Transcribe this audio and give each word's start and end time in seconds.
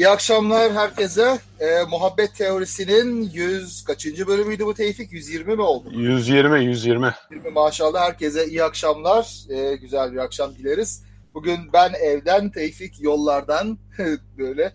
İyi 0.00 0.08
akşamlar 0.08 0.72
herkese. 0.72 1.38
Ee, 1.60 1.84
Muhabbet 1.90 2.34
Teorisi'nin 2.34 3.30
100 3.30 3.84
kaçıncı 3.84 4.26
bölümüydü 4.26 4.66
bu 4.66 4.74
Tevfik? 4.74 5.12
120 5.12 5.56
mi 5.56 5.62
oldu? 5.62 5.90
120, 5.92 6.64
120. 6.64 7.14
120 7.30 7.50
maşallah 7.50 8.00
herkese 8.00 8.46
iyi 8.46 8.64
akşamlar. 8.64 9.44
Ee, 9.50 9.76
güzel 9.76 10.12
bir 10.12 10.16
akşam 10.16 10.54
dileriz. 10.54 11.04
Bugün 11.34 11.58
ben 11.72 11.92
evden, 11.92 12.50
Tevfik 12.50 13.00
yollardan 13.00 13.78
böyle 14.38 14.72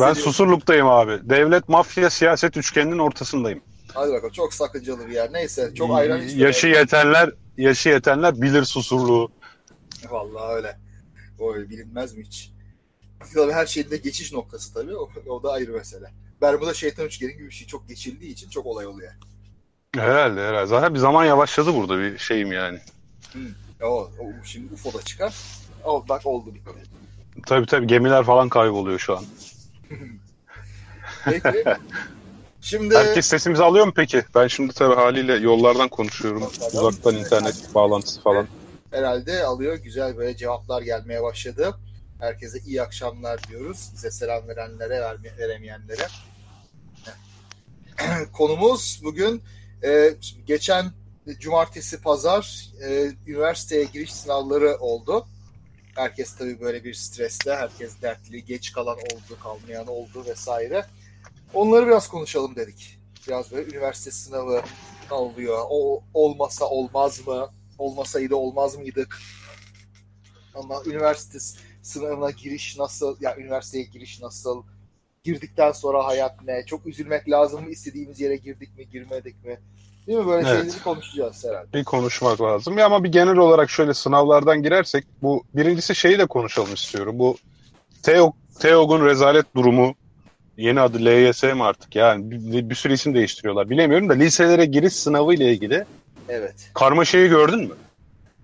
Ben 0.00 0.12
Susurluk'tayım 0.12 0.86
abi. 0.86 1.30
Devlet, 1.30 1.68
mafya, 1.68 2.10
siyaset 2.10 2.56
üçgeninin 2.56 2.98
ortasındayım. 2.98 3.60
Hadi 3.94 4.12
bakalım 4.12 4.32
çok 4.32 4.54
sakıncalı 4.54 5.08
bir 5.08 5.14
yer. 5.14 5.32
Neyse 5.32 5.70
çok 5.74 5.96
ayran 5.96 6.18
Yaşı 6.18 6.66
yetenler, 6.66 7.30
yaşı 7.56 7.88
yetenler 7.88 8.42
bilir 8.42 8.64
Susurluğu. 8.64 9.32
Vallahi 10.10 10.54
öyle. 10.54 10.76
O 11.38 11.54
öyle 11.54 11.70
bilinmez 11.70 12.16
mi 12.16 12.24
hiç? 12.24 12.52
Tabii 13.34 13.52
her 13.52 13.66
şeyin 13.66 13.90
de 13.90 13.96
geçiş 13.96 14.32
noktası 14.32 14.74
tabii. 14.74 14.96
O, 14.96 15.10
o 15.28 15.42
da 15.42 15.52
ayrı 15.52 15.72
mesele. 15.72 16.10
Bermuda 16.42 16.74
şeytan 16.74 17.06
üçgeni 17.06 17.32
gibi 17.32 17.46
bir 17.46 17.50
şey 17.54 17.66
çok 17.66 17.88
geçildiği 17.88 18.32
için 18.32 18.50
çok 18.50 18.66
olay 18.66 18.86
oluyor. 18.86 19.12
Herhalde 19.94 20.40
herhalde. 20.40 20.66
Zaten 20.66 20.94
bir 20.94 20.98
zaman 20.98 21.24
yavaşladı 21.24 21.74
burada 21.74 21.98
bir 21.98 22.18
şeyim 22.18 22.52
yani. 22.52 22.78
Hı. 23.32 23.38
O, 23.82 24.10
o 24.18 24.44
şimdi 24.44 24.74
UFO 24.74 24.92
da 24.98 25.02
çıkar. 25.02 25.34
O, 25.84 26.08
bak 26.08 26.26
oldu 26.26 26.54
bitti. 26.54 26.70
Tabii 27.46 27.66
tabii 27.66 27.86
gemiler 27.86 28.24
falan 28.24 28.48
kayboluyor 28.48 28.98
şu 28.98 29.16
an. 29.16 29.24
Peki. 31.24 31.64
Şimdi 32.60 32.96
Herkes 32.96 33.26
sesimizi 33.26 33.62
alıyor 33.62 33.86
mu 33.86 33.92
peki? 33.96 34.22
Ben 34.34 34.46
şimdi 34.46 34.74
tabii 34.74 34.94
haliyle 34.94 35.34
yollardan 35.34 35.88
konuşuyorum. 35.88 36.50
Uzaktan 36.72 37.14
internet 37.14 37.74
bağlantısı 37.74 38.22
falan. 38.22 38.46
herhalde 38.90 39.44
alıyor. 39.44 39.74
Güzel 39.76 40.16
böyle 40.16 40.36
cevaplar 40.36 40.82
gelmeye 40.82 41.22
başladı. 41.22 41.74
Herkese 42.22 42.58
iyi 42.58 42.82
akşamlar 42.82 43.48
diyoruz. 43.48 43.90
Bize 43.94 44.10
selam 44.10 44.48
verenlere, 44.48 45.18
veremeyenlere. 45.38 46.06
Konumuz 48.32 49.00
bugün 49.04 49.42
e, 49.84 50.14
geçen 50.46 50.92
cumartesi 51.38 52.00
pazar 52.00 52.70
e, 52.84 53.10
üniversiteye 53.26 53.84
giriş 53.84 54.14
sınavları 54.14 54.76
oldu. 54.76 55.26
Herkes 55.94 56.36
tabii 56.36 56.60
böyle 56.60 56.84
bir 56.84 56.94
stresle, 56.94 57.56
herkes 57.56 58.02
dertli, 58.02 58.44
geç 58.44 58.72
kalan 58.72 58.98
oldu, 58.98 59.38
kalmayan 59.42 59.86
oldu 59.86 60.24
vesaire. 60.26 60.86
Onları 61.54 61.86
biraz 61.86 62.08
konuşalım 62.08 62.56
dedik. 62.56 62.98
Biraz 63.26 63.52
böyle 63.52 63.70
üniversite 63.70 64.10
sınavı 64.10 64.62
ne 65.10 65.16
oluyor? 65.16 65.58
O 65.70 66.02
olmasa 66.14 66.64
olmaz 66.64 67.26
mı? 67.26 67.50
Olmasaydı 67.78 68.34
olmaz 68.34 68.76
mıydık? 68.76 69.18
Ama 70.54 70.82
üniversite 70.86 71.38
sınavına 71.82 72.30
giriş 72.30 72.78
nasıl? 72.78 73.16
Ya 73.20 73.36
üniversiteye 73.36 73.84
giriş 73.84 74.22
nasıl? 74.22 74.62
Girdikten 75.24 75.72
sonra 75.72 76.06
hayat 76.06 76.44
ne? 76.44 76.66
Çok 76.66 76.86
üzülmek 76.86 77.30
lazım 77.30 77.64
mı? 77.64 77.70
İstediğimiz 77.70 78.20
yere 78.20 78.36
girdik 78.36 78.78
mi, 78.78 78.90
girmedik 78.90 79.44
mi? 79.44 79.58
Değil 80.06 80.18
mi? 80.18 80.26
Böyle 80.26 80.48
Evet. 80.48 80.60
şeyleri 80.62 80.82
konuşacağız 80.82 81.44
herhalde. 81.44 81.72
Bir 81.72 81.84
konuşmak 81.84 82.40
lazım. 82.40 82.78
Ya 82.78 82.86
ama 82.86 83.04
bir 83.04 83.12
genel 83.12 83.36
olarak 83.36 83.70
şöyle 83.70 83.94
sınavlardan 83.94 84.62
girersek 84.62 85.04
bu 85.22 85.44
birincisi 85.54 85.94
şeyi 85.94 86.18
de 86.18 86.26
konuşalım 86.26 86.74
istiyorum. 86.74 87.18
Bu 87.18 87.36
TEOG, 88.02 88.34
TEOG'un 88.58 89.06
rezalet 89.06 89.56
durumu 89.56 89.94
yeni 90.56 90.80
adı 90.80 91.04
LYS 91.04 91.42
mi 91.42 91.64
artık 91.64 91.96
yani 91.96 92.30
bir, 92.30 92.70
bir 92.70 92.74
sürü 92.74 92.92
isim 92.92 93.14
değiştiriyorlar. 93.14 93.70
Bilemiyorum 93.70 94.08
da 94.08 94.12
liselere 94.12 94.64
giriş 94.64 94.92
sınavı 94.92 95.34
ile 95.34 95.52
ilgili 95.52 95.84
Evet. 96.28 96.70
karmaşayı 96.74 97.28
gördün 97.28 97.60
mü? 97.60 97.74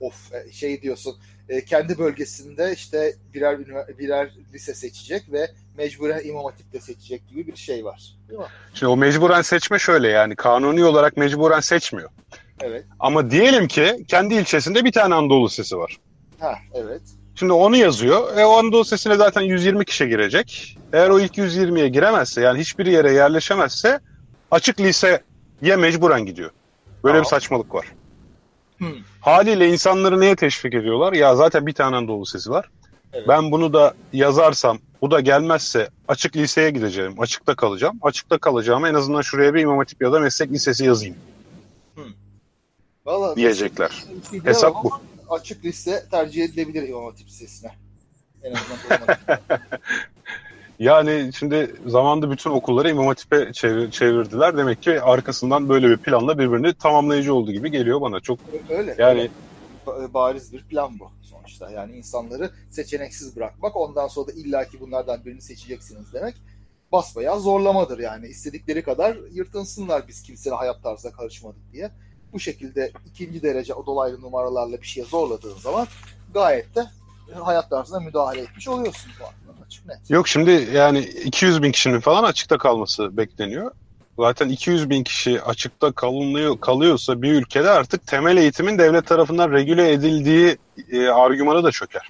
Of 0.00 0.32
e, 0.34 0.52
şey 0.52 0.82
diyorsun. 0.82 1.16
E, 1.48 1.64
Kendi 1.64 1.98
bölgesinde 1.98 2.72
işte 2.74 3.14
birer 3.34 3.58
birer 3.98 4.30
lise 4.52 4.74
seçecek 4.74 5.32
ve 5.32 5.50
mecburen 5.76 6.20
İmam 6.24 6.44
Hatip'te 6.44 6.80
seçecek 6.80 7.28
gibi 7.28 7.46
bir 7.46 7.56
şey 7.56 7.84
var. 7.84 8.16
Değil 8.28 8.40
mi? 8.40 8.46
Şimdi 8.74 8.90
o 8.92 8.96
mecburen 8.96 9.42
seçme 9.42 9.78
şöyle 9.78 10.08
yani 10.08 10.36
kanuni 10.36 10.84
olarak 10.84 11.16
mecburen 11.16 11.60
seçmiyor. 11.60 12.10
Evet. 12.60 12.84
Ama 12.98 13.30
diyelim 13.30 13.68
ki 13.68 14.04
kendi 14.08 14.34
ilçesinde 14.34 14.84
bir 14.84 14.92
tane 14.92 15.14
Anadolu 15.14 15.46
Lisesi 15.46 15.78
var. 15.78 15.96
Ha 16.40 16.54
evet. 16.74 17.02
Şimdi 17.34 17.52
onu 17.52 17.76
yazıyor. 17.76 18.36
E 18.36 18.44
o 18.44 18.52
Anadolu 18.58 18.80
Lisesi'ne 18.80 19.14
zaten 19.14 19.40
120 19.40 19.84
kişi 19.84 20.08
girecek. 20.08 20.78
Eğer 20.92 21.10
o 21.10 21.20
ilk 21.20 21.38
120'ye 21.38 21.88
giremezse 21.88 22.40
yani 22.40 22.60
hiçbir 22.60 22.86
yere 22.86 23.12
yerleşemezse 23.12 24.00
açık 24.50 24.80
liseye 24.80 25.76
mecburen 25.76 26.26
gidiyor. 26.26 26.50
Böyle 27.04 27.12
Tamam. 27.12 27.22
bir 27.22 27.28
saçmalık 27.28 27.74
var. 27.74 27.86
Hmm. 28.78 28.94
Haliyle 29.20 29.68
insanları 29.68 30.20
neye 30.20 30.36
teşvik 30.36 30.74
ediyorlar? 30.74 31.12
Ya 31.12 31.36
zaten 31.36 31.66
bir 31.66 31.72
tane 31.72 31.96
Anadolu 31.96 32.22
Lisesi 32.22 32.50
var. 32.50 32.70
Evet. 33.12 33.28
Ben 33.28 33.50
bunu 33.50 33.72
da 33.72 33.94
yazarsam 34.12 34.78
bu 35.00 35.10
da 35.10 35.20
gelmezse 35.20 35.88
açık 36.08 36.36
liseye 36.36 36.70
gideceğim. 36.70 37.20
Açıkta 37.20 37.54
kalacağım. 37.54 37.98
Açıkta 38.02 38.38
kalacağım 38.38 38.84
en 38.84 38.94
azından 38.94 39.20
şuraya 39.20 39.54
bir 39.54 39.60
İmam 39.60 39.78
Hatip 39.78 40.02
ya 40.02 40.12
da 40.12 40.20
meslek 40.20 40.52
lisesi 40.52 40.84
yazayım 40.84 41.16
Vallahi 43.06 43.36
diyecekler. 43.36 44.04
de 44.32 44.44
Hesap 44.44 44.84
bu. 44.84 45.00
Açık 45.30 45.64
liste 45.64 46.06
tercih 46.10 46.44
edilebilir 46.44 46.88
İmam 46.88 47.04
Hatip 47.04 47.26
Lisesi'ne. 47.26 47.70
En 48.42 48.52
azından. 48.52 49.18
Yani 50.78 51.30
şimdi 51.38 51.74
zamanda 51.86 52.30
bütün 52.30 52.50
okulları 52.50 52.90
İmam 52.90 53.06
Hatip'e 53.06 53.52
çevir- 53.52 53.90
çevirdiler. 53.90 54.56
Demek 54.56 54.82
ki 54.82 55.00
arkasından 55.02 55.68
böyle 55.68 55.88
bir 55.88 55.96
planla 55.96 56.38
birbirini 56.38 56.74
tamamlayıcı 56.74 57.34
olduğu 57.34 57.52
gibi 57.52 57.70
geliyor 57.70 58.00
bana. 58.00 58.20
Çok 58.20 58.38
Öyle. 58.70 58.94
yani 58.98 59.30
Ba- 59.86 60.14
bariz 60.14 60.52
bir 60.52 60.64
plan 60.64 60.98
bu 60.98 61.10
sonuçta. 61.22 61.70
Yani 61.70 61.96
insanları 61.96 62.50
seçeneksiz 62.70 63.36
bırakmak, 63.36 63.76
ondan 63.76 64.08
sonra 64.08 64.26
da 64.28 64.32
illaki 64.32 64.80
bunlardan 64.80 65.24
birini 65.24 65.40
seçeceksiniz 65.42 66.12
demek 66.12 66.34
basbayağı 66.92 67.40
zorlamadır 67.40 67.98
yani. 67.98 68.26
İstedikleri 68.26 68.82
kadar 68.82 69.16
yırtınsınlar 69.32 70.08
biz 70.08 70.22
kimsenin 70.22 70.54
hayat 70.56 70.82
tarzına 70.82 71.12
karışmadık 71.12 71.72
diye. 71.72 71.90
Bu 72.32 72.40
şekilde 72.40 72.92
ikinci 73.06 73.42
derece 73.42 73.74
o 73.74 73.86
dolaylı 73.86 74.20
numaralarla 74.20 74.80
bir 74.80 74.86
şeye 74.86 75.04
zorladığın 75.04 75.56
zaman 75.58 75.86
gayet 76.34 76.76
de 76.76 76.84
hayat 77.34 77.70
tarzına 77.70 78.00
müdahale 78.00 78.40
etmiş 78.40 78.68
oluyorsun 78.68 79.12
bu 79.20 79.24
anlamda. 79.24 79.47
Açık 79.68 79.86
net. 79.86 80.10
yok 80.10 80.28
şimdi 80.28 80.68
yani 80.72 80.98
200 80.98 81.62
bin 81.62 81.72
kişinin 81.72 82.00
falan 82.00 82.24
açıkta 82.24 82.58
kalması 82.58 83.16
bekleniyor. 83.16 83.70
Zaten 84.18 84.48
200 84.48 84.90
bin 84.90 85.04
kişi 85.04 85.42
açıkta 85.42 85.92
kalınıyor, 85.92 86.60
kalıyorsa 86.60 87.22
bir 87.22 87.32
ülkede 87.32 87.70
artık 87.70 88.06
temel 88.06 88.36
eğitimin 88.36 88.78
devlet 88.78 89.06
tarafından 89.06 89.52
regüle 89.52 89.92
edildiği 89.92 90.56
e, 90.92 91.08
argümanı 91.08 91.64
da 91.64 91.70
çöker. 91.70 92.08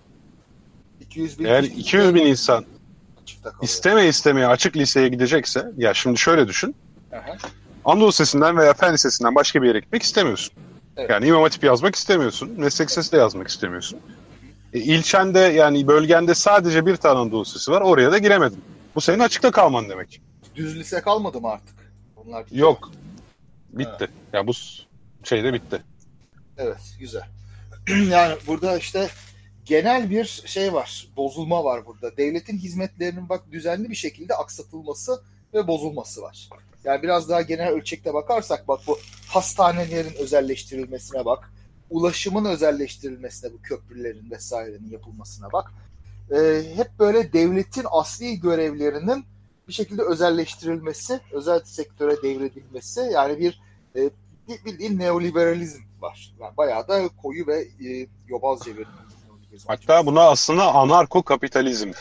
200 1.01 1.39
bin 1.39 1.45
Eğer 1.45 1.65
kişi 1.65 1.77
200 1.77 2.15
bin 2.15 2.27
insan 2.27 2.65
isteme 3.63 4.07
istemeye 4.07 4.47
açık 4.47 4.77
liseye 4.77 5.09
gidecekse 5.09 5.73
ya 5.77 5.95
şimdi 5.95 6.19
şöyle 6.19 6.49
düşün. 6.49 6.75
Aha. 7.13 7.37
Anadolu 7.85 8.09
Lisesi'nden 8.09 8.57
veya 8.57 8.75
Fen 8.75 8.95
Lisesi'nden 8.95 9.35
başka 9.35 9.63
bir 9.63 9.69
yere 9.69 9.81
gitmek 9.81 10.03
istemiyorsun. 10.03 10.55
Evet. 10.97 11.11
Yani 11.11 11.27
İmam 11.27 11.43
Hatip 11.43 11.65
yazmak 11.65 11.95
istemiyorsun. 11.95 12.55
Meslek 12.57 12.89
lisesi 12.89 13.13
de 13.13 13.17
yazmak 13.17 13.49
istemiyorsun. 13.49 14.01
E, 14.73 14.79
ilçende 14.79 15.39
yani 15.39 15.87
bölgende 15.87 16.35
sadece 16.35 16.87
bir 16.87 16.97
tane 16.97 17.19
Anadolu 17.19 17.45
Lisesi 17.45 17.71
var. 17.71 17.81
Oraya 17.81 18.13
da 18.13 18.19
giremedin. 18.19 18.65
Bu 18.95 19.01
senin 19.01 19.19
açıkta 19.19 19.51
kalman 19.51 19.89
demek. 19.89 20.21
Düz 20.55 20.79
lise 20.79 21.01
kalmadı 21.01 21.41
mı 21.41 21.49
artık? 21.49 21.93
Onlar 22.17 22.47
bitti. 22.47 22.59
Yok. 22.59 22.91
Bitti. 23.69 24.09
Ya 24.33 24.47
bu 24.47 24.53
şey 25.25 25.45
de 25.45 25.53
bitti. 25.53 25.83
Evet, 26.59 26.97
güzel. 27.01 27.23
yani 28.11 28.37
burada 28.47 28.79
işte 28.79 29.09
genel 29.65 30.11
bir 30.11 30.43
şey 30.47 30.73
var, 30.73 31.09
bozulma 31.17 31.65
var 31.65 31.87
burada. 31.87 32.17
Devletin 32.17 32.59
hizmetlerinin 32.59 33.29
bak 33.29 33.43
düzenli 33.53 33.91
bir 33.91 33.95
şekilde 33.95 34.35
aksatılması 34.35 35.23
ve 35.55 35.67
bozulması 35.67 36.23
var. 36.23 36.49
Yani 36.85 37.03
biraz 37.03 37.29
daha 37.29 37.43
genel 37.43 37.69
ölçekte 37.69 38.15
bakarsak 38.15 38.69
bak 38.69 38.81
bu 38.87 38.99
hastanelerin 39.29 40.15
özelleştirilmesine 40.19 41.25
bak, 41.25 41.53
ulaşımın 41.91 42.45
özelleştirilmesine 42.45 43.53
bu 43.53 43.63
köprülerin 43.63 44.31
vesairenin 44.31 44.91
yapılmasına 44.91 45.53
bak. 45.53 45.73
Ee, 46.31 46.63
hep 46.77 46.99
böyle 46.99 47.33
devletin 47.33 47.85
asli 47.91 48.41
görevlerinin 48.41 49.25
bir 49.69 49.73
şekilde 49.73 50.03
özelleştirilmesi, 50.03 51.21
özel 51.33 51.61
sektöre 51.65 52.23
devredilmesi 52.23 53.01
yani 53.01 53.39
bir 53.39 53.61
e, 53.97 54.11
bildiğin 54.65 54.99
neoliberalizm 54.99 55.83
var. 56.01 56.35
Yani 56.41 56.57
bayağı 56.57 56.89
da 56.89 57.09
koyu 57.23 57.47
ve 57.47 57.61
e, 57.61 58.07
yobazca 58.29 58.77
bir. 58.77 58.87
Hatta 59.67 60.07
buna 60.07 60.23
aslında 60.23 60.75
anarko 60.75 61.23
kapitalizm 61.23 61.93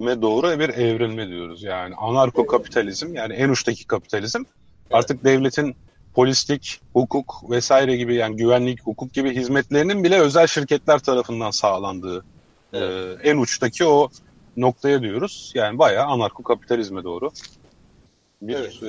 ve 0.00 0.22
doğru 0.22 0.58
bir 0.58 0.68
evrilme 0.68 1.28
diyoruz. 1.28 1.62
Yani 1.62 1.94
anarko 1.94 2.46
kapitalizm 2.46 3.14
yani 3.14 3.34
en 3.34 3.48
uçtaki 3.48 3.86
kapitalizm 3.86 4.42
artık 4.90 5.24
devletin 5.24 5.76
polislik, 6.16 6.80
hukuk 6.92 7.50
vesaire 7.50 7.96
gibi 7.96 8.14
yani 8.14 8.36
güvenlik, 8.36 8.86
hukuk 8.86 9.12
gibi 9.12 9.34
hizmetlerinin 9.34 10.04
bile 10.04 10.18
özel 10.18 10.46
şirketler 10.46 10.98
tarafından 10.98 11.50
sağlandığı 11.50 12.24
e, 12.72 12.78
en 13.22 13.36
uçtaki 13.36 13.84
o 13.84 14.08
noktaya 14.56 15.02
diyoruz. 15.02 15.52
Yani 15.54 15.78
bayağı 15.78 16.06
anarko 16.06 16.42
kapitalizme 16.42 17.04
doğru 17.04 17.30
bir 18.42 18.54
Evet. 18.54 18.82
e, 18.82 18.88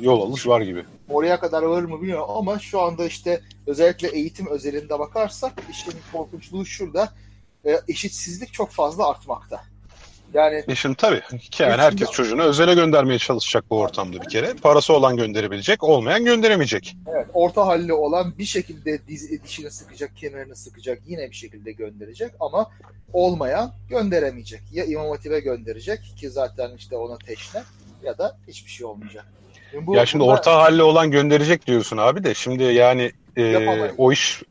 yol 0.00 0.30
alış 0.30 0.46
var 0.46 0.60
gibi. 0.60 0.84
Oraya 1.08 1.40
kadar 1.40 1.62
varır 1.62 1.84
mı 1.84 2.00
bilmiyorum 2.00 2.26
ama 2.28 2.58
şu 2.58 2.80
anda 2.80 3.04
işte 3.04 3.40
özellikle 3.66 4.08
eğitim 4.08 4.46
özelinde 4.46 4.98
bakarsak 4.98 5.52
işin 5.70 5.92
korkunçluğu 6.12 6.66
şurada. 6.66 7.12
E, 7.64 7.80
eşitsizlik 7.88 8.52
çok 8.52 8.70
fazla 8.70 9.08
artmakta. 9.08 9.62
Yani 10.34 10.64
E 10.68 10.74
şimdi 10.74 10.96
tabii 10.96 11.20
ki 11.50 11.62
yani 11.62 11.76
herkes 11.82 12.10
çocuğunu 12.10 12.42
özele 12.42 12.74
göndermeye 12.74 13.18
çalışacak 13.18 13.64
bu 13.70 13.78
ortamda 13.80 14.20
bir 14.22 14.28
kere. 14.28 14.54
Parası 14.54 14.92
olan 14.92 15.16
gönderebilecek, 15.16 15.84
olmayan 15.84 16.24
gönderemeyecek. 16.24 16.96
evet, 17.14 17.26
orta 17.34 17.66
halli 17.66 17.92
olan 17.92 18.34
bir 18.38 18.44
şekilde 18.44 19.06
diz, 19.08 19.42
dişini 19.44 19.70
sıkacak, 19.70 20.16
kemerini 20.16 20.56
sıkacak, 20.56 20.98
yine 21.06 21.30
bir 21.30 21.36
şekilde 21.36 21.72
gönderecek 21.72 22.30
ama 22.40 22.70
olmayan 23.12 23.72
gönderemeyecek. 23.90 24.60
Ya 24.72 24.84
İmam 24.84 25.10
Hatip'e 25.10 25.40
gönderecek 25.40 26.00
ki 26.16 26.30
zaten 26.30 26.70
işte 26.76 26.96
ona 26.96 27.18
teşne 27.18 27.62
ya 28.04 28.18
da 28.18 28.36
hiçbir 28.48 28.70
şey 28.70 28.86
olmayacak. 28.86 29.26
Bu- 29.86 29.94
ya 29.96 30.06
şimdi 30.06 30.24
bunlar- 30.24 30.34
orta 30.38 30.56
halli 30.56 30.82
olan 30.82 31.10
gönderecek 31.10 31.66
diyorsun 31.66 31.96
abi 31.96 32.24
de 32.24 32.34
şimdi 32.34 32.62
yani 32.62 33.12
e, 33.36 33.68
o 33.98 34.12
iş 34.12 34.42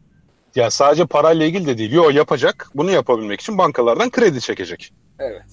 ya 0.56 0.72
sadece 0.72 1.06
parayla 1.06 1.46
ilgili 1.46 1.66
de 1.68 1.78
değil. 1.78 1.92
Yo 1.92 2.10
yapacak. 2.10 2.70
Bunu 2.76 2.92
yapabilmek 2.92 3.42
için 3.42 3.58
bankalardan 3.58 4.10
kredi 4.10 4.42
çekecek. 4.42 4.94
Evet 5.20 5.44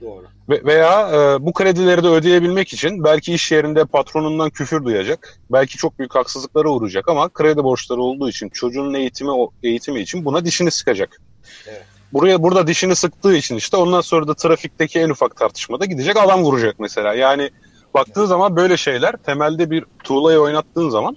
doğru. 0.00 0.24
Ve, 0.48 0.64
veya 0.64 1.10
e, 1.10 1.46
bu 1.46 1.52
kredileri 1.52 2.04
de 2.04 2.08
ödeyebilmek 2.08 2.72
için 2.72 3.04
belki 3.04 3.34
iş 3.34 3.52
yerinde 3.52 3.84
patronundan 3.84 4.50
küfür 4.50 4.84
duyacak. 4.84 5.38
Belki 5.52 5.76
çok 5.76 5.98
büyük 5.98 6.14
haksızlıklara 6.14 6.68
uğrayacak 6.68 7.08
ama 7.08 7.28
kredi 7.28 7.64
borçları 7.64 8.00
olduğu 8.00 8.28
için 8.28 8.48
çocuğun 8.48 8.94
eğitimi 8.94 9.30
eğitimi 9.62 10.00
için 10.00 10.24
buna 10.24 10.44
dişini 10.44 10.70
sıkacak. 10.70 11.20
Evet. 11.66 11.84
Buraya 12.12 12.42
burada 12.42 12.66
dişini 12.66 12.96
sıktığı 12.96 13.36
için 13.36 13.56
işte 13.56 13.76
ondan 13.76 14.00
sonra 14.00 14.28
da 14.28 14.34
trafikteki 14.34 15.00
en 15.00 15.10
ufak 15.10 15.36
tartışmada 15.36 15.84
gidecek 15.84 16.16
adam 16.16 16.42
vuracak 16.42 16.78
mesela. 16.78 17.14
Yani 17.14 17.50
baktığı 17.94 18.26
zaman 18.26 18.56
böyle 18.56 18.76
şeyler 18.76 19.12
temelde 19.12 19.70
bir 19.70 19.84
tuğlayı 20.04 20.38
oynattığın 20.38 20.90
zaman 20.90 21.16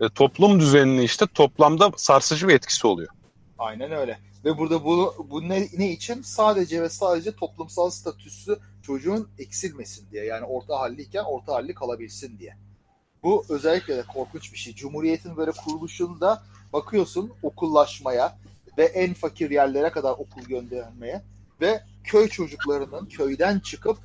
e, 0.00 0.08
toplum 0.08 0.60
düzenini 0.60 1.04
işte 1.04 1.26
toplamda 1.34 1.90
sarsıcı 1.96 2.48
bir 2.48 2.54
etkisi 2.54 2.86
oluyor. 2.86 3.08
Aynen 3.58 3.92
öyle. 3.92 4.18
Ve 4.44 4.58
burada 4.58 4.84
bu, 4.84 5.26
bu 5.30 5.48
ne, 5.48 5.68
ne 5.78 5.90
için? 5.92 6.22
Sadece 6.22 6.82
ve 6.82 6.88
sadece 6.88 7.36
toplumsal 7.36 7.90
statüsü 7.90 8.58
çocuğun 8.82 9.28
eksilmesin 9.38 10.10
diye. 10.10 10.24
Yani 10.24 10.44
orta 10.44 10.80
halliyken 10.80 11.24
orta 11.24 11.54
halli 11.54 11.74
kalabilsin 11.74 12.38
diye. 12.38 12.56
Bu 13.22 13.44
özellikle 13.48 13.96
de 13.96 14.02
korkunç 14.02 14.52
bir 14.52 14.58
şey. 14.58 14.74
Cumhuriyetin 14.74 15.36
böyle 15.36 15.50
kuruluşunda 15.50 16.42
bakıyorsun 16.72 17.32
okullaşmaya 17.42 18.38
ve 18.78 18.84
en 18.84 19.14
fakir 19.14 19.50
yerlere 19.50 19.90
kadar 19.90 20.12
okul 20.12 20.42
göndermeye 20.42 21.22
ve 21.60 21.82
köy 22.04 22.28
çocuklarının 22.28 23.06
köyden 23.06 23.60
çıkıp 23.60 23.98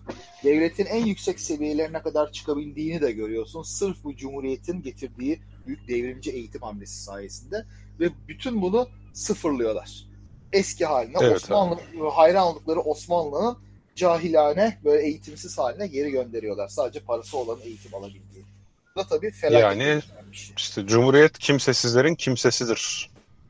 devletin 0.43 0.85
en 0.85 1.05
yüksek 1.05 1.39
seviyelerine 1.39 2.01
kadar 2.01 2.31
çıkabildiğini 2.31 3.01
de 3.01 3.11
görüyorsun. 3.11 3.63
Sırf 3.63 4.03
bu 4.03 4.15
cumhuriyetin 4.15 4.81
getirdiği 4.81 5.39
büyük 5.67 5.87
devrimci 5.87 6.31
eğitim 6.31 6.61
hamlesi 6.61 7.03
sayesinde 7.03 7.65
ve 7.99 8.09
bütün 8.27 8.61
bunu 8.61 8.87
sıfırlıyorlar. 9.13 10.05
Eski 10.53 10.85
haline 10.85 11.17
Evet, 11.21 11.35
Osmanlı 11.35 11.77
hayran 12.13 12.47
oldukları 12.47 12.79
Osmanlı'nın 12.79 13.57
cahilane 13.95 14.77
böyle 14.83 15.03
eğitimsiz 15.03 15.57
haline 15.57 15.87
geri 15.87 16.11
gönderiyorlar. 16.11 16.67
Sadece 16.67 16.99
parası 16.99 17.37
olan 17.37 17.57
eğitim 17.63 17.95
alabildiği. 17.95 18.45
Bu 18.95 18.99
da 18.99 19.07
tabii 19.07 19.31
felaket 19.31 19.63
Yani- 19.63 20.01
şey. 20.31 20.53
İşte 20.57 20.87
Cumhuriyet 20.87 21.37
kimsesizlerin 21.37 22.15
kimsesidir. 22.15 23.09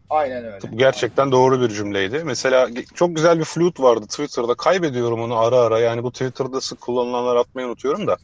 Aynen 0.09 0.45
öyle. 0.45 0.71
Bu 0.71 0.77
gerçekten 0.77 1.31
doğru 1.31 1.61
bir 1.61 1.69
cümleydi. 1.75 2.21
Mesela 2.25 2.69
çok 2.95 3.15
güzel 3.15 3.39
bir 3.39 3.43
flute 3.43 3.83
vardı 3.83 4.05
Twitter'da. 4.05 4.55
Kaybediyorum 4.55 5.21
onu 5.21 5.37
ara 5.37 5.57
ara. 5.57 5.79
Yani 5.79 6.03
bu 6.03 6.11
Twitter'da 6.11 6.61
sık 6.61 6.81
kullanılanlar 6.81 7.35
atmayı 7.35 7.67
unutuyorum 7.67 8.07
da. 8.07 8.17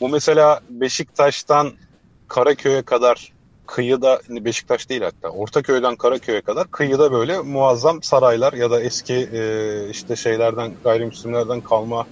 Bu 0.00 0.08
mesela 0.08 0.60
Beşiktaş'tan 0.70 1.72
Karaköy'e 2.28 2.82
kadar 2.82 3.32
kıyıda, 3.66 4.20
Beşiktaş 4.28 4.88
değil 4.88 5.02
hatta, 5.02 5.28
Ortaköy'den 5.28 5.96
Karaköy'e 5.96 6.40
kadar 6.40 6.68
kıyıda 6.68 7.12
böyle 7.12 7.38
muazzam 7.38 8.02
saraylar 8.02 8.52
ya 8.52 8.70
da 8.70 8.80
eski 8.80 9.14
e, 9.14 9.90
işte 9.90 10.16
şeylerden, 10.16 10.72
gayrimüslimlerden 10.84 11.60
kalma 11.60 12.06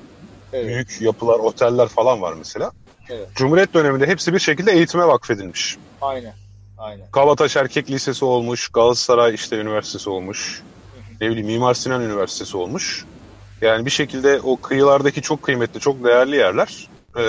Evet. 0.52 0.67
büyük 0.67 1.00
yapılar, 1.00 1.38
oteller 1.38 1.88
falan 1.88 2.23
var 2.23 2.35
mesela. 2.38 2.73
Evet. 3.11 3.29
Cumhuriyet 3.35 3.75
döneminde 3.75 4.06
hepsi 4.06 4.32
bir 4.32 4.38
şekilde 4.38 4.73
eğitime 4.73 5.06
vakfedilmiş. 5.06 5.76
Aynen. 6.00 6.32
Aynen. 6.79 7.06
Kabataş 7.12 7.56
Erkek 7.56 7.91
Lisesi 7.91 8.25
olmuş, 8.25 8.69
Galatasaray 8.69 9.35
işte 9.35 9.56
üniversitesi 9.56 10.11
olmuş, 10.11 10.62
ne 11.20 11.31
bileyim 11.31 11.47
Mimar 11.47 11.75
Sinan 11.75 12.02
Üniversitesi 12.02 12.56
olmuş. 12.56 13.05
Yani 13.61 13.87
bir 13.87 13.91
şekilde 13.91 14.41
o 14.41 14.56
kıyılardaki 14.56 15.23
çok 15.23 15.43
kıymetli, 15.43 15.81
çok 15.81 16.05
değerli 16.05 16.37
yerler 16.37 16.88
e, 17.17 17.23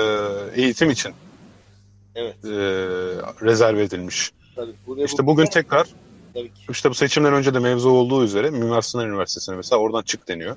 eğitim 0.61 0.89
için 0.89 1.13
Evet. 2.15 2.45
e, 2.45 2.49
rezerve 3.45 3.83
edilmiş. 3.83 4.31
Tabii. 4.55 4.71
Buraya 4.87 5.05
İşte 5.05 5.25
bugün 5.25 5.45
tekrar, 5.45 5.87
tabii 6.33 6.53
ki. 6.53 6.61
işte 6.69 6.89
bu 6.89 6.93
seçimden 6.93 7.33
önce 7.33 7.53
de 7.53 7.59
mevzu 7.59 7.89
olduğu 7.89 8.23
üzere 8.23 8.49
Mimar 8.49 8.81
Sinan 8.81 9.07
Üniversitesi'ne 9.07 9.55
mesela 9.55 9.79
oradan 9.79 10.01
çık 10.01 10.27
deniyor. 10.27 10.55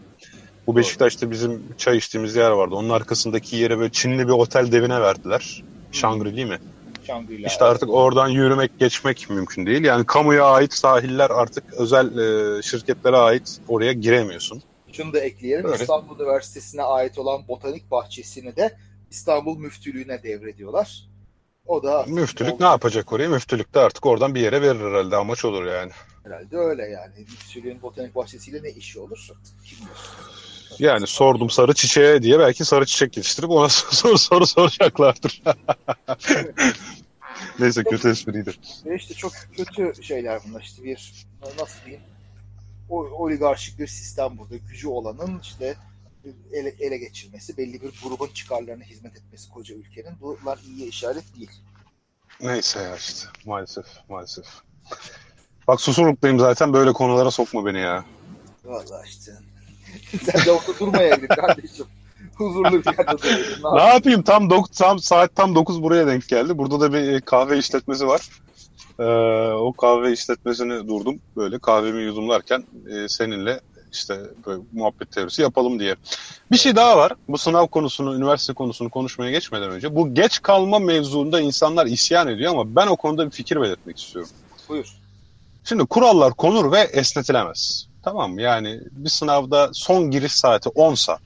Bu 0.67 0.77
Beşiktaş'ta 0.77 1.31
bizim 1.31 1.63
çay 1.79 1.97
içtiğimiz 1.97 2.37
yer 2.37 2.51
vardı. 2.51 2.75
Onun 2.75 2.91
arkasındaki 2.91 3.57
yere 3.57 3.79
böyle 3.79 3.93
Çinli 3.93 4.29
bir 4.29 4.33
otel 4.33 4.73
devine 4.73 5.01
verdiler. 5.01 5.63
Shangri 5.93 6.37
değil 6.37 6.49
mi? 6.49 6.59
Shangri-La. 7.07 7.47
İşte 7.47 7.65
artık 7.65 7.91
oradan 7.91 8.29
yürümek, 8.29 8.79
geçmek 8.79 9.31
mümkün 9.31 9.67
değil. 9.67 9.85
Yani 9.85 10.07
kamuya 10.07 10.45
ait 10.45 10.73
sahiller 10.73 11.31
artık 11.31 11.75
özel 11.75 12.19
e, 12.19 12.63
şirketlere 12.63 13.17
ait 13.17 13.61
oraya 13.69 13.93
giremiyorsun. 13.93 14.63
Şunu 14.93 15.13
da 15.13 15.21
ekleyelim. 15.21 15.67
Öyle. 15.67 15.77
İstanbul 15.83 16.21
Üniversitesi'ne 16.21 16.83
ait 16.83 17.19
olan 17.19 17.49
botanik 17.49 17.91
bahçesini 17.91 18.57
de 18.57 18.77
İstanbul 19.11 19.59
Müftülüğü'ne 19.59 20.23
devrediyorlar. 20.23 21.09
O 21.67 21.83
da 21.83 22.05
Müftülük 22.09 22.61
ne 22.61 22.67
yapacak 22.67 23.13
oraya? 23.13 23.29
Müftülük 23.29 23.75
de 23.75 23.81
artık 23.81 24.07
oradan 24.07 24.35
bir 24.35 24.41
yere 24.41 24.63
verir 24.63 24.81
herhalde. 24.81 25.17
Amaç 25.17 25.45
olur 25.45 25.65
yani. 25.65 25.93
Herhalde 26.25 26.57
öyle 26.57 26.83
yani. 26.83 27.13
Müftülüğün 27.19 27.83
botanik 27.83 28.15
bahçesiyle 28.15 28.63
ne 28.63 28.71
işi 28.71 29.01
olur? 29.01 29.29
Kim. 29.65 29.79
Yani 30.79 31.07
sordum 31.07 31.51
sarı 31.51 31.75
çiçeğe 31.75 32.23
diye 32.23 32.39
belki 32.39 32.65
sarı 32.65 32.87
çiçek 32.87 33.17
yetiştirip 33.17 33.51
ona 33.51 33.69
soru 33.69 34.19
soru 34.19 34.47
soracaklardır. 34.47 35.43
Neyse 37.59 37.85
kötü 37.85 38.11
espriydi. 38.11 38.55
Ve 38.87 38.97
işte 38.97 39.15
çok 39.15 39.33
kötü 39.57 40.03
şeyler 40.03 40.41
bunlar. 40.49 40.63
İşte 40.63 40.85
bir 40.85 41.13
nasıl 41.61 41.85
diyeyim 41.85 42.05
o, 42.91 43.01
oligarşik 43.01 43.79
bir 43.79 43.87
sistem 43.87 44.39
burada. 44.39 44.57
Gücü 44.57 44.89
olanın 44.89 45.41
işte 45.43 45.77
ele, 46.53 46.75
ele 46.81 46.99
geçirmesi, 46.99 47.57
belli 47.57 47.83
bir 47.83 47.93
grubun 48.03 48.29
çıkarlarına 48.35 48.85
hizmet 48.85 49.17
etmesi 49.17 49.51
koca 49.51 49.75
ülkenin. 49.75 50.13
Bunlar 50.21 50.59
iyi 50.67 50.89
işaret 50.89 51.25
değil. 51.37 51.51
Neyse 52.41 52.83
ya 52.83 52.97
işte 52.97 53.29
maalesef 53.45 53.87
maalesef. 54.09 54.45
Bak 55.69 55.81
susurluktayım 55.81 56.39
zaten 56.39 56.73
böyle 56.73 56.93
konulara 56.93 57.31
sokma 57.31 57.67
beni 57.67 57.79
ya. 57.79 58.05
Vallahi 58.65 59.09
işte. 59.09 59.33
Sen 60.23 60.45
de 60.45 60.53
orada 60.53 60.79
durmayaydın 60.81 61.27
kardeşim. 61.27 61.87
Huzurlu 62.35 62.73
bir 62.73 62.87
yerde 62.87 63.23
duraydın. 63.23 63.77
Ne 63.77 63.95
yapayım 63.95 64.23
tam 64.23 64.51
dok 64.51 64.73
tam 64.73 64.99
saat 64.99 65.37
tam 65.37 65.55
9 65.55 65.83
buraya 65.83 66.07
denk 66.07 66.29
geldi. 66.29 66.59
Burada 66.59 66.81
da 66.81 66.93
bir 66.93 67.21
kahve 67.21 67.59
işletmesi 67.59 68.07
var. 68.07 68.29
Ee, 68.99 69.05
o 69.53 69.73
kahve 69.73 70.13
işletmesini 70.13 70.89
durdum 70.89 71.21
böyle 71.37 71.59
kahvemi 71.59 72.03
yudumlarken 72.03 72.65
e, 72.91 73.09
seninle 73.09 73.61
işte 73.95 74.21
böyle 74.47 74.63
muhabbet 74.73 75.13
teorisi 75.13 75.43
yapalım 75.43 75.79
diye. 75.79 75.97
Bir 76.53 76.57
şey 76.57 76.77
daha 76.77 76.97
var. 76.97 77.13
Bu 77.29 77.39
sınav 77.39 77.67
konusunu, 77.67 78.17
üniversite 78.17 78.53
konusunu 78.53 78.91
konuşmaya 78.91 79.31
geçmeden 79.31 79.71
önce 79.71 79.97
bu 79.97 80.15
geç 80.15 80.43
kalma 80.43 80.79
mevzuunda 80.79 81.41
insanlar 81.41 81.87
isyan 81.87 82.29
ediyor 82.29 82.53
ama 82.53 82.77
ben 82.77 82.87
o 82.87 82.97
konuda 82.97 83.27
bir 83.27 83.31
fikir 83.31 83.61
belirtmek 83.61 83.99
istiyorum. 83.99 84.31
Buyur. 84.69 84.97
Şimdi 85.65 85.87
kurallar 85.87 86.33
konur 86.33 86.73
ve 86.73 86.81
esnetilemez. 86.81 87.87
Tamam 88.03 88.33
mı? 88.33 88.43
Yani 88.43 88.81
bir 88.91 89.11
sınavda 89.11 89.71
son 89.73 90.11
giriş 90.11 90.33
saati 90.33 90.69
10'sa 90.69 91.19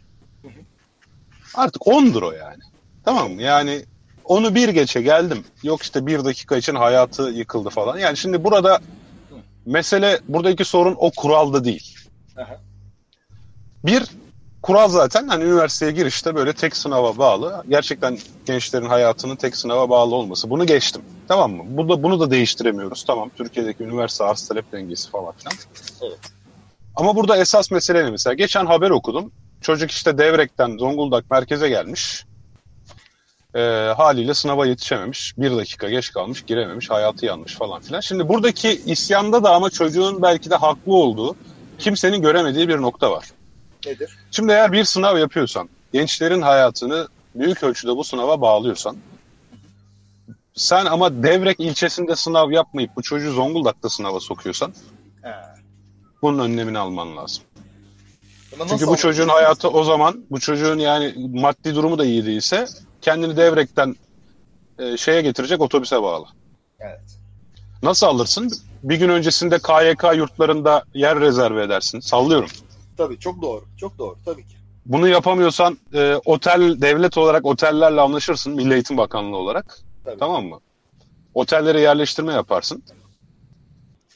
artık 1.54 1.82
10'dur 1.82 2.24
o 2.24 2.32
yani. 2.32 2.62
Tamam 3.04 3.32
mı? 3.32 3.42
Yani 3.42 3.84
onu 4.24 4.54
bir 4.54 4.68
geçe 4.68 5.02
geldim. 5.02 5.44
Yok 5.62 5.82
işte 5.82 6.06
bir 6.06 6.24
dakika 6.24 6.56
için 6.56 6.74
hayatı 6.74 7.22
yıkıldı 7.22 7.70
falan. 7.70 7.98
Yani 7.98 8.16
şimdi 8.16 8.44
burada 8.44 8.80
mesele 9.66 10.20
buradaki 10.28 10.64
sorun 10.64 10.96
o 10.98 11.10
kuralda 11.16 11.64
değil. 11.64 11.94
Aha. 12.38 12.60
Bir 13.84 14.04
kural 14.62 14.88
zaten 14.88 15.28
hani 15.28 15.44
üniversiteye 15.44 15.92
girişte 15.92 16.34
böyle 16.34 16.52
tek 16.52 16.76
sınava 16.76 17.18
bağlı. 17.18 17.64
Gerçekten 17.68 18.18
gençlerin 18.46 18.86
hayatının 18.86 19.36
tek 19.36 19.56
sınava 19.56 19.90
bağlı 19.90 20.14
olması. 20.14 20.50
Bunu 20.50 20.66
geçtim. 20.66 21.02
Tamam 21.28 21.52
mı? 21.52 21.62
Bu 21.66 21.88
da, 21.88 22.02
bunu 22.02 22.20
da 22.20 22.30
değiştiremiyoruz. 22.30 23.04
Tamam 23.04 23.30
Türkiye'deki 23.36 23.82
üniversite 23.82 24.24
arz 24.24 24.48
talep 24.48 24.72
dengesi 24.72 25.10
falan 25.10 25.32
filan. 25.32 25.54
Evet. 26.02 26.18
Ama 26.96 27.16
burada 27.16 27.36
esas 27.36 27.70
mesele 27.70 28.04
ne 28.04 28.10
mesela? 28.10 28.34
Geçen 28.34 28.66
haber 28.66 28.90
okudum. 28.90 29.32
Çocuk 29.60 29.90
işte 29.90 30.18
Devrek'ten 30.18 30.78
Zonguldak 30.78 31.30
merkeze 31.30 31.68
gelmiş. 31.68 32.24
Ee, 33.54 33.60
haliyle 33.96 34.34
sınava 34.34 34.66
yetişememiş. 34.66 35.34
Bir 35.38 35.56
dakika 35.56 35.88
geç 35.90 36.12
kalmış, 36.12 36.42
girememiş, 36.42 36.90
hayatı 36.90 37.26
yanmış 37.26 37.54
falan 37.54 37.80
filan. 37.80 38.00
Şimdi 38.00 38.28
buradaki 38.28 38.82
isyanda 38.86 39.44
da 39.44 39.54
ama 39.54 39.70
çocuğun 39.70 40.22
belki 40.22 40.50
de 40.50 40.54
haklı 40.54 40.94
olduğu, 40.94 41.36
kimsenin 41.78 42.22
göremediği 42.22 42.68
bir 42.68 42.76
nokta 42.76 43.10
var. 43.10 43.26
Nedir? 43.86 44.18
Şimdi 44.30 44.52
eğer 44.52 44.72
bir 44.72 44.84
sınav 44.84 45.18
yapıyorsan, 45.18 45.68
gençlerin 45.92 46.42
hayatını 46.42 47.08
büyük 47.34 47.62
ölçüde 47.62 47.96
bu 47.96 48.04
sınava 48.04 48.40
bağlıyorsan, 48.40 48.96
sen 50.54 50.86
ama 50.86 51.22
Devrek 51.22 51.60
ilçesinde 51.60 52.16
sınav 52.16 52.50
yapmayıp 52.50 52.96
bu 52.96 53.02
çocuğu 53.02 53.32
Zonguldak'ta 53.32 53.88
sınava 53.88 54.20
sokuyorsan, 54.20 54.74
He. 55.22 55.32
bunun 56.22 56.38
önlemini 56.38 56.78
alman 56.78 57.16
lazım. 57.16 57.44
Buna 58.58 58.68
Çünkü 58.68 58.86
bu 58.86 58.96
çocuğun 58.96 59.28
hayatı 59.28 59.68
o 59.68 59.84
zaman 59.84 60.24
bu 60.30 60.40
çocuğun 60.40 60.78
yani 60.78 61.14
maddi 61.34 61.74
durumu 61.74 61.98
da 61.98 62.04
iyi 62.04 62.26
değilse 62.26 62.66
kendini 63.02 63.36
devrekten 63.36 63.96
e, 64.78 64.96
şeye 64.96 65.22
getirecek 65.22 65.60
otobüse 65.60 66.02
bağlı. 66.02 66.26
Evet. 66.80 67.00
Nasıl 67.82 68.06
alırsın? 68.06 68.52
Bir 68.82 68.96
gün 68.96 69.08
öncesinde 69.08 69.58
KYK 69.58 70.16
yurtlarında 70.16 70.84
yer 70.94 71.20
rezerve 71.20 71.62
edersin. 71.62 72.00
Sallıyorum. 72.00 72.48
Tabii 72.96 73.18
çok 73.18 73.42
doğru. 73.42 73.64
Çok 73.76 73.98
doğru 73.98 74.16
tabii 74.24 74.46
ki. 74.46 74.56
Bunu 74.86 75.08
yapamıyorsan 75.08 75.78
e, 75.94 76.14
otel 76.24 76.80
devlet 76.80 77.18
olarak 77.18 77.46
otellerle 77.46 78.00
anlaşırsın 78.00 78.54
Milli 78.54 78.74
Eğitim 78.74 78.96
Bakanlığı 78.96 79.36
olarak. 79.36 79.78
Tabii. 80.04 80.18
Tamam 80.18 80.44
mı? 80.46 80.60
Otellere 81.34 81.80
yerleştirme 81.80 82.32
yaparsın. 82.32 82.82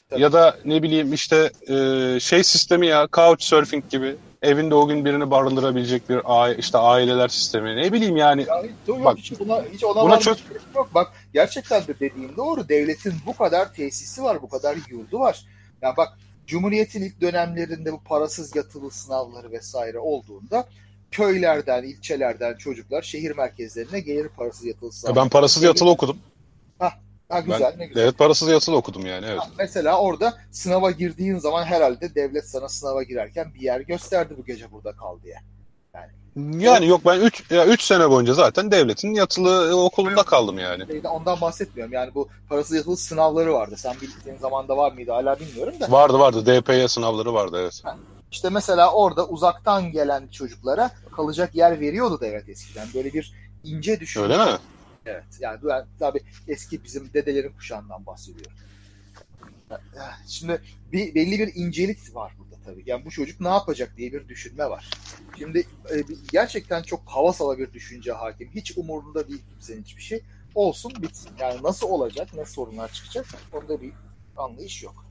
Tabii. 0.09 0.21
Ya 0.21 0.33
da 0.33 0.57
ne 0.65 0.83
bileyim 0.83 1.13
işte 1.13 1.51
e, 1.69 2.19
şey 2.19 2.43
sistemi 2.43 2.87
ya 2.87 3.07
couchsurfing 3.13 3.89
gibi 3.89 4.15
evinde 4.43 4.75
o 4.75 4.87
gün 4.87 5.05
birini 5.05 5.31
barındırabilecek 5.31 6.09
bir 6.09 6.21
aile, 6.25 6.57
işte 6.57 6.77
aileler 6.77 7.27
sistemi. 7.27 7.75
Ne 7.75 7.93
bileyim 7.93 8.17
yani 8.17 8.45
Ya 8.49 8.63
hiç, 8.63 8.87
yok, 8.87 9.05
Bak, 9.05 9.17
hiç 9.17 9.33
ona, 9.41 9.63
hiç 9.73 9.83
ona 9.83 10.03
buna 10.03 10.19
çok- 10.19 10.37
gerek 10.49 10.61
yok. 10.75 10.89
Bak 10.93 11.13
gerçekten 11.33 11.87
de 11.87 11.99
dediğin 11.99 12.35
doğru. 12.37 12.69
Devletin 12.69 13.13
bu 13.25 13.37
kadar 13.37 13.73
tesisi 13.73 14.23
var, 14.23 14.41
bu 14.41 14.49
kadar 14.49 14.77
yurdu 14.89 15.19
var. 15.19 15.45
Ya 15.81 15.97
bak 15.97 16.17
Cumhuriyet'in 16.47 17.01
ilk 17.03 17.21
dönemlerinde 17.21 17.93
bu 17.93 17.99
parasız 18.03 18.55
yatılı 18.55 18.91
sınavları 18.91 19.51
vesaire 19.51 19.99
olduğunda 19.99 20.67
köylerden, 21.11 21.83
ilçelerden 21.83 22.55
çocuklar 22.55 23.01
şehir 23.01 23.31
merkezlerine 23.37 23.99
gelir 23.99 24.27
parasız 24.37 24.65
yatılı 24.65 24.91
sınavlar. 24.91 25.23
ben 25.23 25.29
parasız 25.29 25.63
yatılı 25.63 25.89
okudum. 25.89 26.17
Ha 27.29 27.39
güzel, 27.39 27.75
ne 27.77 27.85
güzel. 27.85 28.03
Evet 28.03 28.17
parasız 28.17 28.49
yatılı 28.49 28.75
okudum 28.75 29.05
yani 29.05 29.25
evet. 29.25 29.39
Ha, 29.39 29.47
Mesela 29.57 29.99
orada 29.99 30.33
sınava 30.51 30.91
girdiğin 30.91 31.37
zaman 31.37 31.63
herhalde 31.63 32.15
devlet 32.15 32.49
sana 32.49 32.69
sınava 32.69 33.03
girerken 33.03 33.53
bir 33.53 33.61
yer 33.61 33.79
gösterdi 33.79 34.33
bu 34.37 34.45
gece 34.45 34.71
burada 34.71 34.91
kal 34.91 35.21
diye. 35.23 35.35
Yani 36.35 36.87
yok 36.87 37.01
ben 37.05 37.19
3 37.19 37.51
ya 37.51 37.65
3 37.65 37.81
sene 37.81 38.09
boyunca 38.09 38.33
zaten 38.33 38.71
devletin 38.71 39.13
yatılı 39.13 39.77
okulunda 39.83 40.23
kaldım 40.23 40.59
yani. 40.59 40.87
Şeyde 40.87 41.07
Ondan 41.07 41.41
bahsetmiyorum. 41.41 41.93
Yani 41.93 42.15
bu 42.15 42.29
parasız 42.49 42.75
yatılı 42.75 42.97
sınavları 42.97 43.53
vardı. 43.53 43.75
Sen 43.77 43.95
bildiğin 44.01 44.37
zamanda 44.37 44.77
var 44.77 44.91
mıydı 44.91 45.11
hala 45.11 45.39
bilmiyorum 45.39 45.73
da. 45.79 45.91
Vardı 45.91 46.19
vardı 46.19 46.45
DPY 46.45 46.85
sınavları 46.87 47.33
vardı 47.33 47.57
evet. 47.61 47.83
İşte 48.31 48.49
mesela 48.49 48.91
orada 48.91 49.27
uzaktan 49.27 49.91
gelen 49.91 50.27
çocuklara 50.27 50.91
kalacak 51.15 51.55
yer 51.55 51.79
veriyordu 51.79 52.19
devlet 52.21 52.49
eskiden. 52.49 52.87
Böyle 52.93 53.13
bir 53.13 53.33
ince 53.63 53.99
düşünce. 53.99 54.23
Öyle 54.23 54.37
mi? 54.45 54.57
Evet. 55.05 55.23
Yani 55.39 55.59
ben 55.63 55.85
tabii 55.99 56.21
eski 56.47 56.83
bizim 56.83 57.13
dedelerin 57.13 57.53
kuşağından 57.53 58.05
bahsediyorum. 58.05 58.57
Şimdi 60.27 60.61
bir, 60.91 61.15
belli 61.15 61.39
bir 61.39 61.51
incelik 61.55 62.15
var 62.15 62.33
burada 62.39 62.55
tabii. 62.65 62.83
Yani 62.85 63.05
bu 63.05 63.11
çocuk 63.11 63.39
ne 63.41 63.47
yapacak 63.47 63.97
diye 63.97 64.13
bir 64.13 64.27
düşünme 64.27 64.69
var. 64.69 64.89
Şimdi 65.37 65.59
e, 65.59 66.03
gerçekten 66.31 66.81
çok 66.83 67.01
havasala 67.05 67.57
bir 67.59 67.73
düşünce 67.73 68.11
hakim. 68.11 68.49
Hiç 68.55 68.77
umurunda 68.77 69.27
değil 69.27 69.41
kimsenin 69.49 69.83
hiçbir 69.83 70.01
şey. 70.01 70.21
Olsun 70.55 70.93
bitsin. 71.01 71.31
Yani 71.39 71.63
nasıl 71.63 71.87
olacak, 71.87 72.33
ne 72.33 72.45
sorunlar 72.45 72.91
çıkacak 72.91 73.25
onda 73.53 73.81
bir 73.81 73.93
anlayış 74.37 74.83
yok. 74.83 75.05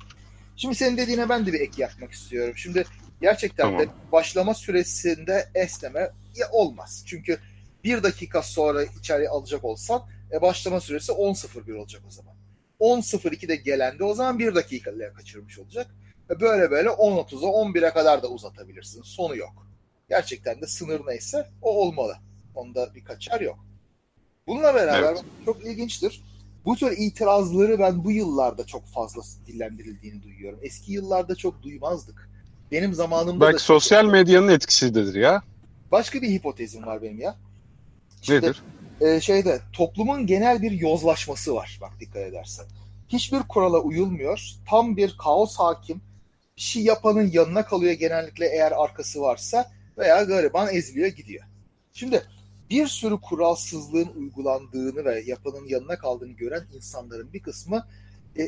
Şimdi 0.57 0.75
senin 0.75 0.97
dediğine 0.97 1.29
ben 1.29 1.47
de 1.47 1.53
bir 1.53 1.61
ek 1.61 1.83
yapmak 1.83 2.13
istiyorum. 2.13 2.55
Şimdi 2.57 2.85
gerçekten 3.21 3.79
de 3.79 3.85
Tamam. 3.85 3.97
başlama 4.13 4.55
süresinde 4.55 5.49
esneme 5.55 6.11
olmaz. 6.53 7.03
Çünkü 7.07 7.39
bir 7.85 8.03
dakika 8.03 8.43
sonra 8.43 8.85
içeri 8.85 9.29
alacak 9.29 9.65
olsan 9.65 10.03
e, 10.33 10.43
başlama 10.43 10.81
süresi 10.81 11.13
10.01 11.13 11.75
olacak 11.79 12.03
o 12.09 12.11
zaman. 12.11 12.35
10.02'de 12.81 13.57
gelende 13.57 14.05
o 14.05 14.15
zaman 14.15 14.39
bir 14.39 14.55
dakikayla 14.55 15.13
kaçırmış 15.13 15.59
olacak. 15.59 15.87
Ve 16.31 16.41
böyle 16.41 16.71
böyle 16.71 16.89
10.30'a 16.89 17.49
11'e 17.49 17.91
kadar 17.91 18.23
da 18.23 18.29
uzatabilirsin. 18.29 19.03
Sonu 19.03 19.37
yok. 19.37 19.67
Gerçekten 20.09 20.61
de 20.61 20.67
sınır 20.67 21.07
neyse 21.07 21.47
o 21.63 21.77
olmalı. 21.77 22.17
Onda 22.55 22.95
bir 22.95 23.05
kaçar 23.05 23.41
yok. 23.41 23.59
Bununla 24.47 24.75
beraber 24.75 25.03
Evet. 25.13 25.25
çok 25.45 25.67
ilginçtir. 25.67 26.23
Bu 26.65 26.77
tür 26.77 26.93
itirazları 26.99 27.79
ben 27.79 28.05
bu 28.05 28.11
yıllarda 28.13 28.67
çok 28.67 28.87
fazla 28.87 29.23
dillendirildiğini 29.47 30.23
duyuyorum. 30.23 30.59
Eski 30.63 30.93
yıllarda 30.93 31.35
çok 31.35 31.63
duymazdık. 31.63 32.31
Benim 32.73 32.95
zamanımda 32.95 33.41
da 33.45 33.49
Belki 33.51 33.63
sosyal 33.63 34.05
medyanın 34.05 34.49
etkisidir 34.49 35.15
ya. 35.15 35.43
başka 35.91 36.23
bir 36.23 36.29
hipotezim 36.31 36.87
var 36.87 37.03
benim 37.03 37.19
ya. 37.21 37.37
Şimdi, 38.23 38.47
Nedir? 38.47 38.63
e, 39.01 39.21
şeyde 39.21 39.61
toplumun 39.73 40.27
genel 40.27 40.63
bir 40.63 40.71
yozlaşması 40.71 41.55
var 41.55 41.79
bak 41.81 41.93
dikkat 42.01 42.23
edersen. 42.23 42.67
Hiçbir 43.09 43.39
kurala 43.39 43.79
uyulmuyor. 43.79 44.53
Tam 44.69 44.97
bir 44.97 45.17
kaos 45.19 45.57
hakim. 45.57 46.03
Bir 46.57 46.63
şey 46.63 46.83
yapanın 46.83 47.31
yanına 47.31 47.65
kalıyor 47.65 47.93
genellikle 47.93 48.47
eğer 48.47 48.73
arkası 48.73 49.21
varsa 49.21 49.71
veya 49.99 50.23
gariban 50.23 50.75
eziliyor 50.75 51.09
gidiyor. 51.09 51.45
Şimdi 51.93 52.23
bir 52.71 52.87
sürü 52.87 53.21
kuralsızlığın 53.21 54.09
uygulandığını 54.17 55.05
ve 55.05 55.23
yapanın 55.27 55.69
yanına 55.69 55.99
kaldığını 55.99 56.33
gören 56.33 56.63
insanların 56.75 57.33
bir 57.33 57.43
kısmı 57.43 57.87
e, 58.39 58.43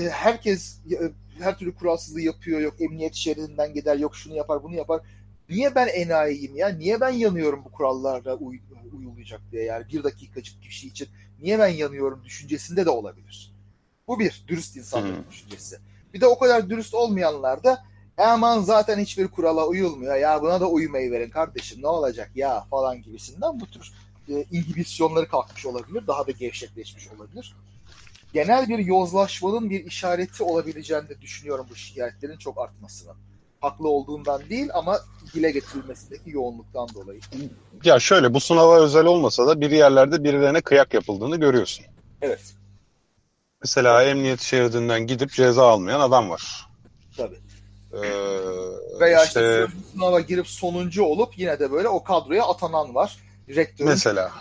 e, 0.00 0.08
herkes 0.10 0.78
e, 0.90 1.12
her 1.42 1.58
türlü 1.58 1.74
kuralsızlığı 1.74 2.20
yapıyor. 2.20 2.60
Yok 2.60 2.80
emniyet 2.80 3.14
şeridinden 3.14 3.74
gider, 3.74 3.96
yok 3.96 4.16
şunu 4.16 4.34
yapar, 4.34 4.62
bunu 4.62 4.74
yapar. 4.74 5.00
Niye 5.48 5.74
ben 5.74 5.88
enayiyim 5.88 6.56
ya? 6.56 6.68
Niye 6.68 7.00
ben 7.00 7.10
yanıyorum 7.10 7.64
bu 7.64 7.72
kurallara 7.72 8.36
uy- 8.36 8.60
uyulacak 8.88 9.40
diye 9.52 9.64
yani 9.64 9.88
bir 9.88 10.04
dakikacık 10.04 10.62
bir 10.62 10.70
şey 10.70 10.90
için 10.90 11.08
niye 11.40 11.58
ben 11.58 11.68
yanıyorum 11.68 12.24
düşüncesinde 12.24 12.86
de 12.86 12.90
olabilir. 12.90 13.52
Bu 14.08 14.20
bir 14.20 14.44
dürüst 14.48 14.76
insanların 14.76 15.24
Hı. 15.24 15.30
düşüncesi. 15.30 15.78
Bir 16.14 16.20
de 16.20 16.26
o 16.26 16.38
kadar 16.38 16.70
dürüst 16.70 16.94
olmayanlar 16.94 17.64
da 17.64 17.84
aman 18.16 18.60
zaten 18.60 18.98
hiçbir 18.98 19.28
kurala 19.28 19.66
uyulmuyor 19.66 20.16
ya 20.16 20.42
buna 20.42 20.60
da 20.60 20.68
uymayı 20.70 21.10
verin 21.10 21.30
kardeşim 21.30 21.82
ne 21.82 21.86
olacak 21.86 22.30
ya 22.34 22.64
falan 22.70 23.02
gibisinden 23.02 23.60
bu 23.60 23.66
tür 23.66 23.92
e, 24.28 24.44
inhibisyonları 24.50 25.28
kalkmış 25.28 25.66
olabilir. 25.66 26.06
Daha 26.06 26.26
da 26.26 26.30
gevşekleşmiş 26.30 27.08
olabilir. 27.08 27.56
Genel 28.32 28.68
bir 28.68 28.78
yozlaşmanın 28.78 29.70
bir 29.70 29.84
işareti 29.84 30.42
olabileceğini 30.42 31.08
de 31.08 31.20
düşünüyorum 31.20 31.66
bu 31.70 31.76
şikayetlerin 31.76 32.38
çok 32.38 32.58
artmasının. 32.58 33.16
Haklı 33.60 33.88
olduğundan 33.88 34.42
değil 34.50 34.68
ama 34.74 35.00
dile 35.34 35.50
getirilmesindeki 35.50 36.30
yoğunluktan 36.30 36.88
dolayı. 36.94 37.20
Ya 37.84 38.00
şöyle 38.00 38.34
bu 38.34 38.40
sınava 38.40 38.80
özel 38.80 39.04
olmasa 39.04 39.46
da 39.46 39.60
bir 39.60 39.70
yerlerde 39.70 40.24
birilerine 40.24 40.60
kıyak 40.60 40.94
yapıldığını 40.94 41.36
görüyorsun. 41.36 41.86
Evet 42.22 42.54
Mesela 43.62 44.02
emniyet 44.04 44.40
şeridinden 44.40 45.06
gidip 45.06 45.30
ceza 45.32 45.68
almayan 45.68 46.00
adam 46.00 46.30
var. 46.30 46.66
tabii. 47.16 47.38
Ee, 47.92 48.00
Veya 49.00 49.24
işte, 49.24 49.40
işte 49.40 49.78
sınava 49.92 50.20
girip 50.20 50.46
sonuncu 50.46 51.04
olup 51.04 51.38
yine 51.38 51.58
de 51.60 51.72
böyle 51.72 51.88
o 51.88 52.04
kadroya 52.04 52.44
atanan 52.44 52.94
var. 52.94 53.18
Rektörün. 53.48 53.90
mesela. 53.90 54.32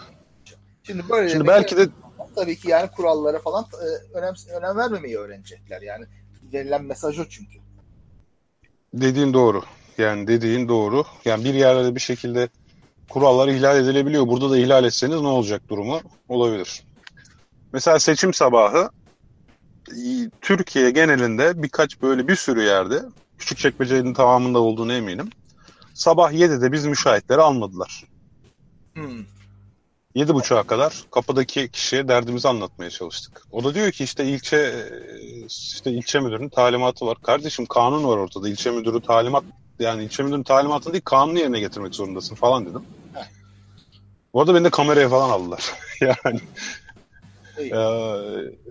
Şimdi 0.84 1.10
böyle 1.10 1.30
Şimdi 1.30 1.48
belki 1.48 1.78
de 1.78 1.88
tabii 2.36 2.60
ki 2.60 2.70
yani 2.70 2.92
kurallara 2.92 3.40
falan 3.40 3.66
e, 3.74 4.18
önem, 4.18 4.34
önem 4.58 4.78
vermemeyi 4.78 5.18
öğrenecekler. 5.18 5.82
Yani 5.82 6.06
verilen 6.54 6.84
mesaj 6.84 7.20
o 7.20 7.26
çünkü. 7.30 7.60
Dediğin 8.94 9.34
doğru. 9.34 9.64
Yani 9.98 10.28
dediğin 10.28 10.68
doğru. 10.68 11.06
Yani 11.26 11.44
bir 11.44 11.54
yerde 11.54 11.96
bir 11.96 12.00
şekilde 12.00 12.50
kurallar 13.10 13.48
ihlal 13.48 13.78
edilebiliyor. 13.78 14.28
Burada 14.28 14.50
da 14.50 14.58
ihlal 14.58 14.84
etseniz 14.84 15.22
ne 15.22 15.28
olacak 15.28 15.62
durumu 15.70 16.02
olabilir. 16.28 16.84
Mesela 17.74 18.00
seçim 18.00 18.34
sabahı 18.34 18.90
e, 19.90 20.30
Türkiye 20.42 20.92
genelinde 20.92 21.64
birkaç 21.64 22.02
böyle 22.02 22.28
bir 22.28 22.36
sürü 22.36 22.62
yerde 22.62 23.02
Küçükçekmece'nin 23.38 24.14
tamamında 24.14 24.60
olduğunu 24.60 24.94
eminim. 24.94 25.30
Sabah 25.94 26.32
7'de 26.32 26.72
biz 26.72 26.86
müşahitleri 26.86 27.42
almadılar. 27.42 28.04
Hmm. 28.94 29.26
7.30'a 30.16 30.64
kadar 30.64 31.04
kapıdaki 31.12 31.72
kişiye 31.72 32.08
derdimizi 32.08 32.48
anlatmaya 32.48 32.90
çalıştık. 32.90 33.42
O 33.52 33.64
da 33.64 33.76
diyor 33.76 33.92
ki 33.92 34.04
işte 34.04 34.26
ilçe 34.26 34.58
e, 34.58 35.39
işte 35.50 35.92
ilçe 35.92 36.20
müdürünün 36.20 36.50
talimatı 36.50 37.06
var. 37.06 37.18
Kardeşim 37.22 37.66
kanun 37.66 38.04
var 38.04 38.18
ortada. 38.18 38.50
İlçe 38.50 38.72
müdürü 38.72 39.02
talimat 39.02 39.44
yani 39.80 40.04
ilçe 40.04 40.24
müdürünün 40.24 40.44
talimatını 40.44 40.94
değil 40.94 41.04
kanunu 41.06 41.40
yerine 41.40 41.60
getirmek 41.60 41.96
zorundasın 41.96 42.36
falan 42.36 42.66
dedim. 42.66 42.84
Heh. 43.14 43.24
Bu 44.34 44.42
arada 44.42 44.56
beni 44.56 44.64
de 44.64 44.70
kameraya 44.70 45.10
falan 45.10 45.30
aldılar. 45.30 45.74
yani 46.02 46.40
e, 47.60 47.78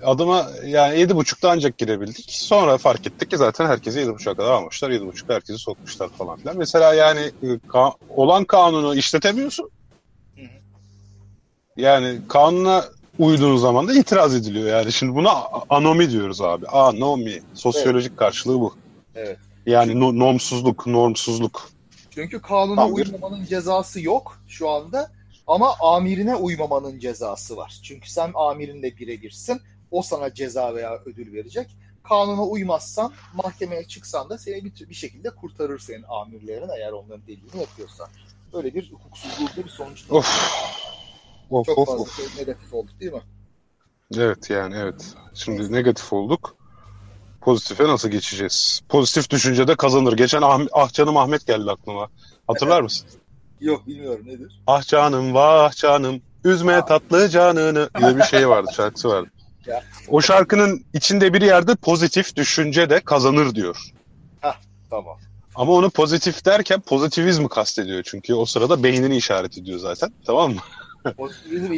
adıma 0.03 0.51
yani 0.67 1.01
yedi 1.01 1.17
buçukta 1.17 1.51
ancak 1.51 1.79
girebildik. 1.79 2.27
Sonra 2.29 2.79
fark 2.79 3.07
ettik 3.07 3.31
ki 3.31 3.37
zaten 3.37 3.67
herkesi 3.67 3.99
yedi 3.99 4.15
buçuğa 4.15 4.35
kadar 4.35 4.51
almışlar. 4.51 4.91
Yedi 4.91 5.07
buçukta 5.07 5.35
herkesi 5.35 5.59
sokmuşlar 5.59 6.09
falan 6.09 6.37
filan. 6.37 6.57
Mesela 6.57 6.95
yani 6.95 7.21
e, 7.43 7.47
ka- 7.47 7.95
olan 8.09 8.45
kanunu 8.45 8.95
işletemiyorsun. 8.95 9.71
Yani 11.77 12.21
kanuna 12.29 12.85
uyduğun 13.19 13.57
zaman 13.57 13.89
da 13.89 13.95
itiraz 13.95 14.35
ediliyor. 14.35 14.69
Yani 14.69 14.93
şimdi 14.93 15.15
buna 15.15 15.31
anomi 15.71 16.11
diyoruz 16.11 16.41
abi. 16.41 16.67
Anomi. 16.67 17.43
Sosyolojik 17.55 18.17
karşılığı 18.17 18.61
bu. 18.61 18.75
Evet. 19.15 19.39
Yani 19.67 20.01
no- 20.01 20.19
normsuzluk, 20.19 20.87
normsuzluk. 20.87 21.71
Çünkü 22.11 22.43
kanuna 22.43 22.77
Tam 22.77 22.97
bir- 22.97 23.07
uymamanın 23.07 23.45
cezası 23.45 24.01
yok 24.01 24.39
şu 24.49 24.71
anda 24.71 25.11
ama 25.47 25.75
amirine 25.81 26.35
uymamanın 26.35 26.99
cezası 26.99 27.57
var. 27.57 27.81
Çünkü 27.83 28.11
sen 28.11 28.31
amirinle 28.35 28.97
birebirsin. 28.97 29.61
O 29.91 30.03
sana 30.03 30.35
ceza 30.35 30.75
veya 30.75 30.99
ödül 31.07 31.33
verecek. 31.33 31.67
kanuna 32.03 32.43
uymazsan 32.47 33.13
mahkemeye 33.35 33.85
çıksan 33.85 34.31
da 34.31 34.39
seni 34.39 34.65
bir, 34.65 34.89
bir 34.89 34.95
şekilde 34.95 35.31
kurtarır 35.31 35.79
senin 35.79 36.05
amirlerin 36.09 36.69
eğer 36.79 36.93
onların 36.93 37.23
dediğini 37.23 37.61
yapıyorsa. 37.61 38.09
Böyle 38.53 38.75
bir 38.75 38.93
hukuksuzluğu 38.93 39.65
bir 39.65 39.69
sonuç. 39.69 40.05
Of. 40.11 40.27
Of 41.51 41.67
Çok 41.67 41.79
of 41.79 41.89
fazla 41.89 42.03
of. 42.03 42.17
şey 42.17 42.27
negatif 42.41 42.75
olduk 42.75 43.01
değil 43.01 43.13
mi? 43.13 43.23
Evet 44.17 44.51
yani 44.51 44.75
evet. 44.77 45.15
Şimdi 45.35 45.73
negatif 45.73 46.13
olduk. 46.13 46.57
Pozitife 47.41 47.85
nasıl 47.85 48.09
geçeceğiz? 48.09 48.81
Pozitif 48.89 49.31
düşünce 49.31 49.69
de 49.69 49.77
kazanır. 49.77 50.13
Geçen 50.13 50.43
ah, 50.43 50.61
ah 50.73 50.93
canım 50.93 51.17
Ahmet 51.17 51.47
geldi 51.47 51.71
aklıma. 51.71 52.09
Hatırlar 52.47 52.83
mısın? 52.83 53.09
Yok 53.61 53.87
bilmiyorum 53.87 54.27
nedir. 54.27 54.61
Ah 54.67 54.83
canım 54.83 55.35
vah 55.35 55.73
canım 55.73 56.23
üzme 56.45 56.73
Ha. 56.73 56.85
tatlı 56.85 57.29
canını 57.29 57.91
diye 58.01 58.17
bir 58.17 58.23
şey 58.23 58.49
vardı 58.49 58.71
şarkısı 58.77 59.09
vardı. 59.09 59.31
Ya. 59.67 59.83
O 60.09 60.21
şarkının 60.21 60.85
içinde 60.95 61.35
bir 61.35 61.43
yerde 61.43 61.75
pozitif 61.75 62.37
düşünce 62.37 62.91
de 62.91 63.01
kazanır 63.01 63.55
diyor. 63.55 63.93
Tamam. 64.91 65.17
Ama 65.55 65.73
onu 65.73 65.91
pozitif 65.91 66.45
derken 66.45 66.81
pozitivizmi 66.81 67.49
kastediyor 67.49 68.03
çünkü 68.03 68.35
o 68.35 68.45
sırada 68.45 68.83
beynini 68.83 69.17
işaret 69.17 69.59
ediyor 69.59 69.79
zaten 69.79 70.13
tamam 70.27 70.55
mı? 70.55 70.61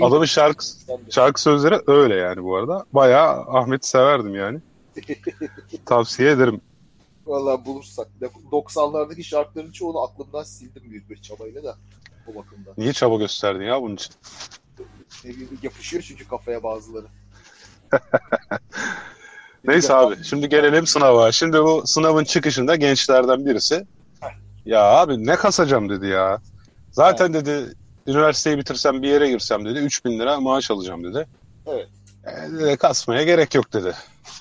Adamın 0.00 0.24
şarkı, 0.24 0.64
Tamamdır. 0.86 1.12
şarkı 1.12 1.42
sözleri 1.42 1.80
öyle 1.86 2.14
yani 2.14 2.44
bu 2.44 2.56
arada. 2.56 2.84
Bayağı 2.92 3.40
Ahmet'i 3.40 3.88
severdim 3.88 4.34
yani. 4.34 4.60
Tavsiye 5.86 6.30
ederim. 6.30 6.60
Vallahi 7.26 7.64
bulursak. 7.64 8.08
90'lardaki 8.52 9.22
şarkıların 9.22 9.72
çoğunu 9.72 10.02
aklımdan 10.02 10.42
sildim 10.42 10.90
büyük 10.90 11.10
bir 11.10 11.22
çabayla 11.22 11.64
da 11.64 11.76
o 12.26 12.34
bakımdan. 12.34 12.74
Niye 12.78 12.92
çaba 12.92 13.16
gösterdin 13.16 13.64
ya 13.64 13.82
bunun 13.82 13.94
için? 13.94 14.14
Yapışıyor 15.62 16.02
çünkü 16.02 16.28
kafaya 16.28 16.62
bazıları. 16.62 17.06
Neyse 19.64 19.94
abi 19.94 20.24
şimdi 20.24 20.48
gelelim 20.48 20.86
sınava. 20.86 21.32
Şimdi 21.32 21.62
bu 21.62 21.82
sınavın 21.86 22.24
çıkışında 22.24 22.76
gençlerden 22.76 23.46
birisi 23.46 23.86
ya 24.64 24.82
abi 24.82 25.26
ne 25.26 25.36
kasacağım 25.36 25.88
dedi 25.88 26.06
ya. 26.06 26.38
Zaten 26.92 27.34
dedi 27.34 27.74
üniversiteyi 28.06 28.58
bitirsem 28.58 29.02
bir 29.02 29.08
yere 29.08 29.30
girsem 29.30 29.64
dedi 29.64 29.78
3000 29.78 30.18
lira 30.18 30.40
maaş 30.40 30.70
alacağım 30.70 31.04
dedi. 31.04 31.26
Evet. 31.66 31.88
E, 32.24 32.52
dedi, 32.52 32.76
kasmaya 32.76 33.22
gerek 33.22 33.54
yok 33.54 33.72
dedi. 33.72 33.94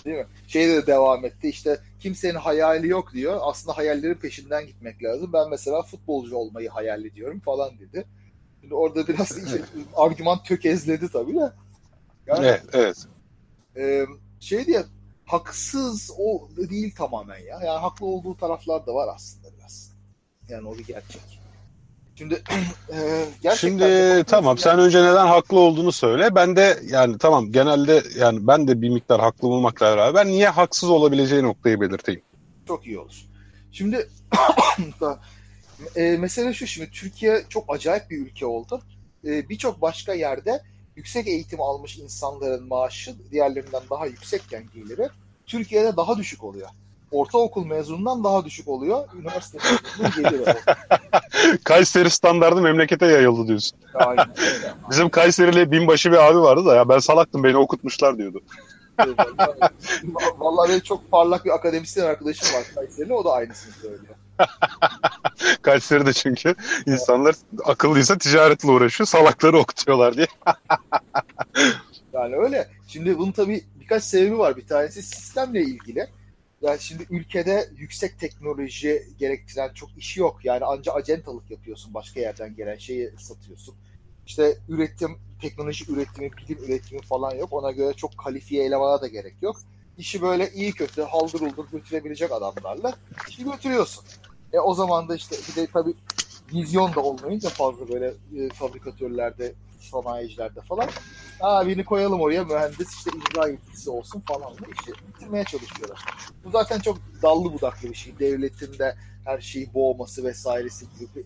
Değil 0.05 0.17
mi? 0.17 0.25
Şey 0.47 0.67
de 0.67 0.87
devam 0.87 1.25
etti 1.25 1.49
işte 1.49 1.79
kimsenin 1.99 2.35
hayali 2.35 2.87
yok 2.87 3.13
diyor. 3.13 3.39
Aslında 3.41 3.77
hayallerin 3.77 4.15
peşinden 4.15 4.67
gitmek 4.67 5.03
lazım. 5.03 5.33
Ben 5.33 5.49
mesela 5.49 5.81
futbolcu 5.81 6.35
olmayı 6.35 6.69
hayal 6.69 7.05
ediyorum 7.05 7.39
falan 7.39 7.79
dedi. 7.79 8.05
Şimdi 8.61 8.73
orada 8.73 9.07
biraz 9.07 9.37
işte 9.45 9.61
argüman 9.95 10.43
tökezledi 10.43 11.09
tabii 11.11 11.35
de. 11.35 11.51
Yani 12.27 12.45
Evet, 12.45 12.63
evet. 12.73 12.97
e, 13.77 14.05
şey 14.39 14.65
diye 14.65 14.83
haksız 15.25 16.11
o 16.17 16.49
değil 16.69 16.95
tamamen 16.95 17.37
ya. 17.39 17.59
Yani 17.65 17.79
haklı 17.79 18.05
olduğu 18.05 18.37
taraflar 18.37 18.85
da 18.87 18.93
var 18.93 19.09
aslında 19.15 19.47
biraz. 19.57 19.91
Yani 20.49 20.67
o 20.67 20.77
bir 20.77 20.85
gerçek. 20.85 21.38
Şimdi 22.19 22.33
e, 22.93 23.25
gerçekten 23.41 23.69
Şimdi 23.69 24.23
tamam 24.23 24.57
sen 24.57 24.79
önce 24.79 25.01
neden 25.01 25.27
haklı 25.27 25.59
olduğunu 25.59 25.91
söyle. 25.91 26.35
Ben 26.35 26.55
de 26.55 26.79
yani 26.89 27.17
tamam 27.17 27.51
genelde 27.51 28.03
yani 28.17 28.47
ben 28.47 28.67
de 28.67 28.81
bir 28.81 28.89
miktar 28.89 29.21
haklı 29.21 29.47
olmakla 29.47 29.97
beraber 29.97 30.25
niye 30.25 30.49
haksız 30.49 30.89
olabileceği 30.89 31.43
noktayı 31.43 31.81
belirteyim. 31.81 32.21
Çok 32.67 32.87
iyi 32.87 32.99
olur. 32.99 33.25
Şimdi 33.71 34.07
e, 35.95 36.17
mesele 36.17 36.53
şu 36.53 36.67
şimdi 36.67 36.91
Türkiye 36.91 37.43
çok 37.49 37.75
acayip 37.75 38.09
bir 38.09 38.17
ülke 38.17 38.45
oldu. 38.45 38.81
E, 39.25 39.49
Birçok 39.49 39.81
başka 39.81 40.13
yerde 40.13 40.63
yüksek 40.95 41.27
eğitim 41.27 41.61
almış 41.61 41.97
insanların 41.97 42.67
maaşı 42.67 43.15
diğerlerinden 43.31 43.81
daha 43.89 44.05
yüksekken 44.05 44.63
geliri 44.73 45.09
Türkiye'de 45.45 45.97
daha 45.97 46.17
düşük 46.17 46.43
oluyor. 46.43 46.69
Ortaokul 47.11 47.65
mezunundan 47.65 48.23
daha 48.23 48.45
düşük 48.45 48.67
oluyor. 48.67 49.07
Üniversite 49.19 49.57
mezununun 49.57 50.31
geliri. 50.31 50.55
Kayseri 51.63 52.09
standardı 52.09 52.61
memlekete 52.61 53.05
yayıldı 53.05 53.47
diyorsun. 53.47 53.77
Aynen. 53.93 54.25
Bizim 54.91 55.09
Kayserili 55.09 55.71
binbaşı 55.71 56.11
bir 56.11 56.17
abi 56.17 56.41
vardı 56.41 56.65
da 56.65 56.75
ya 56.75 56.89
ben 56.89 56.99
salaktım 56.99 57.43
beni 57.43 57.57
okutmuşlar 57.57 58.17
diyordu. 58.17 58.41
Vallahi 60.37 60.69
benim 60.69 60.79
çok 60.79 61.11
parlak 61.11 61.45
bir 61.45 61.49
akademisyen 61.49 62.05
arkadaşım 62.05 62.57
var 62.57 62.63
Kayseri'li. 62.75 63.13
O 63.13 63.25
da 63.25 63.31
aynısını 63.31 63.73
söylüyor. 63.73 64.15
Kayseri'de 65.61 66.13
çünkü 66.13 66.55
insanlar 66.85 67.35
akıllıysa 67.65 68.17
ticaretle 68.17 68.71
uğraşıyor 68.71 69.07
salakları 69.07 69.57
okutuyorlar 69.57 70.17
diye. 70.17 70.27
Yani 72.13 72.35
öyle. 72.35 72.67
Şimdi 72.87 73.17
bunun 73.17 73.31
tabii 73.31 73.63
birkaç 73.79 74.03
sebebi 74.03 74.37
var. 74.37 74.57
Bir 74.57 74.67
tanesi 74.67 75.03
sistemle 75.03 75.61
ilgili. 75.61 76.07
Yani 76.61 76.79
şimdi 76.79 77.07
ülkede 77.09 77.69
yüksek 77.77 78.19
teknoloji 78.19 79.03
gerektiren 79.19 79.73
çok 79.73 79.89
işi 79.97 80.19
yok. 80.19 80.39
Yani 80.43 80.65
anca 80.65 80.93
acentalık 80.93 81.51
yapıyorsun. 81.51 81.93
Başka 81.93 82.19
yerden 82.19 82.55
gelen 82.55 82.77
şeyi 82.77 83.11
satıyorsun. 83.17 83.75
İşte 84.27 84.57
üretim, 84.69 85.17
teknoloji 85.41 85.91
üretimi, 85.91 86.31
bilim 86.31 86.63
üretimi 86.63 87.01
falan 87.01 87.35
yok. 87.35 87.53
Ona 87.53 87.71
göre 87.71 87.93
çok 87.93 88.17
kalifiye 88.17 88.65
elemana 88.65 89.01
da 89.01 89.07
gerek 89.07 89.33
yok. 89.41 89.61
İşi 89.97 90.21
böyle 90.21 90.51
iyi 90.51 90.71
kötü 90.71 91.01
haldır 91.01 91.41
uldur 91.41 91.65
götürebilecek 91.71 92.31
adamlarla 92.31 92.93
işi 93.29 93.43
götürüyorsun. 93.43 94.03
E 94.53 94.59
o 94.59 94.73
zaman 94.73 95.09
da 95.09 95.15
işte 95.15 95.35
bir 95.49 95.61
de 95.61 95.67
tabii 95.67 95.93
vizyon 96.53 96.95
da 96.95 97.01
olmayınca 97.01 97.49
fazla 97.49 97.89
böyle 97.89 98.13
e, 98.37 98.49
fabrikatörlerde, 98.49 99.53
sanayicilerde 99.89 100.61
falan 100.61 100.89
Ha 101.39 101.67
birini 101.67 101.85
koyalım 101.85 102.21
oraya 102.21 102.43
mühendis 102.43 102.93
işte 102.93 103.11
imza 103.15 103.49
yetkisi 103.49 103.89
olsun 103.89 104.23
falan 104.27 104.53
da 104.53 104.65
işi 104.81 104.91
bitirmeye 105.07 105.43
çalışıyorlar. 105.43 106.05
Bu 106.43 106.51
zaten 106.51 106.79
çok 106.79 106.97
dallı 107.21 107.53
budaklı 107.53 107.89
bir 107.89 107.95
şey. 107.95 108.19
Devletin 108.19 108.79
de 108.79 108.95
her 109.25 109.41
şeyi 109.41 109.73
boğması 109.73 110.23
vesairesi 110.23 110.85
gibi 110.99 111.19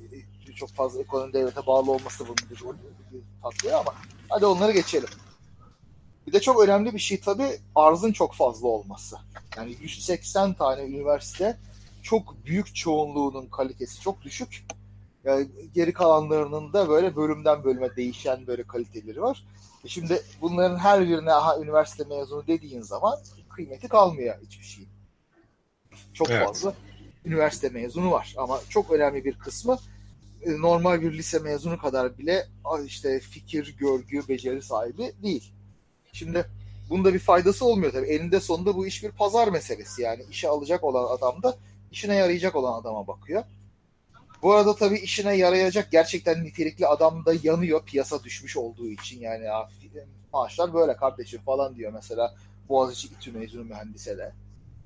e, 0.50 0.54
çok 0.54 0.70
fazla 0.70 1.02
ekonomi 1.02 1.34
devlete 1.34 1.66
bağlı 1.66 1.92
olması 1.92 2.26
bunun 2.28 2.38
bir 2.50 3.64
bir 3.64 3.72
ama 3.72 3.94
hadi 4.30 4.46
onları 4.46 4.72
geçelim. 4.72 5.10
Bir 6.28 6.34
de 6.34 6.40
çok 6.42 6.64
önemli 6.64 6.94
bir 6.94 7.00
şey 7.00 7.20
tabii 7.20 7.60
arzın 7.76 8.12
çok 8.12 8.34
fazla 8.34 8.68
olması. 8.68 9.18
Yani 9.58 9.76
180 9.82 10.54
tane 10.54 10.82
üniversite 10.82 11.58
çok 12.02 12.46
büyük 12.46 12.76
çoğunluğunun 12.76 13.46
kalitesi 13.46 14.02
çok 14.02 14.22
düşük. 14.22 14.66
Yani 15.24 15.48
geri 15.74 15.94
kalanlarının 15.94 16.74
da 16.74 16.90
böyle 16.90 17.16
bölümden 17.16 17.64
bölüme 17.64 17.96
değişen 17.96 18.48
böyle 18.48 18.64
kaliteleri 18.64 19.22
var. 19.22 19.44
E 19.86 19.88
Şimdi 19.88 20.22
bunların 20.42 20.78
her 20.78 21.02
birine 21.02 21.34
aha 21.34 21.60
üniversite 21.60 22.04
mezunu 22.04 22.48
dediğin 22.48 22.82
zaman 22.82 23.20
kıymeti 23.50 23.88
kalmıyor 23.88 24.36
hiçbir 24.46 24.66
şeyin. 24.66 24.90
Çok 26.14 26.30
Evet. 26.30 26.48
fazla 26.48 26.74
üniversite 27.26 27.70
mezunu 27.70 28.12
var 28.12 28.36
ama 28.38 28.60
çok 28.70 28.92
önemli 28.92 29.26
bir 29.26 29.40
kısmı 29.40 29.78
e, 30.42 30.62
normal 30.62 31.02
bir 31.02 31.14
lise 31.14 31.40
mezunu 31.40 31.78
kadar 31.78 32.18
bile 32.18 32.48
işte 32.86 33.20
fikir, 33.20 33.78
görgü, 33.78 34.28
beceri 34.28 34.62
sahibi 34.62 35.12
değil. 35.24 35.54
Şimdi 36.14 36.46
bunda 36.90 37.14
bir 37.14 37.20
faydası 37.20 37.66
olmuyor 37.66 37.92
tabii. 37.92 38.08
Elinde 38.08 38.40
sonunda 38.40 38.76
bu 38.76 38.88
iş 38.88 39.04
bir 39.04 39.12
pazar 39.12 39.48
meselesi. 39.48 40.02
Yani 40.02 40.24
işe 40.32 40.50
alacak 40.50 40.84
olan 40.84 41.18
adam 41.18 41.44
da 41.44 41.58
işine 41.92 42.16
yarayacak 42.16 42.56
olan 42.56 42.82
adama 42.82 43.08
bakıyor. 43.08 43.44
Bu 44.44 44.54
arada 44.54 44.76
tabii 44.76 45.00
işine 45.00 45.36
yarayacak 45.36 45.92
gerçekten 45.92 46.44
nitelikli 46.44 46.88
adam 46.88 47.26
da 47.26 47.34
yanıyor 47.44 47.86
piyasa 47.86 48.24
düşmüş 48.24 48.58
olduğu 48.58 48.88
için 48.88 49.20
yani 49.20 49.44
ya, 49.46 49.70
maaşlar 50.34 50.74
böyle 50.74 50.96
kardeşim 50.96 51.42
falan 51.42 51.76
diyor 51.76 51.94
mesela 51.94 52.36
Boğaziçi 52.70 53.08
İTÜ 53.08 53.32
mezunu 53.32 53.64
mühendise 53.64 54.18
de. 54.18 54.34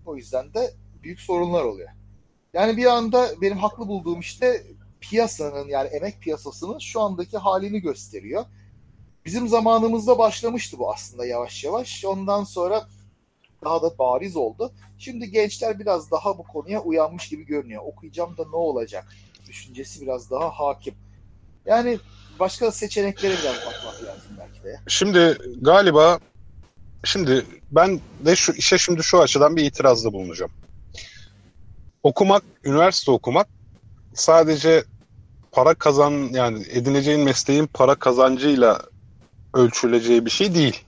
O 0.06 0.16
yüzden 0.16 0.54
de 0.54 0.74
büyük 1.04 1.20
sorunlar 1.20 1.64
oluyor. 1.64 1.90
Yani 2.54 2.78
bir 2.78 2.86
anda 2.86 3.30
benim 3.42 3.58
haklı 3.58 3.88
bulduğum 3.88 4.20
işte 4.20 4.64
piyasanın 5.02 5.68
yani 5.68 5.88
emek 5.88 6.22
piyasasının 6.22 6.80
şu 6.80 7.02
andaki 7.02 7.38
halini 7.38 7.82
gösteriyor. 7.82 8.46
Bizim 9.26 9.48
zamanımızda 9.48 10.18
başlamıştı 10.18 10.80
bu 10.80 10.92
aslında 10.92 11.26
yavaş 11.26 11.64
yavaş. 11.64 12.06
Ondan 12.06 12.44
sonra 12.44 12.88
daha 13.64 13.82
da 13.82 13.98
bariz 13.98 14.36
oldu. 14.36 14.72
Şimdi 14.98 15.32
gençler 15.32 15.80
biraz 15.80 16.12
daha 16.12 16.38
bu 16.38 16.44
konuya 16.44 16.82
uyanmış 16.82 17.30
gibi 17.30 17.46
görünüyor. 17.46 17.84
Okuyacağım 17.86 18.38
da 18.38 18.50
ne 18.50 18.56
olacak? 18.56 19.08
Düşüncesi 19.48 20.02
biraz 20.02 20.32
daha 20.32 20.50
hakim. 20.50 20.96
Yani 21.66 22.00
başka 22.40 22.72
seçeneklere 22.72 23.34
biraz 23.44 23.56
bakmak 23.56 24.04
lazım 24.04 24.32
belki 24.40 24.64
de. 24.64 24.80
Şimdi 24.88 25.38
galiba 25.62 26.20
şimdi 27.04 27.46
ben 27.72 28.00
de 28.26 28.36
şu 28.36 28.52
işe 28.54 28.78
şimdi 28.78 29.04
şu 29.04 29.22
açıdan 29.22 29.56
bir 29.56 29.64
itirazda 29.64 30.14
bulunacağım. 30.14 30.52
Okumak, 32.04 32.44
üniversite 32.64 33.12
okumak 33.12 33.48
sadece 34.14 34.84
para 35.52 35.74
kazan 35.74 36.12
yani 36.12 36.66
edineceğin 36.72 37.22
mesleğin 37.22 37.68
para 37.68 37.96
kazancıyla 37.96 38.82
ölçüleceği 39.54 40.26
bir 40.26 40.32
şey 40.32 40.56
değil. 40.56 40.84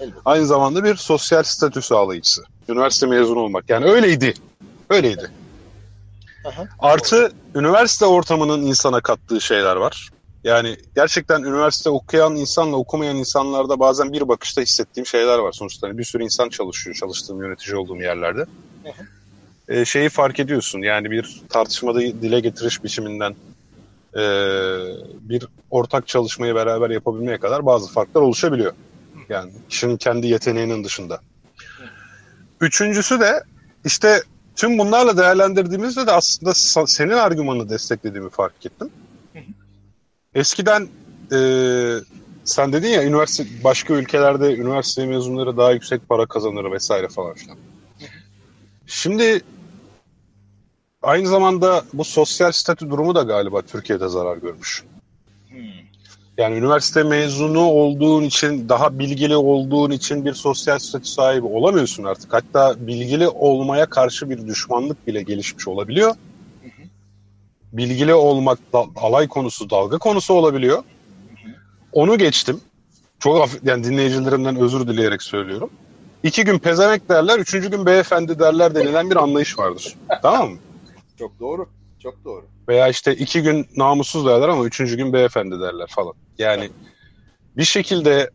Elbette. 0.00 0.20
Aynı 0.24 0.46
zamanda 0.46 0.84
bir 0.84 0.96
sosyal 0.96 1.42
statü 1.42 1.82
sağlayıcısı. 1.82 2.44
Üniversite 2.68 3.06
mezunu 3.06 3.38
olmak. 3.38 3.70
Yani 3.70 3.84
öyleydi. 3.84 4.34
Öyleydi. 4.90 5.30
Aha. 6.44 6.68
Artı 6.78 7.32
üniversite 7.54 8.06
ortamının 8.06 8.62
insana 8.62 9.00
kattığı 9.00 9.40
şeyler 9.40 9.76
var. 9.76 10.08
Yani 10.44 10.76
gerçekten 10.96 11.42
üniversite 11.42 11.90
okuyan 11.90 12.36
insanla 12.36 12.76
okumayan 12.76 13.16
insanlarda 13.16 13.80
bazen 13.80 14.12
bir 14.12 14.28
bakışta 14.28 14.62
hissettiğim 14.62 15.06
şeyler 15.06 15.38
var. 15.38 15.52
Sonuçta 15.52 15.88
hani 15.88 15.98
bir 15.98 16.04
sürü 16.04 16.24
insan 16.24 16.48
çalışıyor 16.48 16.96
çalıştığım 16.96 17.42
yönetici 17.42 17.76
olduğum 17.76 17.96
yerlerde. 17.96 18.46
Ee, 19.68 19.84
şeyi 19.84 20.08
fark 20.08 20.40
ediyorsun 20.40 20.82
yani 20.82 21.10
bir 21.10 21.42
tartışmada 21.48 22.00
dile 22.00 22.40
getiriş 22.40 22.84
biçiminden 22.84 23.34
e, 24.16 24.22
bir 25.20 25.46
ortak 25.70 26.08
çalışmayı 26.08 26.54
beraber 26.54 26.90
yapabilmeye 26.90 27.38
kadar 27.38 27.66
bazı 27.66 27.92
farklar 27.92 28.20
oluşabiliyor. 28.20 28.72
Yani 29.28 29.52
kişinin 29.68 29.96
kendi 29.96 30.26
yeteneğinin 30.26 30.84
dışında. 30.84 31.20
Üçüncüsü 32.60 33.20
de 33.20 33.42
işte 33.84 34.22
tüm 34.56 34.78
bunlarla 34.78 35.16
değerlendirdiğimizde 35.16 36.06
de 36.06 36.12
aslında 36.12 36.54
senin 36.86 37.10
argümanını 37.10 37.68
desteklediğimi 37.68 38.30
fark 38.30 38.66
ettim. 38.66 38.90
Eskiden 40.34 40.88
e, 41.32 41.38
sen 42.44 42.72
dedin 42.72 42.88
ya 42.88 43.04
üniversite 43.04 43.64
başka 43.64 43.94
ülkelerde 43.94 44.54
üniversite 44.54 45.06
mezunları 45.06 45.56
daha 45.56 45.72
yüksek 45.72 46.08
para 46.08 46.26
kazanır 46.26 46.72
vesaire 46.72 47.08
falan 47.08 47.34
filan. 47.34 47.56
Şimdi 48.86 49.42
aynı 51.02 51.28
zamanda 51.28 51.84
bu 51.92 52.04
sosyal 52.04 52.52
statü 52.52 52.90
durumu 52.90 53.14
da 53.14 53.22
galiba 53.22 53.62
Türkiye'de 53.62 54.08
zarar 54.08 54.36
görmüş. 54.36 54.84
Yani 56.38 56.56
üniversite 56.56 57.02
mezunu 57.02 57.60
olduğun 57.60 58.22
için, 58.22 58.68
daha 58.68 58.98
bilgili 58.98 59.36
olduğun 59.36 59.90
için 59.90 60.24
bir 60.24 60.34
sosyal 60.34 60.78
statü 60.78 61.08
sahibi 61.08 61.46
olamıyorsun 61.46 62.04
artık. 62.04 62.32
Hatta 62.32 62.86
bilgili 62.86 63.28
olmaya 63.28 63.86
karşı 63.86 64.30
bir 64.30 64.46
düşmanlık 64.46 65.06
bile 65.06 65.22
gelişmiş 65.22 65.68
olabiliyor. 65.68 66.14
Bilgili 67.72 68.14
olmak 68.14 68.58
da, 68.72 68.84
alay 68.96 69.28
konusu, 69.28 69.70
dalga 69.70 69.98
konusu 69.98 70.34
olabiliyor. 70.34 70.82
Onu 71.92 72.18
geçtim. 72.18 72.60
Çok 73.18 73.40
hafif, 73.40 73.60
yani 73.64 73.84
dinleyicilerimden 73.84 74.56
özür 74.56 74.88
dileyerek 74.88 75.22
söylüyorum. 75.22 75.70
İki 76.22 76.44
gün 76.44 76.58
pezemek 76.58 77.08
derler, 77.08 77.38
üçüncü 77.38 77.70
gün 77.70 77.86
beyefendi 77.86 78.38
derler 78.38 78.74
denilen 78.74 79.10
bir 79.10 79.16
anlayış 79.16 79.58
vardır. 79.58 79.94
tamam 80.22 80.50
mı? 80.50 80.58
Çok 81.18 81.40
doğru. 81.40 81.68
Çok 82.04 82.24
doğru. 82.24 82.46
Veya 82.68 82.88
işte 82.88 83.14
iki 83.14 83.42
gün 83.42 83.66
namussuz 83.76 84.26
derler 84.26 84.48
ama 84.48 84.64
üçüncü 84.64 84.96
gün 84.96 85.12
beyefendi 85.12 85.60
derler 85.60 85.86
falan. 85.90 86.12
Yani 86.38 86.70
bir 87.56 87.64
şekilde 87.64 88.30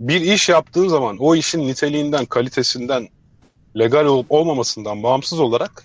bir 0.00 0.20
iş 0.20 0.48
yaptığın 0.48 0.88
zaman 0.88 1.16
o 1.18 1.34
işin 1.34 1.68
niteliğinden, 1.68 2.24
kalitesinden, 2.24 3.08
legal 3.78 4.04
olup 4.04 4.26
olmamasından 4.32 5.02
bağımsız 5.02 5.40
olarak 5.40 5.84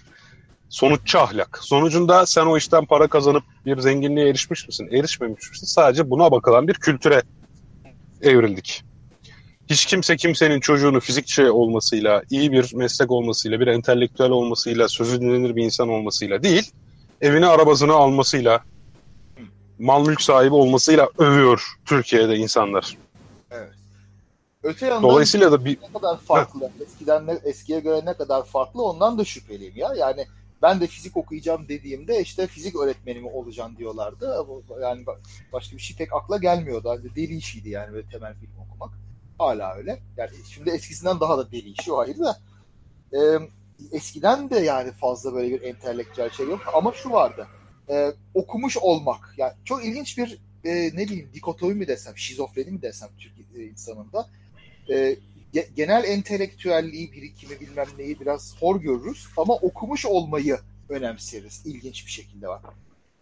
sonuççu 0.69 1.19
ahlak. 1.19 1.60
Sonucunda 1.62 2.25
sen 2.25 2.45
o 2.45 2.58
işten 2.58 2.86
para 2.86 3.08
kazanıp 3.08 3.43
bir 3.65 3.80
zenginliğe 3.80 4.30
erişmiş 4.30 4.67
misin, 4.67 4.89
erişmemiş 4.91 5.49
misin? 5.49 5.65
Sadece 5.65 6.10
buna 6.10 6.32
bakılan 6.32 6.67
bir 6.67 6.73
kültüre 6.73 7.21
evrildik. 8.21 8.84
Hiç 9.69 9.86
kimse 9.86 10.17
kimsenin 10.17 10.60
çocuğunu 10.60 10.99
fizikçi 10.99 11.52
olmasıyla, 11.52 12.23
iyi 12.30 12.52
bir 12.52 12.75
meslek 12.75 13.12
olmasıyla, 13.12 13.60
bir 13.60 13.67
entelektüel 13.67 14.30
olmasıyla, 14.30 14.88
sözü 14.88 15.21
dinlenir 15.21 15.56
bir 15.56 15.63
insan 15.63 15.89
olmasıyla 15.89 16.43
değil, 16.43 16.71
evine 17.21 17.45
arabasını 17.45 17.93
almasıyla, 17.93 18.63
mal 19.79 20.05
mülk 20.05 20.21
sahibi 20.21 20.55
olmasıyla 20.55 21.10
övüyor 21.17 21.73
Türkiye'de 21.86 22.36
insanlar. 22.36 22.97
Evet. 23.51 23.73
Öte 24.63 24.86
yandan 24.86 25.03
Dolayısıyla 25.03 25.51
da 25.51 25.65
bir 25.65 25.77
ne 25.82 25.93
kadar 25.93 26.17
farklı, 26.17 26.62
Heh. 26.62 26.82
eskiden 26.82 27.27
ne, 27.27 27.39
eskiye 27.43 27.79
göre 27.79 28.05
ne 28.05 28.13
kadar 28.13 28.45
farklı 28.45 28.84
ondan 28.84 29.17
da 29.17 29.25
şüpheliyim 29.25 29.77
ya. 29.77 29.93
Yani 29.97 30.25
ben 30.62 30.82
de 30.82 30.88
fizik 30.88 31.17
okuyacağım 31.17 31.67
dediğimde 31.67 32.21
işte 32.21 32.47
fizik 32.47 32.75
öğretmeni 32.75 33.19
mi 33.19 33.29
olacağım 33.29 33.77
diyorlardı. 33.77 34.45
Yani 34.82 35.05
başka 35.53 35.77
bir 35.77 35.82
şey 35.82 35.97
pek 35.97 36.13
akla 36.13 36.38
gelmiyordu. 36.38 36.88
Yani 36.88 37.15
deli 37.15 37.36
işiydi 37.36 37.69
yani 37.69 37.93
böyle 37.93 38.10
temel 38.10 38.34
film 38.34 38.51
okumak. 38.60 38.93
Hala 39.38 39.75
öyle. 39.75 39.99
Yani 40.17 40.32
şimdi 40.49 40.69
eskisinden 40.69 41.19
daha 41.19 41.38
da 41.38 41.51
deli 41.51 41.69
işi 41.69 41.91
o 41.91 41.97
ayrı 41.97 42.19
da. 42.19 42.38
Ee, 43.13 43.39
eskiden 43.92 44.50
de 44.50 44.60
yani 44.60 44.92
fazla 44.92 45.34
böyle 45.34 45.54
bir 45.54 45.62
entelektüel 45.62 46.30
şey 46.30 46.46
yok 46.46 46.62
ama 46.74 46.94
şu 46.94 47.10
vardı. 47.10 47.48
E, 47.89 48.13
okumuş 48.34 48.78
olmak. 48.78 49.34
Yani 49.38 49.54
çok 49.65 49.86
ilginç 49.86 50.18
bir 50.18 50.39
e, 50.63 50.72
ne 50.94 51.08
bileyim 51.08 51.30
dikotomi 51.34 51.74
mi 51.74 51.88
desem, 51.88 52.18
şizofreni 52.18 52.72
mi 52.72 52.82
desem 52.82 53.10
Türk 53.18 53.34
e, 53.58 53.63
insanında. 53.63 54.30
E, 54.89 55.15
genel 55.76 56.04
entelektüelliği, 56.04 57.12
birikimi 57.12 57.60
bilmem 57.60 57.88
neyi 57.98 58.20
biraz 58.20 58.56
hor 58.60 58.82
görürüz 58.82 59.28
ama 59.38 59.54
okumuş 59.54 60.06
olmayı 60.06 60.60
önemseriz. 60.89 61.62
İlginç 61.65 62.06
bir 62.06 62.12
şekilde 62.12 62.48
var. 62.48 62.62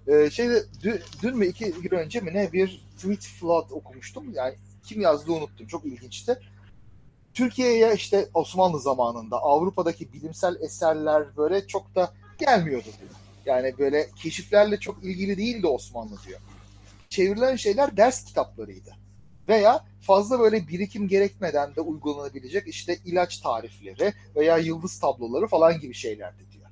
Ee, 0.08 0.30
şeyde 0.30 0.63
dün, 0.84 1.00
dün 1.24 1.38
mü 1.38 1.46
iki 1.46 1.72
gün 1.72 1.98
önce 1.98 2.20
mi 2.20 2.34
ne 2.34 2.54
bir 2.54 2.82
tweet 2.96 3.22
flood 3.22 3.70
okumuştum. 3.70 4.34
Yani 4.34 4.56
kim 4.84 5.02
yazdı 5.02 5.32
unuttum. 5.32 5.67
Çok 5.67 5.86
ilginçti. 5.86 6.39
Türkiye'ye 7.38 7.93
işte 7.95 8.30
Osmanlı 8.34 8.80
zamanında 8.80 9.38
Avrupa'daki 9.38 10.13
bilimsel 10.13 10.56
eserler 10.62 11.38
böyle 11.38 11.67
çok 11.67 11.95
da 11.95 12.13
gelmiyordu 12.38 12.86
diyor. 13.00 13.12
Yani 13.45 13.78
böyle 13.78 14.10
keşiflerle 14.15 14.80
çok 14.80 15.04
ilgili 15.04 15.38
değildi 15.38 15.67
Osmanlı 15.67 16.15
diyor. 16.28 16.39
Çevrilen 17.10 17.56
şeyler 17.56 17.97
ders 17.97 18.26
kitaplarıydı. 18.26 18.95
Veya 19.47 19.86
fazla 20.02 20.39
böyle 20.39 20.67
birikim 20.67 21.08
gerekmeden 21.08 21.76
de 21.76 21.82
uygulanabilecek 21.82 22.67
işte 22.67 22.97
ilaç 23.06 23.38
tarifleri 23.38 24.13
veya 24.36 24.58
yıldız 24.58 25.00
tabloları 25.00 25.47
falan 25.47 25.80
gibi 25.80 25.93
şeylerdi 25.93 26.52
diyor. 26.52 26.69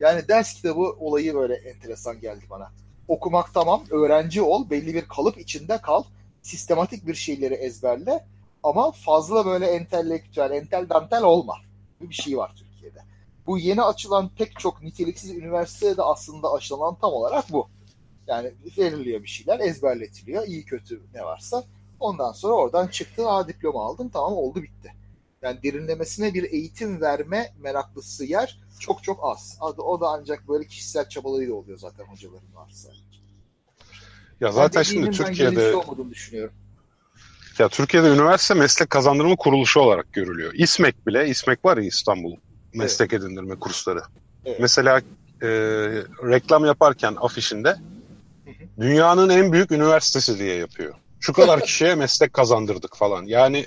Yani 0.00 0.28
ders 0.28 0.54
kitabı 0.54 0.80
olayı 0.80 1.34
böyle 1.34 1.54
enteresan 1.54 2.20
geldi 2.20 2.44
bana. 2.50 2.72
Okumak 3.08 3.54
tamam, 3.54 3.84
öğrenci 3.90 4.42
ol, 4.42 4.70
belli 4.70 4.94
bir 4.94 5.08
kalıp 5.08 5.38
içinde 5.38 5.78
kal, 5.78 6.02
sistematik 6.42 7.06
bir 7.06 7.14
şeyleri 7.14 7.54
ezberle 7.54 8.24
ama 8.62 8.92
fazla 8.92 9.46
böyle 9.46 9.66
entelektüel, 9.66 10.50
entel 10.50 10.88
dantel 10.88 11.22
olma. 11.22 11.54
Bir 12.00 12.14
şey 12.14 12.36
var 12.36 12.52
Türkiye'de. 12.56 12.98
Bu 13.46 13.58
yeni 13.58 13.82
açılan 13.82 14.28
pek 14.28 14.58
çok 14.58 14.82
niteliksiz 14.82 15.30
üniversitede 15.30 15.96
de 15.96 16.02
aslında 16.02 16.52
aşılanan 16.52 16.94
tam 17.00 17.12
olarak 17.12 17.52
bu. 17.52 17.68
Yani 18.26 18.52
veriliyor 18.78 19.22
bir 19.22 19.28
şeyler, 19.28 19.60
ezberletiliyor. 19.60 20.46
iyi 20.46 20.64
kötü 20.64 21.02
ne 21.14 21.22
varsa. 21.22 21.64
Ondan 22.00 22.32
sonra 22.32 22.54
oradan 22.54 22.86
çıktın, 22.86 23.24
aa 23.24 23.48
diploma 23.48 23.84
aldın, 23.84 24.08
tamam 24.08 24.32
oldu 24.32 24.62
bitti. 24.62 24.94
Yani 25.42 25.62
derinlemesine 25.62 26.34
bir 26.34 26.52
eğitim 26.52 27.00
verme 27.00 27.52
meraklısı 27.58 28.24
yer 28.24 28.60
çok 28.78 29.02
çok 29.02 29.18
az. 29.22 29.58
O 29.78 30.00
da 30.00 30.08
ancak 30.08 30.48
böyle 30.48 30.66
kişisel 30.66 31.08
çabalarıyla 31.08 31.54
oluyor 31.54 31.78
zaten 31.78 32.04
hocaların 32.04 32.54
varsa. 32.54 32.88
Ya 34.40 34.52
zaten 34.52 34.82
şimdi 34.82 35.10
Türkiye'de 35.10 35.76
olmadığını 35.76 36.10
düşünüyorum. 36.10 36.54
Ya 37.60 37.68
Türkiye'de 37.68 38.08
üniversite 38.08 38.54
meslek 38.54 38.90
kazandırma 38.90 39.36
kuruluşu 39.36 39.80
olarak 39.80 40.12
görülüyor. 40.12 40.52
İSMEK 40.54 41.06
bile, 41.06 41.28
İSMEK 41.28 41.64
var 41.64 41.76
ya 41.76 41.82
İstanbul 41.82 42.36
meslek 42.74 43.12
evet. 43.12 43.22
edindirme 43.22 43.54
kursları. 43.54 44.00
Evet. 44.44 44.60
Mesela 44.60 45.00
e, 45.42 45.48
reklam 46.24 46.64
yaparken 46.64 47.16
afişinde 47.20 47.76
dünyanın 48.80 49.28
en 49.28 49.52
büyük 49.52 49.72
üniversitesi 49.72 50.38
diye 50.38 50.54
yapıyor. 50.54 50.94
Şu 51.20 51.32
kadar 51.32 51.60
kişiye 51.64 51.94
meslek 51.94 52.32
kazandırdık 52.32 52.96
falan. 52.96 53.24
Yani 53.26 53.66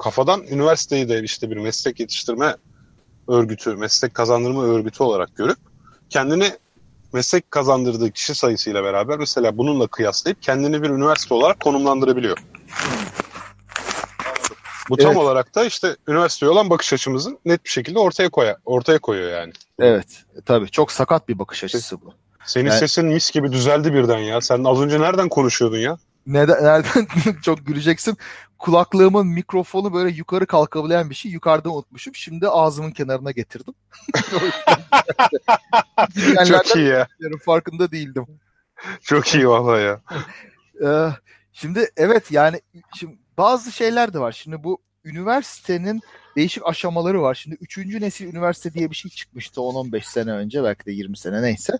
kafadan 0.00 0.42
üniversiteyi 0.50 1.08
de 1.08 1.22
işte 1.22 1.50
bir 1.50 1.56
meslek 1.56 2.00
yetiştirme 2.00 2.56
örgütü, 3.28 3.74
meslek 3.74 4.14
kazandırma 4.14 4.64
örgütü 4.64 5.02
olarak 5.02 5.36
görüp 5.36 5.58
kendini 6.10 6.52
meslek 7.12 7.50
kazandırdığı 7.50 8.10
kişi 8.10 8.34
sayısıyla 8.34 8.84
beraber 8.84 9.18
mesela 9.18 9.58
bununla 9.58 9.86
kıyaslayıp 9.86 10.42
kendini 10.42 10.82
bir 10.82 10.90
üniversite 10.90 11.34
olarak 11.34 11.60
konumlandırabiliyor. 11.60 12.38
Bu 14.88 14.96
tam 14.96 15.06
evet. 15.06 15.16
olarak 15.16 15.54
da 15.54 15.64
işte 15.64 15.96
üniversiteye 16.08 16.52
olan 16.52 16.70
bakış 16.70 16.92
açımızın 16.92 17.38
net 17.44 17.64
bir 17.64 17.70
şekilde 17.70 17.98
ortaya 17.98 18.28
koya, 18.28 18.56
ortaya 18.64 18.98
koyuyor 18.98 19.30
yani. 19.30 19.52
Evet, 19.78 20.24
tabii 20.44 20.70
çok 20.70 20.92
sakat 20.92 21.28
bir 21.28 21.38
bakış 21.38 21.64
açısı 21.64 22.00
bu. 22.02 22.14
Senin 22.44 22.70
yani... 22.70 22.78
sesin 22.78 23.06
mis 23.06 23.30
gibi 23.30 23.52
düzeldi 23.52 23.94
birden 23.94 24.18
ya. 24.18 24.40
Sen 24.40 24.64
az 24.64 24.80
önce 24.80 25.00
nereden 25.00 25.28
konuşuyordun 25.28 25.78
ya? 25.78 25.98
Neden, 26.26 26.64
nereden 26.64 27.06
çok 27.42 27.66
güleceksin. 27.66 28.16
Kulaklığımın 28.58 29.26
mikrofonu 29.26 29.94
böyle 29.94 30.10
yukarı 30.10 30.46
kalkabilen 30.46 31.10
bir 31.10 31.14
şey. 31.14 31.30
Yukarıda 31.32 31.70
unutmuşum. 31.70 32.14
Şimdi 32.14 32.48
ağzımın 32.48 32.90
kenarına 32.90 33.30
getirdim. 33.30 33.74
çok 36.48 36.76
iyi 36.76 36.86
ya. 36.86 37.08
Farkında 37.44 37.90
değildim. 37.90 38.26
Çok 39.02 39.34
iyi 39.34 39.48
vallahi 39.48 39.82
ya. 39.82 40.00
Şimdi 41.56 41.90
evet 41.96 42.32
yani 42.32 42.60
şimdi 42.96 43.18
bazı 43.38 43.72
şeyler 43.72 44.14
de 44.14 44.18
var. 44.18 44.32
Şimdi 44.32 44.64
bu 44.64 44.78
üniversitenin 45.04 46.00
değişik 46.36 46.66
aşamaları 46.66 47.22
var. 47.22 47.34
Şimdi 47.34 47.56
üçüncü 47.60 48.00
nesil 48.00 48.26
üniversite 48.26 48.72
diye 48.74 48.90
bir 48.90 48.96
şey 48.96 49.10
çıkmıştı 49.10 49.60
10-15 49.60 50.02
sene 50.12 50.30
önce 50.30 50.64
belki 50.64 50.86
de 50.86 50.92
20 50.92 51.16
sene 51.18 51.42
neyse. 51.42 51.72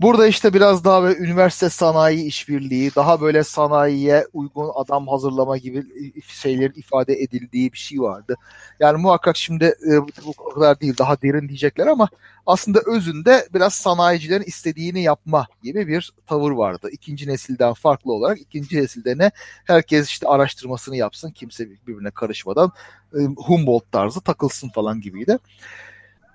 Burada 0.00 0.26
işte 0.26 0.54
biraz 0.54 0.84
daha 0.84 1.02
böyle 1.02 1.18
üniversite 1.18 1.68
sanayi 1.70 2.24
işbirliği, 2.24 2.94
daha 2.94 3.20
böyle 3.20 3.44
sanayiye 3.44 4.26
uygun 4.32 4.70
adam 4.74 5.08
hazırlama 5.08 5.56
gibi 5.56 5.84
şeylerin 6.22 6.72
ifade 6.76 7.14
edildiği 7.14 7.72
bir 7.72 7.78
şey 7.78 8.00
vardı. 8.00 8.36
Yani 8.80 9.02
muhakkak 9.02 9.36
şimdi 9.36 9.64
e, 9.64 9.98
bu 10.26 10.32
kadar 10.54 10.80
değil 10.80 10.94
daha 10.98 11.22
derin 11.22 11.48
diyecekler 11.48 11.86
ama 11.86 12.08
aslında 12.46 12.80
özünde 12.86 13.48
biraz 13.54 13.74
sanayicilerin 13.74 14.44
istediğini 14.44 15.02
yapma 15.02 15.46
gibi 15.62 15.88
bir 15.88 16.12
tavır 16.26 16.50
vardı. 16.50 16.88
İkinci 16.92 17.28
nesilden 17.28 17.72
farklı 17.72 18.12
olarak 18.12 18.40
ikinci 18.40 18.76
nesilde 18.82 19.18
ne 19.18 19.30
herkes 19.64 20.08
işte 20.08 20.28
araştırmasını 20.28 20.96
yapsın 20.96 21.30
kimse 21.30 21.70
birbirine 21.70 22.10
karışmadan 22.10 22.72
e, 23.14 23.18
Humboldt 23.36 23.92
tarzı 23.92 24.20
takılsın 24.20 24.68
falan 24.68 25.00
gibiydi. 25.00 25.38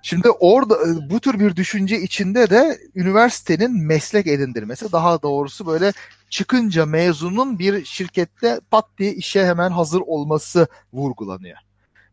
Şimdi 0.06 0.30
orada 0.30 0.74
e, 0.74 1.10
bu 1.10 1.20
tür 1.20 1.40
bir 1.40 1.56
düşünce 1.56 2.00
içinde 2.00 2.50
de 2.50 2.78
üniversitenin 2.94 3.86
meslek 3.86 4.26
edindirmesi 4.26 4.92
daha 4.92 5.22
doğrusu 5.22 5.66
böyle 5.66 5.92
çıkınca 6.30 6.86
mezunun 6.86 7.58
bir 7.58 7.84
şirkette 7.84 8.60
pat 8.70 8.84
diye 8.98 9.14
işe 9.14 9.46
hemen 9.46 9.70
hazır 9.70 10.00
olması 10.00 10.66
vurgulanıyor. 10.92 11.58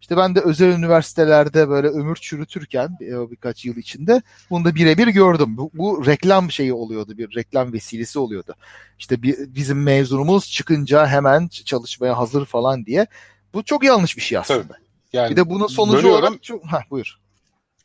İşte 0.02 0.18
ben 0.18 0.36
de 0.36 0.40
özel 0.40 0.68
üniversitelerde 0.68 1.70
böyle 1.70 1.88
ömür 1.88 2.16
çürütürken 2.16 2.98
bir, 3.00 3.32
birkaç 3.32 3.66
yıl 3.66 3.78
içinde 3.78 4.22
bunu 4.50 4.66
da 4.66 4.76
birebir 4.76 5.08
gördüm. 5.08 5.58
Bu, 5.58 5.72
bu 5.74 6.06
reklam 6.06 6.52
şeyi 6.52 6.74
oluyordu, 6.74 7.18
bir 7.18 7.36
reklam 7.36 7.74
vesilesi 7.74 8.20
oluyordu. 8.20 8.56
İşte 9.00 9.22
bir, 9.22 9.56
bizim 9.56 9.84
mezunumuz 9.84 10.52
çıkınca 10.52 11.08
hemen 11.08 11.48
çalışmaya 11.48 12.18
hazır 12.18 12.46
falan 12.46 12.86
diye. 12.86 13.08
Bu 13.54 13.64
çok 13.64 13.84
yanlış 13.84 14.18
bir 14.18 14.22
şey 14.22 14.38
aslında. 14.38 14.62
Tabii. 14.64 14.78
Yani 15.14 15.32
bir 15.32 15.36
de 15.36 15.50
bunun 15.50 15.68
sonucu 15.68 16.10
olarak 16.10 16.44
çok... 16.44 16.66
Heh, 16.66 16.90
buyur. 16.90 17.23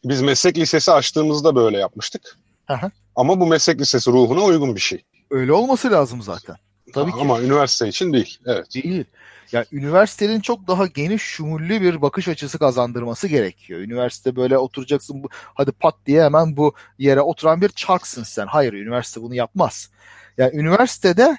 Biz 0.04 0.22
meslek 0.22 0.58
lisesi 0.58 0.92
açtığımızda 0.92 1.54
böyle 1.56 1.78
yapmıştık. 1.78 2.36
Aha. 2.68 2.90
Ama 3.16 3.40
bu 3.40 3.46
meslek 3.46 3.80
lisesi 3.80 4.10
ruhuna 4.10 4.44
uygun 4.44 4.74
bir 4.74 4.80
şey. 4.80 5.04
Öyle 5.30 5.52
olması 5.52 5.90
lazım 5.90 6.22
zaten. 6.22 6.56
Tabii 6.94 7.10
ki. 7.10 7.18
Ama 7.20 7.40
üniversite 7.40 7.88
için 7.88 8.12
değil. 8.12 8.38
Evet. 8.46 8.74
Değil. 8.74 9.04
Yani 9.52 9.66
üniversitenin 9.72 10.40
çok 10.40 10.68
daha 10.68 10.86
geniş 10.86 11.22
şumullü 11.22 11.80
bir 11.80 12.02
bakış 12.02 12.28
açısı 12.28 12.58
kazandırması 12.58 13.28
gerekiyor. 13.28 13.80
Üniversite 13.80 14.36
böyle 14.36 14.58
oturacaksın 14.58 15.22
bu, 15.22 15.28
hadi 15.54 15.72
pat 15.72 15.94
diye 16.06 16.24
hemen 16.24 16.56
bu 16.56 16.74
yere 16.98 17.20
oturan 17.20 17.60
bir 17.60 17.68
çarksın 17.68 18.22
sen. 18.22 18.46
Hayır 18.46 18.72
üniversite 18.72 19.22
bunu 19.22 19.34
yapmaz. 19.34 19.90
Yani 20.38 20.56
üniversitede 20.56 21.38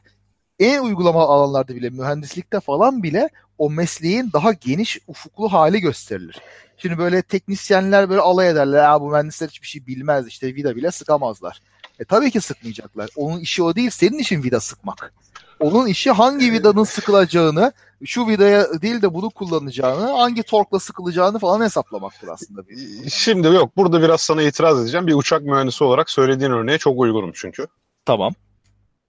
en 0.60 0.84
uygulama 0.84 1.24
alanlarda 1.24 1.76
bile 1.76 1.90
mühendislikte 1.90 2.60
falan 2.60 3.04
bile 3.04 3.30
o 3.58 3.70
mesleğin 3.70 4.30
daha 4.34 4.54
geniş 4.54 5.00
ufuklu 5.08 5.54
hali 5.54 5.80
gösterilir. 5.80 6.40
Şimdi 6.82 6.98
böyle 6.98 7.22
teknisyenler 7.22 8.10
böyle 8.10 8.22
alay 8.22 8.50
ederler. 8.50 8.84
Ya 8.84 9.02
bu 9.02 9.10
mühendisler 9.10 9.48
hiçbir 9.48 9.68
şey 9.68 9.88
bilmez 9.88 10.28
işte 10.28 10.56
vida 10.56 10.76
bile 10.76 10.92
sıkamazlar. 10.92 11.62
E 12.00 12.06
tabii 12.06 12.32
ki 12.32 12.42
sıkmayacaklar. 12.42 13.10
Onun 13.16 13.40
işi 13.40 13.64
o 13.64 13.76
değil. 13.76 13.90
Senin 13.90 14.20
işin 14.20 14.44
vida 14.44 14.60
sıkmak. 14.60 15.14
Onun 15.60 15.88
işi 15.88 16.12
hangi 16.12 16.52
vidanın 16.52 16.84
sıkılacağını, 16.84 17.74
şu 18.06 18.28
vidaya 18.28 18.82
değil 18.82 19.02
de 19.02 19.14
bunu 19.14 19.30
kullanacağını, 19.30 20.12
hangi 20.12 20.44
torkla 20.44 20.80
sıkılacağını 20.80 21.40
falan 21.40 21.62
hesaplamaktır 21.62 22.28
aslında. 22.28 22.62
Şimdi 23.10 23.48
yok. 23.48 23.78
Burada 23.78 24.02
biraz 24.02 24.22
sana 24.22 24.42
itiraz 24.42 24.82
edeceğim. 24.82 25.08
Bir 25.08 25.14
uçak 25.14 25.42
mühendisi 25.42 25.84
olarak 25.84 26.10
söylediğin 26.10 26.52
örneğe 26.52 26.78
çok 26.78 27.00
uygunum 27.00 27.32
çünkü. 27.34 27.68
Tamam. 28.06 28.34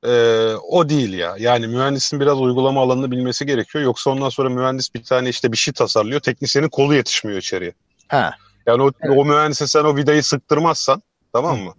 Ee, 0.07 0.55
o 0.69 0.89
değil 0.89 1.13
ya. 1.13 1.35
Yani 1.39 1.67
mühendisin 1.67 2.21
biraz 2.21 2.41
uygulama 2.41 2.81
alanını 2.81 3.11
bilmesi 3.11 3.47
gerekiyor. 3.47 3.85
Yoksa 3.85 4.11
ondan 4.11 4.29
sonra 4.29 4.49
mühendis 4.49 4.95
bir 4.95 5.05
tane 5.05 5.29
işte 5.29 5.53
bir 5.53 5.57
şey 5.57 5.75
tasarlıyor. 5.75 6.21
Teknisyenin 6.21 6.69
kolu 6.69 6.95
yetişmiyor 6.95 7.39
içeriye. 7.39 7.73
Ha. 8.09 8.35
Yani 8.67 8.83
o, 8.83 8.91
evet. 9.01 9.19
o 9.19 9.25
mühendise 9.25 9.67
sen 9.67 9.85
o 9.85 9.97
vidayı 9.97 10.23
sıktırmazsan 10.23 11.03
tamam 11.33 11.59
mı? 11.59 11.75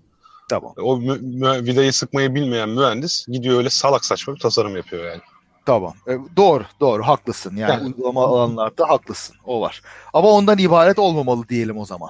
Tamam. 0.50 0.74
O 0.78 0.98
mü, 0.98 1.18
mü, 1.22 1.66
vidayı 1.66 1.94
sıkmayı 1.94 2.36
bilmeyen 2.36 2.70
mühendis 2.70 3.28
gidiyor 3.28 3.58
öyle 3.58 3.70
salak 3.70 4.06
saçma 4.06 4.36
bir 4.36 4.40
tasarım 4.40 4.76
yapıyor 4.78 5.06
yani. 5.06 5.22
Tamam. 5.66 5.94
E, 6.08 6.18
doğru, 6.38 6.64
doğru. 6.80 7.04
Haklısın. 7.04 7.56
Yani, 7.56 7.72
yani 7.72 7.86
uygulama 7.86 8.26
alanlarda 8.26 8.90
haklısın. 8.90 9.36
O 9.46 9.62
var. 9.62 9.82
Ama 10.14 10.30
ondan 10.30 10.58
ibaret 10.58 11.00
olmamalı 11.00 11.50
diyelim 11.50 11.78
o 11.78 11.86
zaman. 11.86 12.10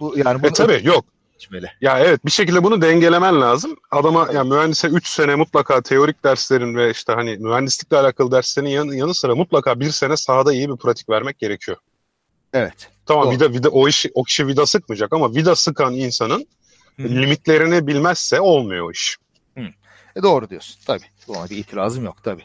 Bu 0.00 0.18
yani 0.18 0.42
bunu 0.42 0.50
e, 0.50 0.52
tabii 0.52 0.80
yok 0.84 1.04
geçmeli. 1.36 1.70
Ya 1.80 1.98
evet 1.98 2.26
bir 2.26 2.30
şekilde 2.30 2.64
bunu 2.64 2.82
dengelemen 2.82 3.40
lazım. 3.40 3.76
Adama 3.90 4.20
ya 4.26 4.32
yani 4.32 4.48
mühendise 4.48 4.88
3 4.88 5.08
sene 5.08 5.34
mutlaka 5.34 5.80
teorik 5.80 6.24
derslerin 6.24 6.74
ve 6.74 6.90
işte 6.90 7.12
hani 7.12 7.36
mühendislikle 7.36 7.96
alakalı 7.96 8.32
derslerin 8.32 8.66
yanı, 8.66 8.96
yanı 8.96 9.14
sıra 9.14 9.34
mutlaka 9.34 9.80
bir 9.80 9.90
sene 9.90 10.16
sahada 10.16 10.52
iyi 10.52 10.68
bir 10.70 10.76
pratik 10.76 11.08
vermek 11.08 11.38
gerekiyor. 11.38 11.76
Evet. 12.52 12.90
Tamam 13.06 13.30
vida, 13.30 13.52
vida, 13.52 13.68
o, 13.68 13.88
iş, 13.88 14.06
o 14.14 14.22
kişi 14.22 14.46
vida 14.46 14.66
sıkmayacak 14.66 15.12
ama 15.12 15.34
vida 15.34 15.56
sıkan 15.56 15.94
insanın 15.94 16.46
Hı. 16.96 17.02
limitlerini 17.02 17.86
bilmezse 17.86 18.40
olmuyor 18.40 18.86
o 18.86 18.90
iş. 18.90 19.16
Hı. 19.58 19.64
E 20.16 20.22
doğru 20.22 20.50
diyorsun 20.50 20.80
tabii. 20.86 21.04
Buna 21.28 21.50
bir 21.50 21.56
itirazım 21.56 22.04
yok 22.04 22.16
tabii. 22.22 22.44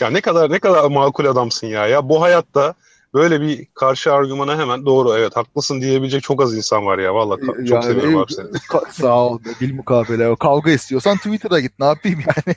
Ya 0.00 0.10
ne 0.10 0.20
kadar 0.20 0.50
ne 0.50 0.58
kadar 0.58 0.90
makul 0.90 1.24
adamsın 1.24 1.66
ya. 1.66 1.86
Ya 1.86 2.08
bu 2.08 2.22
hayatta 2.22 2.74
böyle 3.14 3.40
bir 3.40 3.66
karşı 3.74 4.12
argümana 4.12 4.58
hemen 4.58 4.86
doğru 4.86 5.18
evet 5.18 5.36
haklısın 5.36 5.80
diyebilecek 5.80 6.22
çok 6.22 6.42
az 6.42 6.56
insan 6.56 6.86
var 6.86 6.98
ya. 6.98 7.14
Valla 7.14 7.36
çok 7.40 7.70
yani, 7.70 7.84
seviyorum 7.84 8.16
abi 8.16 8.32
seni. 8.32 8.46
Ka- 8.46 8.92
sağ 8.92 9.26
ol. 9.26 9.38
Bil 9.60 9.74
mukabele. 9.74 10.36
Kavga 10.36 10.70
istiyorsan 10.70 11.16
Twitter'a 11.16 11.60
git. 11.60 11.78
Ne 11.78 11.86
yapayım 11.86 12.20
yani? 12.20 12.56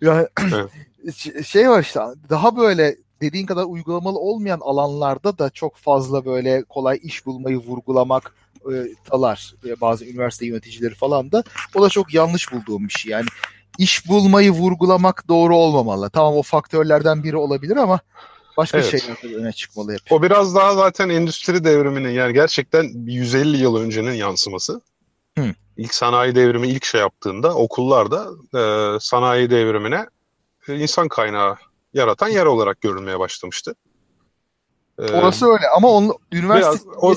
yani 0.00 0.26
şey 1.44 1.70
var 1.70 1.82
işte 1.82 2.00
daha 2.30 2.56
böyle 2.56 2.96
dediğin 3.20 3.46
kadar 3.46 3.64
uygulamalı 3.64 4.18
olmayan 4.18 4.60
alanlarda 4.60 5.38
da 5.38 5.50
çok 5.50 5.76
fazla 5.76 6.24
böyle 6.24 6.62
kolay 6.64 7.00
iş 7.02 7.26
bulmayı 7.26 7.56
vurgulamak 7.56 8.34
e, 8.72 8.74
talar 9.04 9.54
e, 9.66 9.80
bazı 9.80 10.04
üniversite 10.04 10.46
yöneticileri 10.46 10.94
falan 10.94 11.32
da 11.32 11.44
o 11.74 11.82
da 11.82 11.88
çok 11.88 12.14
yanlış 12.14 12.52
bulduğum 12.52 12.88
bir 12.88 12.92
şey. 12.92 13.12
Yani 13.12 13.26
iş 13.78 14.08
bulmayı 14.08 14.50
vurgulamak 14.50 15.28
doğru 15.28 15.56
olmamalı. 15.56 16.10
Tamam 16.10 16.36
o 16.36 16.42
faktörlerden 16.42 17.24
biri 17.24 17.36
olabilir 17.36 17.76
ama 17.76 18.00
başka 18.56 18.78
evet. 18.78 18.90
şeyler 18.90 19.40
öne 19.40 19.52
çıkmalı 19.52 19.92
hep. 19.92 20.12
O 20.12 20.22
biraz 20.22 20.54
daha 20.54 20.74
zaten 20.74 21.08
endüstri 21.08 21.64
devriminin 21.64 22.10
yani 22.10 22.32
gerçekten 22.32 22.90
150 23.04 23.56
yıl 23.56 23.76
öncenin 23.76 24.12
yansıması. 24.12 24.80
Hı. 25.38 25.54
İlk 25.76 25.94
sanayi 25.94 26.34
devrimi 26.34 26.68
ilk 26.68 26.84
şey 26.84 27.00
yaptığında 27.00 27.54
okullarda 27.54 28.26
e, 28.54 28.60
sanayi 29.00 29.50
devrimine 29.50 30.06
e, 30.68 30.74
insan 30.78 31.08
kaynağı 31.08 31.56
yaratan 31.94 32.28
yer 32.28 32.46
olarak 32.46 32.80
görülmeye 32.80 33.18
başlamıştı. 33.18 33.74
Ee, 34.98 35.02
Orası 35.02 35.46
öyle 35.46 35.68
ama 35.76 35.88
onun 35.88 36.12
üniversite 36.32 36.88
biraz, 36.90 37.02
o... 37.02 37.14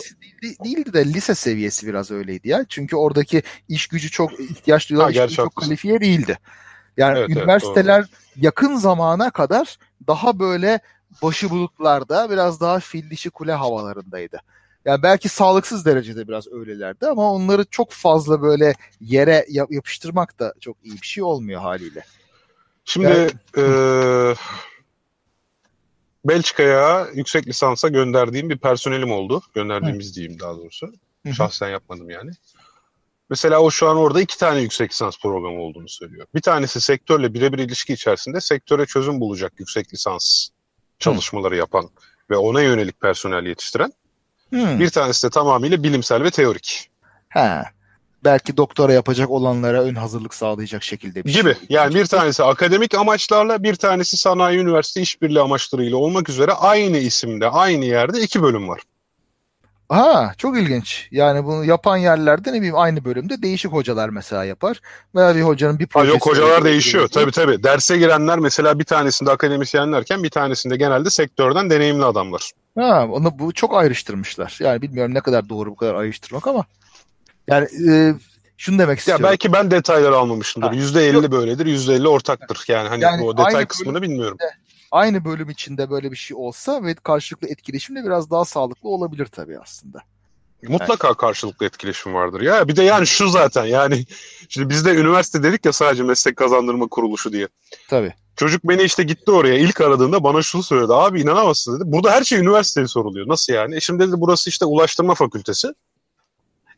değildi 0.64 0.94
de 0.94 1.06
lise 1.06 1.36
seviyesi 1.36 1.88
biraz 1.88 2.12
öyleydi 2.12 2.50
ya. 2.50 2.66
Çünkü 2.70 2.96
oradaki 2.96 3.44
iş 3.70 3.88
gücü 3.88 4.10
çok 4.10 4.40
ihtiyaç 4.40 4.90
duyulan 4.90 5.12
iş 5.12 5.18
gücü 5.18 5.36
çok 5.36 5.56
kalifiye 5.56 6.02
değildi. 6.02 6.40
Yani 6.98 7.20
evet, 7.20 7.30
üniversiteler 7.30 8.00
evet, 8.00 8.10
yakın 8.36 8.76
zamana 8.76 9.30
kadar 9.30 9.78
daha 10.08 10.40
böyle 10.40 10.80
başı 11.22 11.50
bulutlarda 11.50 12.30
biraz 12.30 12.62
daha 12.62 12.80
fil 12.80 13.10
dişi 13.10 13.30
kule 13.30 13.54
havalarındaydı. 13.54 14.42
Yani 14.86 15.04
belki 15.04 15.30
sağlıksız 15.30 15.86
derecede 15.86 16.28
biraz 16.28 16.48
öylelerdi 16.48 17.08
ama 17.08 17.34
onları 17.34 17.66
çok 17.66 17.92
fazla 17.92 18.42
böyle 18.42 18.74
yere 19.02 19.46
yapıştırmak 19.70 20.40
da 20.40 20.54
çok 20.60 20.78
iyi 20.84 21.02
bir 21.02 21.08
şey 21.08 21.24
olmuyor 21.24 21.62
haliyle. 21.62 22.04
Şimdi 22.86 23.08
yani, 23.08 23.30
e, 23.58 23.62
Belçika'ya 26.30 27.08
yüksek 27.14 27.48
lisansa 27.48 27.88
gönderdiğim 27.88 28.50
bir 28.50 28.58
personelim 28.58 29.12
oldu. 29.12 29.42
Gönderdiğimiz 29.54 30.12
Hı. 30.12 30.16
diyeyim 30.16 30.40
daha 30.40 30.58
doğrusu. 30.58 30.88
Hı-hı. 31.26 31.34
Şahsen 31.34 31.70
yapmadım 31.70 32.10
yani. 32.10 32.32
Mesela 33.30 33.60
o 33.60 33.72
şu 33.72 33.90
an 33.90 33.98
orada 33.98 34.22
iki 34.22 34.38
tane 34.38 34.60
yüksek 34.60 34.92
lisans 34.92 35.20
programı 35.22 35.62
olduğunu 35.62 35.90
söylüyor. 35.90 36.28
Bir 36.36 36.42
tanesi 36.42 36.82
sektörle 36.82 37.34
birebir 37.34 37.60
ilişki 37.60 37.94
içerisinde 37.94 38.42
sektöre 38.42 38.86
çözüm 38.86 39.20
bulacak 39.20 39.54
yüksek 39.60 39.94
lisans 39.94 40.50
çalışmaları 41.00 41.54
Hı. 41.54 41.60
yapan 41.60 41.90
ve 42.30 42.38
ona 42.38 42.62
yönelik 42.62 43.02
personel 43.02 43.46
yetiştiren. 43.46 43.94
Hı. 44.54 44.80
Bir 44.80 44.90
tanesi 44.90 45.28
de 45.28 45.32
tamamıyla 45.32 45.84
bilimsel 45.84 46.24
ve 46.24 46.32
teorik. 46.32 46.90
Ha 47.30 47.66
belki 48.24 48.58
doktora 48.58 48.94
yapacak 48.94 49.30
olanlara 49.30 49.84
ön 49.84 49.96
hazırlık 49.96 50.34
sağlayacak 50.34 50.84
şekilde 50.84 51.26
bir 51.26 51.34
gibi. 51.34 51.54
şey. 51.54 51.68
Yani 51.70 51.96
bir 51.96 52.06
tanesi 52.06 52.44
akademik 52.44 52.96
amaçlarla, 52.96 53.64
bir 53.64 53.76
tanesi 53.76 54.18
sanayi 54.18 54.60
üniversite 54.60 55.02
işbirliği 55.02 55.40
amaçlarıyla 55.40 55.98
olmak 55.98 56.30
üzere 56.30 56.54
aynı 56.54 56.98
isimde, 56.98 57.50
aynı 57.50 57.86
yerde 57.86 58.22
iki 58.22 58.42
bölüm 58.42 58.70
var. 58.70 58.82
Ha 59.90 60.34
çok 60.38 60.58
ilginç. 60.58 61.08
Yani 61.12 61.46
bunu 61.46 61.66
yapan 61.66 61.98
yerlerde 61.98 62.54
ne 62.54 62.58
bileyim 62.58 62.78
aynı 62.78 63.06
bölümde 63.06 63.42
değişik 63.42 63.72
hocalar 63.72 64.10
mesela 64.10 64.46
yapar. 64.46 64.82
Veya 65.16 65.36
bir 65.36 65.42
hocanın 65.42 65.80
bir 65.80 65.88
projesi. 65.88 66.10
Ha, 66.10 66.14
yok 66.14 66.28
hocalar 66.28 66.64
değişiyor. 66.64 67.08
Tabii 67.08 67.32
tabii. 67.32 67.64
Derse 67.64 67.98
girenler 67.98 68.40
mesela 68.40 68.80
bir 68.80 68.84
tanesinde 68.84 69.32
akademisyenlerken 69.32 70.24
bir 70.24 70.30
tanesinde 70.30 70.78
genelde 70.78 71.10
sektörden 71.10 71.70
deneyimli 71.70 72.06
adamlar. 72.06 72.52
Ha, 72.76 73.08
onu 73.12 73.40
bu 73.40 73.54
çok 73.54 73.76
ayrıştırmışlar. 73.76 74.58
Yani 74.62 74.82
bilmiyorum 74.82 75.14
ne 75.14 75.22
kadar 75.22 75.50
doğru 75.50 75.72
bu 75.72 75.76
kadar 75.76 75.96
ayrıştırmak 75.96 76.48
ama 76.48 76.66
yani 77.50 77.92
e, 77.92 78.14
şunu 78.58 78.80
demek 78.80 79.00
istiyorum. 79.00 79.26
Ya 79.26 79.32
belki 79.32 79.54
ben 79.54 79.72
detayları 79.72 80.18
almamışımdır. 80.18 80.72
Yüzde 80.72 81.08
elli 81.08 81.32
böyledir, 81.32 81.66
yüzde 81.66 81.94
elli 81.94 82.08
ortaktır. 82.08 82.64
Yani 82.68 82.90
hani 82.90 83.04
yani 83.04 83.24
o 83.24 83.38
detay 83.38 83.66
kısmını 83.66 84.02
bilmiyorum. 84.02 84.38
Aynı 84.92 85.26
bölüm 85.26 85.50
içinde 85.50 85.90
böyle 85.90 86.12
bir 86.12 86.18
şey 86.18 86.38
olsa 86.38 86.84
ve 86.84 86.96
karşılıklı 86.96 87.48
etkileşim 87.48 87.96
de 87.96 88.04
biraz 88.04 88.32
daha 88.32 88.46
sağlıklı 88.46 88.90
olabilir 88.90 89.26
tabii 89.26 89.60
aslında. 89.60 90.00
Mutlaka 90.68 91.14
karşılıklı 91.14 91.66
etkileşim 91.66 92.14
vardır. 92.14 92.42
Ya 92.42 92.68
bir 92.68 92.76
de 92.76 92.84
yani 92.84 93.08
şu 93.08 93.30
zaten 93.30 93.66
yani 93.66 94.06
şimdi 94.50 94.70
biz 94.70 94.86
de 94.86 94.96
üniversite 94.96 95.44
dedik 95.44 95.66
ya 95.66 95.74
sadece 95.74 96.04
meslek 96.04 96.36
kazandırma 96.36 96.88
kuruluşu 96.88 97.34
diye. 97.34 97.48
Tabii. 97.90 98.14
Çocuk 98.36 98.64
beni 98.64 98.82
işte 98.82 99.04
gitti 99.04 99.32
oraya 99.32 99.56
ilk 99.56 99.82
aradığında 99.82 100.24
bana 100.24 100.42
şunu 100.42 100.64
söyledi. 100.64 100.94
Abi 100.94 101.22
inanamazsın 101.22 101.76
dedi. 101.76 101.92
Burada 101.92 102.12
her 102.12 102.24
şey 102.24 102.40
üniversiteye 102.40 102.88
soruluyor. 102.88 103.28
Nasıl 103.28 103.54
yani? 103.54 103.76
E 103.76 103.80
şimdi 103.80 104.08
dedi 104.08 104.16
burası 104.18 104.50
işte 104.50 104.66
ulaştırma 104.66 105.16
fakültesi. 105.16 105.68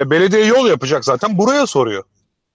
E 0.01 0.09
belediye 0.09 0.45
yol 0.45 0.67
yapacak 0.67 1.05
zaten 1.05 1.37
buraya 1.37 1.67
soruyor. 1.67 2.03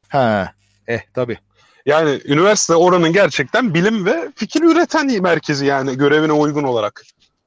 Ha. 0.09 0.53
Eh 0.87 1.01
tabii. 1.15 1.39
Yani 1.87 2.21
üniversite 2.25 2.75
oranın 2.75 3.13
gerçekten 3.13 3.75
bilim 3.75 4.07
ve 4.07 4.33
fikir 4.37 4.63
üreten 4.63 5.23
merkezi 5.23 5.67
yani 5.67 5.99
görevine 5.99 6.33
uygun 6.33 6.63
olarak. 6.63 7.03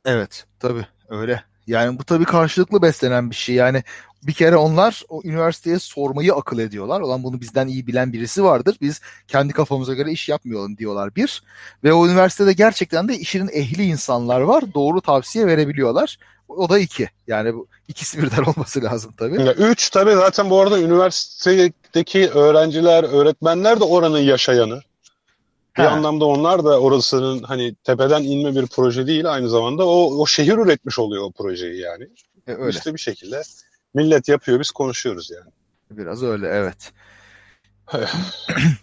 Evet 0.06 0.46
tabii 0.60 0.86
öyle. 1.10 1.44
Yani 1.70 2.00
bu 2.00 2.04
tabii 2.04 2.26
karşılıklı 2.26 2.82
beslenen 2.82 3.30
bir 3.30 3.36
şey. 3.36 3.56
Yani 3.56 3.84
bir 4.24 4.34
kere 4.34 4.58
onlar 4.58 5.04
o 5.10 5.22
üniversiteye 5.24 5.80
sormayı 5.80 6.34
akıl 6.34 6.60
ediyorlar. 6.60 7.02
Olan 7.02 7.24
bunu 7.24 7.42
bizden 7.42 7.68
iyi 7.68 7.88
bilen 7.88 8.14
birisi 8.14 8.44
vardır. 8.44 8.78
Biz 8.82 9.02
kendi 9.28 9.54
kafamıza 9.54 9.94
göre 9.94 10.12
iş 10.12 10.30
yapmayalım 10.30 10.78
diyorlar 10.78 11.16
bir. 11.16 11.44
Ve 11.84 11.94
o 11.94 12.08
üniversitede 12.08 12.54
gerçekten 12.54 13.08
de 13.08 13.18
işinin 13.18 13.50
ehli 13.54 13.84
insanlar 13.84 14.42
var. 14.42 14.64
Doğru 14.74 15.02
tavsiye 15.02 15.48
verebiliyorlar. 15.48 16.18
O 16.48 16.70
da 16.70 16.80
iki. 16.80 17.10
Yani 17.28 17.54
bu 17.54 17.68
ikisi 17.88 18.24
birden 18.24 18.44
olması 18.56 18.84
lazım 18.84 19.14
tabii. 19.18 19.42
Ya 19.42 19.54
üç 19.54 19.90
tabii 19.90 20.14
zaten 20.14 20.50
bu 20.50 20.60
arada 20.60 20.80
üniversitedeki 20.80 22.30
öğrenciler, 22.30 23.04
öğretmenler 23.04 23.80
de 23.80 23.84
oranın 23.84 24.20
yaşayanı. 24.20 24.82
Bir 25.80 25.84
Ha. 25.84 25.90
anlamda 25.90 26.26
onlar 26.26 26.64
da 26.64 26.80
orasının 26.82 27.44
hani 27.44 27.76
tepeden 27.76 28.24
inme 28.24 28.56
bir 28.62 28.68
proje 28.68 29.08
değil 29.08 29.32
aynı 29.34 29.50
zamanda 29.50 29.88
o, 29.88 30.22
o 30.22 30.26
şehir 30.26 30.58
üretmiş 30.58 31.00
oluyor 31.00 31.24
o 31.24 31.32
projeyi 31.32 31.80
yani. 31.82 32.08
E, 32.48 32.52
öyle. 32.54 32.78
İşte 32.78 32.94
bir 32.94 33.00
şekilde 33.00 33.42
millet 33.94 34.28
yapıyor 34.28 34.60
biz 34.60 34.72
konuşuyoruz 34.72 35.32
yani. 35.32 35.52
Biraz 35.92 36.24
öyle 36.24 36.48
evet. 36.48 36.92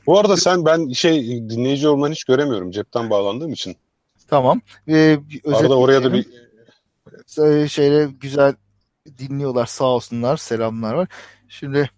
Bu 0.07 0.19
arada 0.19 0.37
sen 0.37 0.65
ben 0.65 0.89
şey 0.89 1.27
dinleyici 1.49 1.89
olmanı 1.89 2.13
hiç 2.13 2.25
göremiyorum 2.25 2.71
cepten 2.71 3.11
bağlandığım 3.11 3.53
için. 3.53 3.77
Tamam. 4.29 4.61
Ee, 4.89 5.19
Arada 5.47 5.79
oraya 5.79 6.05
da 6.05 6.13
bir 6.13 6.27
Ee, 7.43 7.69
şeyle 7.69 8.07
güzel 8.21 8.55
dinliyorlar 9.19 9.67
sağ 9.67 9.85
olsunlar 9.85 10.37
selamlar 10.37 10.95
var. 10.95 11.09
Şimdi 11.49 11.91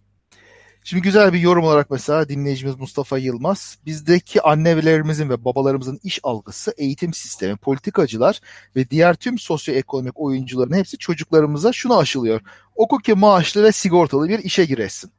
şimdi 0.88 1.02
güzel 1.02 1.32
bir 1.32 1.38
yorum 1.38 1.64
olarak 1.64 1.90
mesela 1.90 2.28
dinleyicimiz 2.28 2.76
Mustafa 2.76 3.18
Yılmaz 3.18 3.78
bizdeki 3.86 4.42
annelerimizin 4.42 5.30
ve 5.30 5.44
babalarımızın 5.44 6.00
iş 6.04 6.20
algısı, 6.22 6.74
eğitim 6.78 7.14
sistemi, 7.14 7.56
politikacılar 7.56 8.40
ve 8.76 8.90
diğer 8.90 9.14
tüm 9.14 9.38
sosyoekonomik 9.38 10.20
oyuncuların 10.20 10.72
hepsi 10.72 10.98
çocuklarımıza 10.98 11.72
şunu 11.72 11.98
aşılıyor. 11.98 12.40
Oku 12.74 12.98
ki 12.98 13.14
maaşlı 13.14 13.62
ve 13.62 13.72
sigortalı 13.72 14.28
bir 14.28 14.38
işe 14.38 14.64
giresin. 14.64 15.10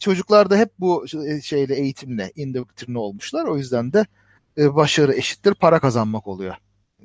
Çocuklar 0.00 0.50
da 0.50 0.56
hep 0.56 0.70
bu 0.78 1.06
şeyle 1.42 1.74
eğitimle 1.74 2.32
indoktrine 2.36 2.98
olmuşlar. 2.98 3.44
O 3.44 3.56
yüzden 3.56 3.92
de 3.92 4.06
e, 4.58 4.74
başarı 4.74 5.14
eşittir 5.14 5.54
para 5.54 5.78
kazanmak 5.78 6.26
oluyor 6.26 6.56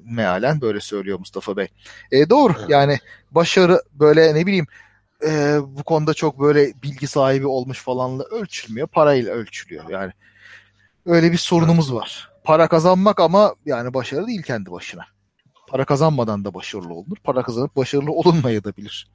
mealen 0.06 0.62
böyle 0.62 0.80
söylüyor 0.80 1.20
Mustafa 1.20 1.58
Bey. 1.58 1.68
E, 2.12 2.30
doğru 2.30 2.54
yani 2.68 3.00
başarı 3.32 3.82
böyle 3.94 4.36
ne 4.36 4.46
bileyim 4.46 4.68
e, 5.26 5.58
bu 5.68 5.84
konuda 5.84 6.14
çok 6.14 6.40
böyle 6.40 6.74
bilgi 6.84 7.08
sahibi 7.08 7.48
olmuş 7.48 7.80
falanla 7.84 8.24
ölçülmüyor. 8.24 8.88
Parayla 8.88 9.34
ölçülüyor 9.34 9.90
yani. 9.90 10.12
Öyle 11.06 11.32
bir 11.32 11.38
sorunumuz 11.38 11.94
var. 11.94 12.30
Para 12.44 12.68
kazanmak 12.68 13.20
ama 13.20 13.56
yani 13.66 13.94
başarı 13.94 14.28
değil 14.28 14.42
kendi 14.44 14.72
başına. 14.72 15.06
Para 15.68 15.86
kazanmadan 15.86 16.46
da 16.46 16.54
başarılı 16.54 16.94
olunur. 16.94 17.18
Para 17.24 17.44
kazanıp 17.44 17.76
başarılı 17.76 18.12
olunmayabilir. 18.12 19.12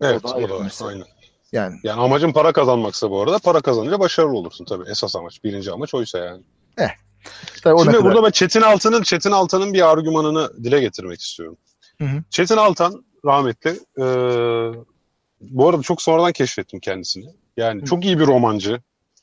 evet 0.00 0.24
o 0.24 0.28
da 0.28 0.34
o 0.36 0.48
da 0.48 0.58
var. 0.58 0.72
Aynen. 0.84 1.04
Yani 1.52 1.76
Yani 1.84 2.00
amacın 2.00 2.32
para 2.32 2.52
kazanmaksa 2.52 3.10
bu 3.10 3.22
arada 3.22 3.38
para 3.38 3.60
kazanınca 3.60 4.00
başarılı 4.00 4.32
olursun 4.38 4.64
tabii. 4.64 4.90
Esas 4.90 5.16
amaç 5.16 5.44
birinci 5.44 5.72
amaç 5.72 5.94
oysa 5.94 6.18
yani. 6.18 6.42
tabii 7.62 7.74
o 7.74 7.78
ne 7.78 7.82
Şimdi 7.82 7.96
kadar- 7.96 8.04
burada 8.04 8.22
ben 8.26 8.30
Çetin 8.30 8.60
Altan'ın 8.62 9.02
Çetin 9.02 9.30
Altan'ın 9.30 9.72
bir 9.72 9.90
argümanını 9.92 10.64
dile 10.64 10.80
getirmek 10.80 11.20
istiyorum. 11.20 11.56
Hı 11.98 12.04
hı. 12.04 12.22
Çetin 12.30 12.56
Altan 12.56 13.04
rahmetli 13.24 13.70
e, 13.98 14.04
bu 15.40 15.68
arada 15.68 15.82
çok 15.82 16.02
sonradan 16.02 16.32
keşfettim 16.32 16.80
kendisini. 16.80 17.26
Yani 17.56 17.82
Hı. 17.82 17.86
çok 17.86 18.04
iyi 18.04 18.18
bir 18.18 18.26
romancı. 18.26 18.80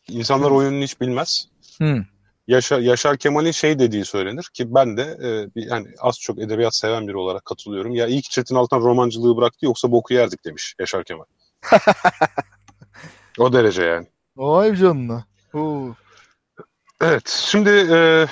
İnsanlar 0.07 0.51
Hı. 0.51 0.55
oyununu 0.55 0.83
hiç 0.83 1.01
bilmez. 1.01 1.47
Hı. 1.77 2.05
Yaşar, 2.47 2.79
Yaşar 2.79 3.17
Kemal'in 3.17 3.51
şey 3.51 3.79
dediği 3.79 4.05
söylenir 4.05 4.49
ki 4.53 4.75
ben 4.75 4.97
de 4.97 5.01
e, 5.01 5.55
bir, 5.55 5.69
hani 5.69 5.87
az 5.99 6.19
çok 6.19 6.39
edebiyat 6.39 6.75
seven 6.75 7.07
biri 7.07 7.17
olarak 7.17 7.45
katılıyorum. 7.45 7.95
Ya 7.95 8.07
ilk 8.07 8.23
Çetin 8.23 8.55
Altan 8.55 8.81
romancılığı 8.81 9.37
bıraktı 9.37 9.65
yoksa 9.65 9.91
boku 9.91 10.13
yerdik 10.13 10.45
demiş 10.45 10.75
Yaşar 10.79 11.03
Kemal. 11.03 11.25
o 13.39 13.53
derece 13.53 13.83
yani. 13.83 14.07
Vay 14.37 14.75
canına. 14.75 15.25
Oo. 15.53 15.95
Evet, 17.01 17.27
şimdi 17.27 17.69
e, 17.69 18.27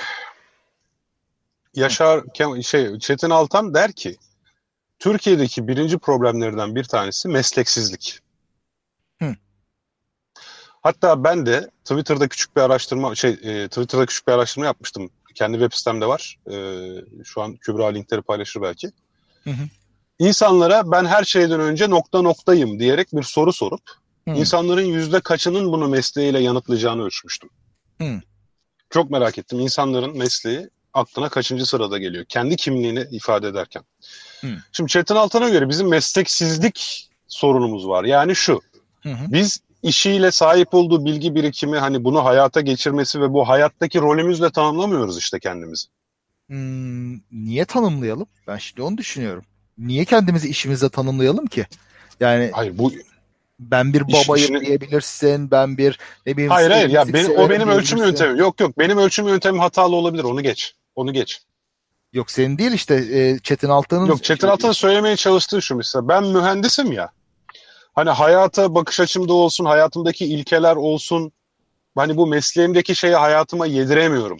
Yaşar 1.74 2.22
Kemal, 2.34 2.62
şey 2.62 2.98
Çetin 2.98 3.30
Altan 3.30 3.74
der 3.74 3.92
ki 3.92 4.16
Türkiye'deki 5.02 5.68
birinci 5.68 5.98
problemlerden 5.98 6.74
bir 6.74 6.84
tanesi 6.84 7.28
mesleksizlik. 7.28 8.20
Hı. 9.22 9.34
Hatta 10.82 11.24
ben 11.24 11.46
de 11.46 11.70
Twitter'da 11.84 12.28
küçük 12.28 12.56
bir 12.56 12.60
araştırma 12.60 13.14
şey 13.14 13.30
e, 13.30 13.68
Twitter'da 13.68 14.06
küçük 14.06 14.26
bir 14.26 14.32
araştırma 14.32 14.66
yapmıştım. 14.66 15.10
Kendi 15.34 15.58
web 15.58 15.72
sitemde 15.72 16.06
var. 16.06 16.38
E, 16.50 16.54
şu 17.24 17.42
an 17.42 17.56
Kübra 17.56 17.86
linkleri 17.86 18.22
paylaşır 18.22 18.62
belki. 18.62 18.90
Hı 19.44 19.50
hı. 19.50 19.68
İnsanlara 20.18 20.90
ben 20.92 21.04
her 21.04 21.24
şeyden 21.24 21.60
önce 21.60 21.90
nokta 21.90 22.22
noktayım 22.22 22.78
diyerek 22.78 23.08
bir 23.12 23.22
soru 23.22 23.52
sorup 23.52 23.82
Hı. 24.28 24.34
insanların 24.34 24.86
yüzde 24.86 25.20
kaçının 25.20 25.72
bunu 25.72 25.88
mesleğiyle 25.88 26.38
yanıtlayacağını 26.38 27.04
ölçmüştüm. 27.04 27.50
Hı. 28.00 28.20
Çok 28.90 29.10
merak 29.10 29.38
ettim. 29.38 29.60
İnsanların 29.60 30.18
mesleği 30.18 30.68
aklına 30.94 31.28
kaçıncı 31.28 31.66
sırada 31.66 31.98
geliyor? 31.98 32.24
Kendi 32.24 32.56
kimliğini 32.56 33.06
ifade 33.10 33.48
ederken. 33.48 33.82
Hı. 34.40 34.46
Şimdi 34.72 34.90
Çetin 34.90 35.14
Altan'a 35.14 35.48
göre 35.48 35.68
bizim 35.68 35.88
mesleksizlik 35.88 37.08
sorunumuz 37.28 37.88
var. 37.88 38.04
Yani 38.04 38.36
şu, 38.36 38.60
Hı 39.02 39.08
hı. 39.08 39.32
biz 39.32 39.60
işiyle 39.82 40.30
sahip 40.30 40.74
olduğu 40.74 41.04
bilgi 41.04 41.34
birikimi 41.34 41.78
hani 41.78 42.04
bunu 42.04 42.24
hayata 42.24 42.60
geçirmesi 42.60 43.20
ve 43.20 43.32
bu 43.32 43.48
hayattaki 43.48 44.00
rolümüzle 44.00 44.50
tanımlamıyoruz 44.50 45.18
işte 45.18 45.38
kendimizi. 45.40 45.86
Hmm, 46.46 47.12
niye 47.32 47.64
tanımlayalım? 47.64 48.26
Ben 48.46 48.56
şimdi 48.56 48.82
onu 48.82 48.98
düşünüyorum. 48.98 49.44
Niye 49.78 50.04
kendimizi 50.04 50.48
işimizde 50.48 50.88
tanımlayalım 50.88 51.46
ki? 51.46 51.66
Yani 52.20 52.50
Hayır 52.52 52.78
bu 52.78 52.92
ben 53.60 53.92
bir 53.92 54.00
babayım 54.00 54.36
işini- 54.54 54.60
diyebilirsin, 54.66 55.50
ben 55.50 55.78
bir 55.78 55.98
ne 56.26 56.32
bileyim 56.32 56.50
hayır 56.50 56.70
hayır 56.70 56.88
ya 56.90 57.12
benim, 57.12 57.38
o 57.38 57.50
benim 57.50 57.68
ölçüm 57.68 57.98
yöntemim. 57.98 58.36
Yok 58.36 58.60
yok 58.60 58.78
benim 58.78 58.98
ölçüm 58.98 59.28
yöntemim 59.28 59.60
hatalı 59.60 59.96
olabilir. 59.96 60.24
Onu 60.24 60.42
geç. 60.42 60.74
Onu 60.94 61.12
geç. 61.12 61.40
Yok 62.12 62.30
senin 62.30 62.58
değil 62.58 62.72
işte 62.72 62.94
e, 62.94 63.38
Çetin 63.38 63.68
Altan'ın 63.68 64.06
Yok 64.06 64.24
Çetin 64.24 64.48
Altan'ın 64.48 64.72
söylemeye 64.72 65.16
çalıştığı 65.16 65.62
şu 65.62 65.76
mesela. 65.76 66.08
Ben 66.08 66.24
mühendisim 66.24 66.92
ya. 66.92 67.10
Hani 67.94 68.10
hayata 68.10 68.74
bakış 68.74 69.00
açımda 69.00 69.32
olsun, 69.32 69.64
hayatımdaki 69.64 70.24
ilkeler 70.24 70.76
olsun. 70.76 71.32
Hani 71.94 72.16
bu 72.16 72.26
mesleğimdeki 72.26 72.94
şeyi 72.94 73.14
hayatıma 73.14 73.66
yediremiyorum. 73.66 74.38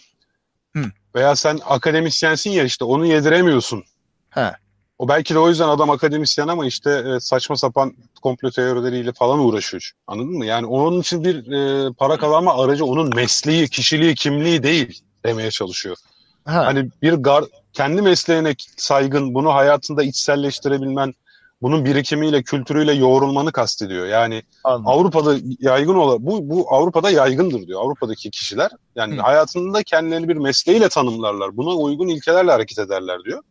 Hı. 0.76 0.84
Veya 1.14 1.36
sen 1.36 1.58
akademisyensin 1.64 2.50
ya 2.50 2.64
işte 2.64 2.84
onu 2.84 3.06
yediremiyorsun. 3.06 3.84
He. 4.30 4.52
O 4.98 5.08
belki 5.08 5.34
de 5.34 5.38
o 5.38 5.48
yüzden 5.48 5.68
adam 5.68 5.90
akademisyen 5.90 6.48
ama 6.48 6.66
işte 6.66 6.90
e, 6.90 7.20
saçma 7.20 7.56
sapan 7.56 7.96
komplo 8.22 8.50
teorileriyle 8.50 9.12
falan 9.12 9.38
uğraşıyor. 9.38 9.90
Anladın 10.06 10.38
mı? 10.38 10.46
Yani 10.46 10.66
onun 10.66 11.00
için 11.00 11.24
bir 11.24 11.52
e, 11.52 11.92
para 11.92 12.18
kazanma 12.18 12.62
aracı 12.64 12.84
onun 12.84 13.14
mesleği, 13.14 13.68
kişiliği, 13.68 14.14
kimliği 14.14 14.62
değil 14.62 15.02
demeye 15.24 15.50
çalışıyor. 15.50 15.96
Ha. 16.44 16.66
Hani 16.66 16.88
bir 17.02 17.12
gar, 17.12 17.44
kendi 17.72 18.02
mesleğine 18.02 18.54
saygın, 18.76 19.34
bunu 19.34 19.54
hayatında 19.54 20.02
içselleştirebilmen, 20.02 21.14
bunun 21.62 21.84
birikimiyle, 21.84 22.42
kültürüyle 22.42 22.92
yoğrulmanı 22.92 23.52
kastediyor. 23.52 24.06
Yani 24.06 24.42
anladım. 24.64 24.86
Avrupa'da 24.88 25.36
yaygın 25.58 25.94
olan, 25.94 26.26
bu, 26.26 26.48
bu 26.50 26.74
Avrupa'da 26.74 27.10
yaygındır 27.10 27.66
diyor. 27.66 27.80
Avrupa'daki 27.80 28.30
kişiler 28.30 28.70
yani 28.96 29.16
Hı. 29.16 29.20
hayatında 29.20 29.82
kendilerini 29.82 30.28
bir 30.28 30.36
mesleğiyle 30.36 30.88
tanımlarlar. 30.88 31.56
Buna 31.56 31.74
uygun 31.74 32.08
ilkelerle 32.08 32.50
hareket 32.50 32.78
ederler 32.78 33.24
diyor. 33.24 33.42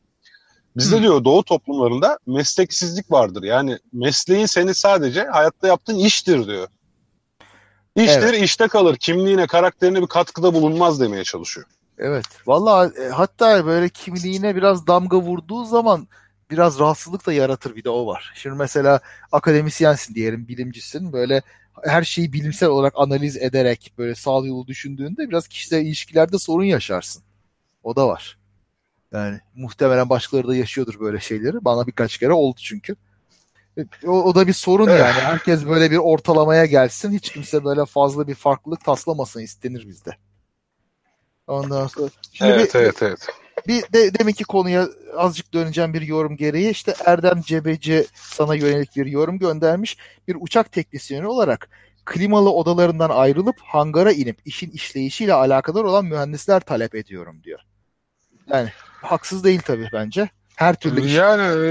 Bizde 0.77 0.97
Hı. 0.97 1.01
diyor 1.01 1.23
doğu 1.23 1.43
toplumlarında 1.43 2.19
mesleksizlik 2.27 3.11
vardır. 3.11 3.43
Yani 3.43 3.77
mesleğin 3.93 4.45
seni 4.45 4.73
sadece 4.73 5.23
hayatta 5.23 5.67
yaptığın 5.67 5.97
iştir 5.97 6.47
diyor. 6.47 6.67
İştir, 7.95 8.21
Evet. 8.21 8.43
işte 8.43 8.67
kalır. 8.67 8.95
Kimliğine, 8.95 9.47
karakterine 9.47 10.01
bir 10.01 10.07
katkıda 10.07 10.53
bulunmaz 10.53 10.99
demeye 10.99 11.23
çalışıyor. 11.23 11.67
Evet. 11.97 12.25
Vallahi 12.47 12.91
e, 13.01 13.09
hatta 13.09 13.65
böyle 13.65 13.89
kimliğine 13.89 14.55
biraz 14.55 14.87
damga 14.87 15.17
vurduğu 15.17 15.65
zaman 15.65 16.07
biraz 16.51 16.79
rahatsızlık 16.79 17.27
da 17.27 17.33
yaratır 17.33 17.75
bir 17.75 17.83
de 17.83 17.89
o 17.89 18.05
var. 18.05 18.31
Şimdi 18.35 18.55
mesela 18.55 18.99
akademisyensin 19.31 20.15
diyelim, 20.15 20.47
bilimcisin. 20.47 21.13
Böyle 21.13 21.41
her 21.83 22.03
şeyi 22.03 22.33
bilimsel 22.33 22.69
olarak 22.69 22.93
analiz 22.95 23.37
ederek 23.37 23.93
böyle 23.97 24.15
sağ 24.15 24.31
yolu 24.31 24.67
düşündüğünde 24.67 25.29
biraz 25.29 25.47
kişisel 25.47 25.81
ilişkilerde 25.85 26.39
sorun 26.39 26.63
yaşarsın. 26.63 27.23
O 27.83 27.95
da 27.95 28.07
var. 28.07 28.37
Yani 29.13 29.39
muhtemelen 29.55 30.09
başkaları 30.09 30.47
da 30.47 30.55
yaşıyordur 30.55 30.99
böyle 30.99 31.19
şeyleri. 31.19 31.65
Bana 31.65 31.87
birkaç 31.87 32.17
kere 32.17 32.33
oldu 32.33 32.59
çünkü. 32.63 32.95
O, 34.07 34.23
o 34.23 34.35
da 34.35 34.47
bir 34.47 34.53
sorun 34.53 34.89
yani. 34.89 35.21
Herkes 35.21 35.65
böyle 35.65 35.91
bir 35.91 35.97
ortalamaya 35.97 36.65
gelsin. 36.65 37.11
Hiç 37.11 37.31
kimse 37.31 37.63
böyle 37.63 37.85
fazla 37.85 38.27
bir 38.27 38.35
farklılık 38.35 38.85
taslamasın 38.85 39.41
istenir 39.41 39.87
bizde. 39.87 40.11
Ondan 41.47 41.87
sonra 41.87 42.09
şimdi 42.31 42.51
Evet 42.51 42.75
bir, 42.75 42.79
evet 42.79 43.03
evet. 43.03 43.27
bir 43.67 43.81
de 43.93 44.19
deminki 44.19 44.43
konuya 44.43 44.87
azıcık 45.17 45.53
döneceğim 45.53 45.93
bir 45.93 46.01
yorum 46.01 46.37
gereği 46.37 46.69
işte 46.69 46.93
Erdem 47.05 47.41
Cebeci 47.41 48.05
sana 48.13 48.55
yönelik 48.55 48.95
bir 48.95 49.05
yorum 49.05 49.39
göndermiş. 49.39 49.97
Bir 50.27 50.37
uçak 50.39 50.71
teknisyeni 50.71 51.27
olarak 51.27 51.69
klimalı 52.05 52.51
odalarından 52.51 53.09
ayrılıp 53.09 53.55
hangara 53.61 54.11
inip 54.11 54.37
işin 54.45 54.71
işleyişiyle 54.71 55.33
alakadar 55.33 55.83
olan 55.83 56.05
mühendisler 56.05 56.59
talep 56.59 56.95
ediyorum 56.95 57.43
diyor. 57.43 57.59
Yani 58.47 58.69
haksız 59.01 59.43
değil 59.43 59.61
tabii 59.65 59.89
bence. 59.93 60.29
Her 60.55 60.75
türlü 60.75 61.05
iş 61.05 61.13
Yani 61.13 61.65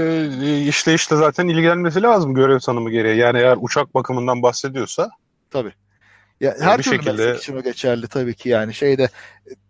e, 0.45 0.93
işte 0.95 1.15
zaten 1.15 1.47
ilgilenmesi 1.47 2.01
lazım 2.01 2.33
görev 2.33 2.59
tanımı 2.59 2.91
gereği. 2.91 3.17
Yani 3.17 3.39
eğer 3.39 3.57
uçak 3.61 3.95
bakımından 3.95 4.43
bahsediyorsa 4.43 5.09
Tabii. 5.51 5.73
Ya 6.41 6.55
her 6.59 6.77
bir 6.77 6.83
türlü 6.83 6.95
şekilde- 6.95 7.11
meslek 7.11 7.41
için 7.41 7.61
geçerli 7.61 8.07
tabii 8.07 8.33
ki 8.33 8.49
yani 8.49 8.73
şeyde 8.73 9.09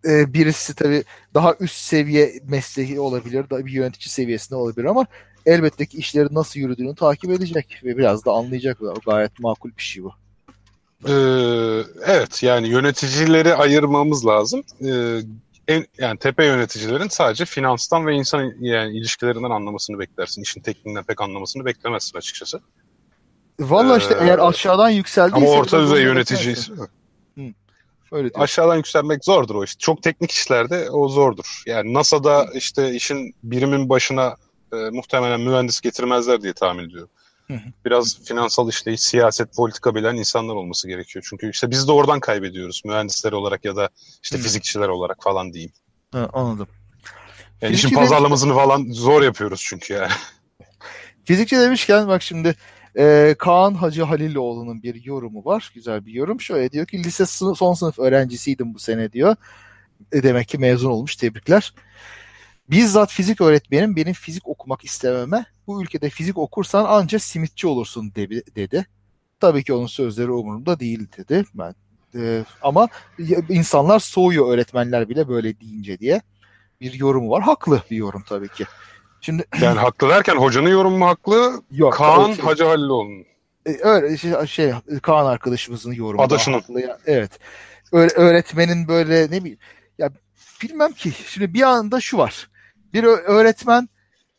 e, 0.04 0.34
birisi 0.34 0.74
tabii 0.74 1.04
daha 1.34 1.54
üst 1.60 1.76
seviye 1.76 2.32
mesleği 2.44 3.00
olabilir, 3.00 3.50
da 3.50 3.66
bir 3.66 3.72
yönetici 3.72 4.08
seviyesinde 4.08 4.56
olabilir 4.56 4.84
ama 4.84 5.06
elbette 5.46 5.86
ki 5.86 5.96
işlerin 5.98 6.34
nasıl 6.34 6.60
yürüdüğünü 6.60 6.94
takip 6.94 7.30
edecek 7.30 7.80
ve 7.84 7.98
biraz 7.98 8.24
da 8.24 8.32
anlayacak. 8.32 8.82
O 8.82 8.94
Gayet 9.06 9.38
makul 9.40 9.70
bir 9.76 9.82
şey 9.82 10.02
bu. 10.04 10.12
e, 11.08 11.12
evet 12.06 12.42
yani 12.42 12.68
yöneticileri 12.68 13.54
ayırmamız 13.54 14.26
lazım. 14.26 14.62
E, 14.84 15.20
en, 15.68 15.86
yani 15.98 16.18
tepe 16.18 16.44
yöneticilerin 16.44 17.08
sadece 17.08 17.44
finanstan 17.44 18.06
ve 18.06 18.14
insan 18.14 18.52
yani 18.60 18.98
ilişkilerinden 18.98 19.50
anlamasını 19.50 19.98
beklersin. 19.98 20.42
İşin 20.42 20.60
tekniğinden 20.60 21.04
pek 21.04 21.20
anlamasını 21.20 21.64
beklemezsin 21.64 22.18
açıkçası. 22.18 22.60
Vallahi 23.70 23.98
işte 23.98 24.14
Ee, 24.14 24.24
eğer 24.24 24.38
aşağıdan 24.38 24.88
yükseldiyse 24.90 25.46
Ama 25.46 25.60
orta 25.60 25.80
düzey 25.80 26.02
yöneticiyse. 26.02 26.72
Öyle 28.12 28.30
aşağıdan 28.34 28.76
yükselmek 28.76 29.24
zordur 29.24 29.54
o 29.54 29.64
işte. 29.64 29.78
Çok 29.78 30.02
teknik 30.02 30.30
işlerde 30.30 30.90
o 30.90 31.08
zordur. 31.08 31.62
Yani 31.66 31.94
NASA'da 31.94 32.46
işte 32.54 32.94
işin 32.94 33.34
birimin 33.42 33.88
başına 33.88 34.36
e, 34.72 34.76
muhtemelen 34.76 35.40
mühendis 35.40 35.80
getirmezler 35.80 36.42
diye 36.42 36.52
tahmin 36.52 36.88
ediyorum. 36.88 37.10
Hı 37.46 37.54
hı. 37.54 37.60
Biraz 37.84 38.24
finansal 38.24 38.68
işleyiş, 38.68 39.00
siyaset, 39.00 39.56
politika 39.56 39.94
bilen 39.94 40.16
insanlar 40.16 40.54
olması 40.54 40.88
gerekiyor. 40.88 41.24
Çünkü 41.28 41.50
işte 41.50 41.70
biz 41.70 41.88
de 41.88 41.92
oradan 41.92 42.20
kaybediyoruz. 42.20 42.82
Mühendisler 42.84 43.32
olarak 43.32 43.64
ya 43.64 43.76
da 43.76 43.88
işte 44.22 44.38
Hı. 44.38 44.42
fizikçiler 44.42 44.88
olarak 44.88 45.22
falan 45.22 45.52
diyeyim. 45.52 45.72
Ha, 46.12 46.28
anladım. 46.32 46.68
Yani 47.60 47.74
işin 47.74 47.94
pazarlamasını 47.94 48.54
falan 48.54 48.86
zor 48.92 49.22
yapıyoruz 49.22 49.64
çünkü 49.64 49.94
yani. 49.94 50.12
Fizikçi 51.24 51.56
demişken 51.56 52.08
bak 52.08 52.22
şimdi 52.22 52.54
e, 52.98 53.34
Kaan 53.38 53.74
Hacı 53.74 54.02
Haliloğlu'nun 54.02 54.82
bir 54.82 55.04
yorumu 55.04 55.44
var. 55.44 55.72
Güzel 55.74 56.06
bir 56.06 56.12
yorum. 56.12 56.40
Şöyle 56.40 56.70
diyor 56.72 56.86
ki 56.86 57.04
lise 57.04 57.26
sı- 57.26 57.54
son 57.54 57.74
sınıf 57.74 57.98
öğrencisiydim 57.98 58.74
bu 58.74 58.78
sene 58.78 59.12
diyor. 59.12 59.36
E, 60.12 60.22
demek 60.22 60.48
ki 60.48 60.58
mezun 60.58 60.90
olmuş. 60.90 61.16
Tebrikler. 61.16 61.74
Bizzat 62.70 63.10
fizik 63.10 63.40
öğretmenim 63.40 63.96
benim 63.96 64.12
fizik 64.12 64.48
okumak 64.48 64.84
istememe 64.84 65.46
bu 65.66 65.82
ülkede 65.82 66.10
fizik 66.10 66.38
okursan 66.38 66.84
anca 66.84 67.18
simitçi 67.18 67.66
olursun 67.66 68.14
dedi. 68.14 68.42
dedi. 68.56 68.86
Tabii 69.40 69.64
ki 69.64 69.72
onun 69.74 69.86
sözleri 69.86 70.30
umurumda 70.30 70.80
değil 70.80 71.06
dedi. 71.18 71.44
Ben 71.54 71.74
e, 72.14 72.44
ama 72.62 72.88
insanlar 73.48 73.98
soğuyor 73.98 74.52
öğretmenler 74.54 75.08
bile 75.08 75.28
böyle 75.28 75.60
deyince 75.60 75.98
diye 75.98 76.22
bir 76.80 76.92
yorumu 76.92 77.30
var. 77.30 77.42
Haklı 77.42 77.82
bir 77.90 77.96
yorum 77.96 78.24
tabii 78.28 78.48
ki. 78.48 78.64
Şimdi 79.22 79.44
Yani 79.62 79.78
haklı 79.78 80.08
derken 80.08 80.36
hocanın 80.36 80.68
yorumu 80.68 80.98
mu 80.98 81.06
haklı? 81.06 81.62
yok. 81.70 81.94
Kaan 81.94 82.30
o 82.30 82.34
Hacı 82.46 82.64
Haliloğlu'nun. 82.64 83.24
e, 83.66 83.76
öyle 83.82 84.16
şey, 84.16 84.32
şey 84.46 84.72
Kaan 85.02 85.26
arkadaşımızın 85.26 85.92
yorumu. 85.92 86.22
Adaşının. 86.22 86.54
haklı 86.60 86.80
ya. 86.80 86.98
Evet. 87.06 87.38
Öyle, 87.92 88.12
öğretmenin 88.14 88.88
böyle 88.88 89.22
ne 89.30 89.40
bileyim 89.40 89.58
ya 89.98 90.10
bilmem 90.62 90.92
ki. 90.92 91.12
Şimdi 91.26 91.54
bir 91.54 91.62
anda 91.62 92.00
şu 92.00 92.18
var. 92.18 92.50
Bir 92.94 93.04
öğretmen 93.04 93.88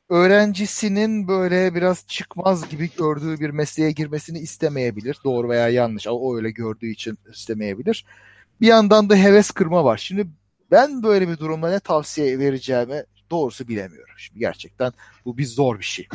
öğrencisinin 0.10 1.28
böyle 1.28 1.76
biraz 1.76 2.08
çıkmaz 2.08 2.70
gibi 2.70 2.90
gördüğü 2.98 3.40
bir 3.40 3.50
mesleğe 3.50 3.92
girmesini 3.92 4.40
istemeyebilir. 4.40 5.18
Doğru 5.24 5.50
veya 5.50 5.70
yanlış. 5.70 6.08
O 6.08 6.36
öyle 6.36 6.52
gördüğü 6.52 6.88
için 6.88 7.18
istemeyebilir. 7.34 8.06
Bir 8.62 8.68
yandan 8.68 9.10
da 9.10 9.16
heves 9.16 9.52
kırma 9.52 9.84
var. 9.84 9.98
Şimdi 9.98 10.28
ben 10.72 11.04
böyle 11.04 11.28
bir 11.28 11.38
durumda 11.38 11.70
ne 11.70 11.80
tavsiye 11.80 12.40
vereceğimi 12.40 13.04
doğrusu 13.34 13.68
bilemiyorum. 13.68 14.14
Şimdi 14.18 14.40
gerçekten 14.40 14.94
bu 15.26 15.38
bir 15.38 15.46
zor 15.46 15.80
bir 15.80 15.84
şey. 15.86 16.08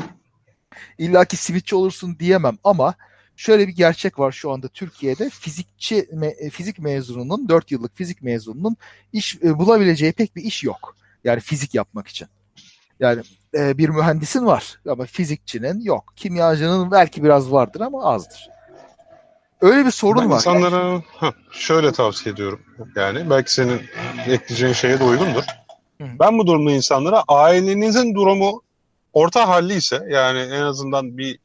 İlla 0.98 1.24
ki 1.24 1.36
simitçi 1.36 1.76
olursun 1.76 2.16
diyemem 2.18 2.58
ama 2.64 2.94
şöyle 3.36 3.68
bir 3.68 3.72
gerçek 3.72 4.18
var 4.18 4.32
şu 4.32 4.50
anda 4.52 4.68
Türkiye'de 4.68 5.30
fizikçi 5.30 5.96
me- 6.02 6.50
fizik 6.50 6.78
mezununun 6.78 7.48
4 7.48 7.70
yıllık 7.70 7.96
fizik 7.96 8.22
mezununun 8.22 8.76
iş 9.12 9.36
e, 9.42 9.58
bulabileceği 9.58 10.12
pek 10.12 10.36
bir 10.36 10.42
iş 10.42 10.64
yok. 10.64 10.96
Yani 11.24 11.40
fizik 11.40 11.74
yapmak 11.74 12.08
için. 12.08 12.28
Yani 13.00 13.22
e, 13.54 13.78
bir 13.78 13.88
mühendisin 13.88 14.46
var 14.46 14.80
ama 14.88 15.04
fizikçinin 15.04 15.80
yok. 15.80 16.12
Kimyacının 16.16 16.90
belki 16.90 17.24
biraz 17.24 17.52
vardır 17.52 17.80
ama 17.80 18.04
azdır. 18.04 18.48
Öyle 19.60 19.86
bir 19.86 19.90
sorun 19.90 20.22
Ben 20.22 20.30
var. 20.30 20.36
insanlara 20.36 21.02
Hah, 21.16 21.32
şöyle 21.52 21.92
tavsiye 21.92 22.32
ediyorum. 22.32 22.60
Yani 22.96 23.30
belki 23.30 23.52
senin 23.52 23.80
ekleyeceğin 24.26 24.72
şeye 24.72 25.00
de 25.00 25.04
uygundur. 25.04 25.44
Ben 26.00 26.38
bu 26.38 26.46
durumda 26.46 26.70
insanlara 26.70 27.24
ailenizin 27.28 28.14
durumu 28.14 28.62
orta 29.12 29.48
halli 29.48 29.74
ise 29.74 30.06
yani 30.10 30.38
en 30.38 30.62
azından 30.62 31.18
bir 31.18 31.38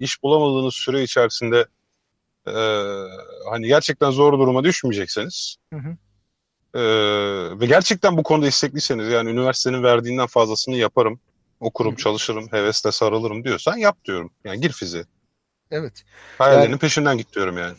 iş 0.00 0.22
bulamadığınız 0.22 0.74
süre 0.74 1.02
içerisinde 1.02 1.66
e, 2.46 2.52
hani 3.50 3.66
gerçekten 3.66 4.10
zor 4.10 4.32
duruma 4.32 4.64
düşmeyecekseniz 4.64 5.56
Hı 5.72 5.78
hı. 5.80 5.96
e, 6.78 6.80
ve 7.60 7.66
gerçekten 7.66 8.16
bu 8.16 8.22
konuda 8.22 8.46
istekliyseniz 8.46 9.08
yani 9.08 9.30
üniversitenin 9.30 9.82
verdiğinden 9.82 10.26
fazlasını 10.26 10.76
yaparım, 10.76 11.20
okurum, 11.60 11.92
Hı 11.92 11.96
hı. 11.96 12.02
çalışırım, 12.02 12.48
hevesle 12.52 12.92
sarılırım 12.92 13.44
diyorsan 13.44 13.76
yap 13.76 14.04
diyorum. 14.04 14.30
Yani 14.44 14.60
gir 14.60 14.72
fiziğe. 14.72 15.04
Evet. 15.70 16.04
Hayallerinin 16.38 16.70
Yani- 16.70 16.78
peşinden 16.78 17.18
git 17.18 17.34
diyorum 17.34 17.58
yani. 17.58 17.74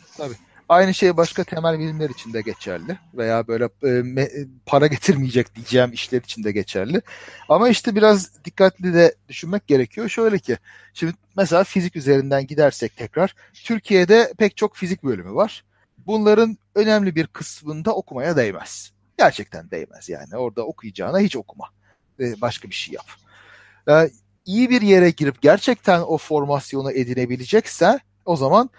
Aynı 0.72 0.94
şey 0.94 1.16
başka 1.16 1.44
temel 1.44 1.78
bilimler 1.78 2.10
için 2.10 2.32
de 2.32 2.40
geçerli 2.40 2.98
veya 3.14 3.46
böyle 3.48 3.68
e, 3.84 4.46
para 4.66 4.86
getirmeyecek 4.86 5.54
diyeceğim 5.54 5.92
işler 5.92 6.20
için 6.20 6.44
de 6.44 6.52
geçerli. 6.52 7.02
Ama 7.48 7.68
işte 7.68 7.94
biraz 7.94 8.44
dikkatli 8.44 8.94
de 8.94 9.14
düşünmek 9.28 9.66
gerekiyor. 9.66 10.08
Şöyle 10.08 10.38
ki 10.38 10.58
şimdi 10.94 11.12
mesela 11.36 11.64
fizik 11.64 11.96
üzerinden 11.96 12.46
gidersek 12.46 12.96
tekrar 12.96 13.34
Türkiye'de 13.54 14.32
pek 14.38 14.56
çok 14.56 14.76
fizik 14.76 15.04
bölümü 15.04 15.34
var. 15.34 15.64
Bunların 16.06 16.58
önemli 16.74 17.14
bir 17.14 17.26
kısmında 17.26 17.94
okumaya 17.94 18.36
değmez. 18.36 18.92
Gerçekten 19.18 19.70
değmez 19.70 20.08
yani. 20.08 20.36
Orada 20.36 20.66
okuyacağına 20.66 21.18
hiç 21.18 21.36
okuma. 21.36 21.68
E, 22.20 22.40
Başka 22.40 22.70
bir 22.70 22.74
şey 22.74 22.94
yap. 22.94 23.06
E, 23.88 24.10
iyi 24.44 24.70
bir 24.70 24.82
yere 24.82 25.10
girip 25.10 25.42
gerçekten 25.42 26.00
o 26.00 26.18
formasyonu 26.18 26.92
edinebilecekse 26.92 27.98
o 28.24 28.36
zaman 28.36 28.70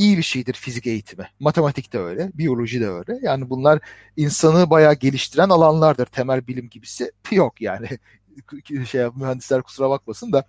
iyi 0.00 0.18
bir 0.18 0.22
şeydir 0.22 0.52
fizik 0.52 0.86
eğitimi. 0.86 1.28
Matematik 1.40 1.92
de 1.92 1.98
öyle, 1.98 2.30
biyoloji 2.34 2.80
de 2.80 2.88
öyle. 2.88 3.18
Yani 3.22 3.50
bunlar 3.50 3.78
insanı 4.16 4.70
bayağı 4.70 4.94
geliştiren 4.94 5.48
alanlardır. 5.48 6.06
Temel 6.06 6.46
bilim 6.46 6.68
gibisi 6.68 7.12
yok 7.30 7.60
yani. 7.60 7.88
şey 8.90 9.08
mühendisler 9.16 9.62
kusura 9.62 9.90
bakmasın 9.90 10.32
da. 10.32 10.44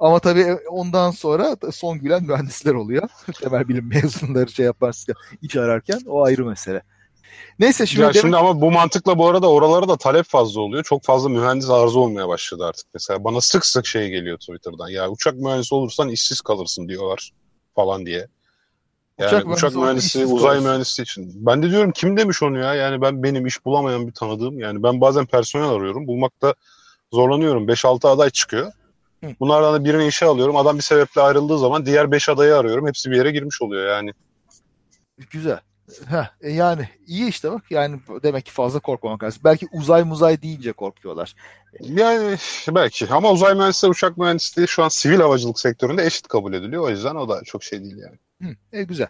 Ama 0.00 0.18
tabii 0.18 0.54
ondan 0.70 1.10
sonra 1.10 1.56
son 1.72 1.98
gülen 1.98 2.22
mühendisler 2.22 2.74
oluyor. 2.74 3.08
Temel 3.40 3.68
bilim 3.68 3.88
mezunları 3.88 4.52
şey 4.52 4.66
yaparsa 4.66 5.12
iş 5.42 5.56
ararken 5.56 6.00
o 6.06 6.24
ayrı 6.24 6.44
mesele. 6.44 6.82
Neyse 7.58 7.86
şimdi, 7.86 8.02
Ya 8.02 8.12
şimdi 8.12 8.36
ama 8.36 8.60
bu 8.60 8.70
mantıkla 8.70 9.18
bu 9.18 9.28
arada 9.28 9.50
oralara 9.50 9.88
da 9.88 9.96
talep 9.96 10.26
fazla 10.26 10.60
oluyor. 10.60 10.84
Çok 10.84 11.04
fazla 11.04 11.28
mühendis 11.28 11.70
arzu 11.70 12.00
olmaya 12.00 12.28
başladı 12.28 12.64
artık. 12.66 12.86
Mesela 12.94 13.24
bana 13.24 13.40
sık 13.40 13.66
sık 13.66 13.86
şey 13.86 14.08
geliyor 14.08 14.38
Twitter'dan. 14.38 14.88
Ya 14.88 15.10
uçak 15.10 15.34
mühendisi 15.34 15.74
olursan 15.74 16.08
işsiz 16.08 16.40
kalırsın 16.40 16.88
diyorlar 16.88 17.32
falan 17.74 18.06
diye. 18.06 18.26
Yani 19.18 19.28
Uçak 19.28 19.56
uçak, 19.56 19.74
mühendisi 19.74 20.26
uzay 20.26 20.48
kalırsın. 20.50 20.68
mühendisi 20.68 21.02
için. 21.02 21.32
Ben 21.46 21.62
de 21.62 21.70
diyorum 21.70 21.92
kim 21.92 22.16
demiş 22.16 22.42
onu 22.42 22.58
ya? 22.58 22.74
Yani 22.74 23.02
ben 23.02 23.22
benim 23.22 23.46
iş 23.46 23.64
bulamayan 23.64 24.06
bir 24.06 24.12
tanıdığım. 24.12 24.60
Yani 24.60 24.82
ben 24.82 25.00
bazen 25.00 25.26
personel 25.26 25.68
arıyorum. 25.68 26.06
Bulmakta 26.06 26.54
zorlanıyorum. 27.12 27.68
5-6 27.68 28.08
aday 28.08 28.30
çıkıyor. 28.30 28.72
Hı. 29.24 29.30
Bunlardan 29.40 29.74
da 29.74 29.84
birini 29.84 30.06
işe 30.06 30.26
alıyorum. 30.26 30.56
Adam 30.56 30.76
bir 30.76 30.82
sebeple 30.82 31.20
ayrıldığı 31.20 31.58
zaman 31.58 31.86
diğer 31.86 32.10
5 32.10 32.28
adayı 32.28 32.56
arıyorum. 32.56 32.86
Hepsi 32.86 33.10
bir 33.10 33.16
yere 33.16 33.30
girmiş 33.30 33.62
oluyor 33.62 33.88
yani. 33.88 34.12
Güzel. 35.30 35.60
Heh, 36.08 36.50
yani 36.50 36.88
iyi 37.06 37.28
işte 37.28 37.52
bak 37.52 37.70
yani 37.70 38.00
demek 38.22 38.44
ki 38.46 38.52
fazla 38.52 38.80
korkmamak 38.80 39.22
lazım. 39.22 39.40
Belki 39.44 39.68
uzay 39.72 40.04
muzay 40.04 40.42
deyince 40.42 40.72
korkuyorlar. 40.72 41.34
Yani 41.80 42.36
belki 42.68 43.06
ama 43.10 43.30
uzay 43.30 43.54
mühendisliği, 43.54 43.90
uçak 43.90 44.18
mühendisliği 44.18 44.68
şu 44.68 44.84
an 44.84 44.88
sivil 44.88 45.20
havacılık 45.20 45.60
sektöründe 45.60 46.06
eşit 46.06 46.28
kabul 46.28 46.52
ediliyor. 46.52 46.82
O 46.82 46.90
yüzden 46.90 47.14
o 47.14 47.28
da 47.28 47.42
çok 47.44 47.64
şey 47.64 47.82
değil 47.82 47.96
yani. 47.96 48.18
Hı, 48.42 48.56
e, 48.72 48.82
güzel. 48.82 49.08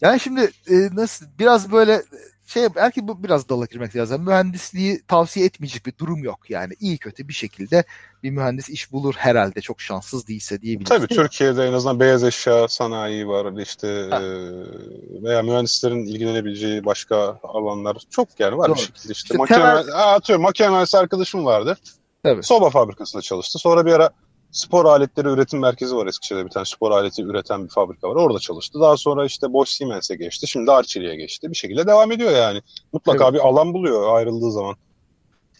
Yani 0.00 0.20
şimdi 0.20 0.50
e, 0.70 0.74
nasıl 0.92 1.26
biraz 1.38 1.72
böyle 1.72 2.02
şey 2.46 2.74
belki 2.74 3.08
bu 3.08 3.22
biraz 3.24 3.48
dala 3.48 3.64
girmek 3.64 3.96
lazım. 3.96 4.22
Mühendisliği 4.24 5.02
tavsiye 5.08 5.46
etmeyecek 5.46 5.86
bir 5.86 5.98
durum 5.98 6.24
yok 6.24 6.50
yani. 6.50 6.72
iyi 6.80 6.98
kötü 6.98 7.28
bir 7.28 7.32
şekilde 7.32 7.84
bir 8.22 8.30
mühendis 8.30 8.68
iş 8.68 8.92
bulur 8.92 9.14
herhalde 9.18 9.60
çok 9.60 9.80
şanssız 9.80 10.28
değilse 10.28 10.62
diyebiliriz. 10.62 10.88
Tabii 10.88 11.06
Türkiye'de 11.06 11.64
en 11.64 11.72
azından 11.72 12.00
beyaz 12.00 12.24
eşya 12.24 12.68
sanayi 12.68 13.28
var 13.28 13.62
işte 13.62 14.06
Ha. 14.10 14.22
e, 14.22 15.22
veya 15.22 15.42
mühendislerin 15.42 16.04
ilgilenebileceği 16.06 16.84
başka 16.84 17.38
alanlar 17.42 17.96
çok 18.10 18.40
yer 18.40 18.52
var 18.52 18.68
Doğru. 18.68 18.76
bir 18.76 18.80
şekilde 18.80 19.12
işte, 19.12 19.26
İşte 19.26 19.36
makine, 19.38 19.58
temel- 19.58 19.92
Aa, 19.92 20.14
atıyorum 20.14 20.42
makine 20.42 20.68
mühendisi 20.68 20.98
arkadaşım 20.98 21.44
vardı. 21.44 21.78
Tabii. 22.22 22.42
Soba 22.42 22.70
fabrikasında 22.70 23.22
çalıştı. 23.22 23.58
Sonra 23.58 23.86
bir 23.86 23.92
ara 23.92 24.10
spor 24.54 24.84
aletleri 24.84 25.28
üretim 25.28 25.60
merkezi 25.60 25.96
var 25.96 26.06
Eskişehir'de 26.06 26.44
bir 26.44 26.50
tane 26.50 26.66
spor 26.66 26.90
aleti 26.90 27.22
üreten 27.22 27.64
bir 27.64 27.70
fabrika 27.70 28.08
var. 28.08 28.16
Orada 28.16 28.38
çalıştı. 28.38 28.80
Daha 28.80 28.96
sonra 28.96 29.26
işte 29.26 29.52
Bosch 29.52 29.70
Siemens'e 29.70 30.16
geçti. 30.16 30.46
Şimdi 30.46 30.72
Arçelik'e 30.72 31.16
geçti. 31.16 31.50
Bir 31.50 31.56
şekilde 31.56 31.86
devam 31.86 32.12
ediyor 32.12 32.30
yani. 32.30 32.62
Mutlaka 32.92 33.24
Evet. 33.24 33.34
bir 33.34 33.38
alan 33.38 33.74
buluyor 33.74 34.16
ayrıldığı 34.16 34.52
zaman. 34.52 34.76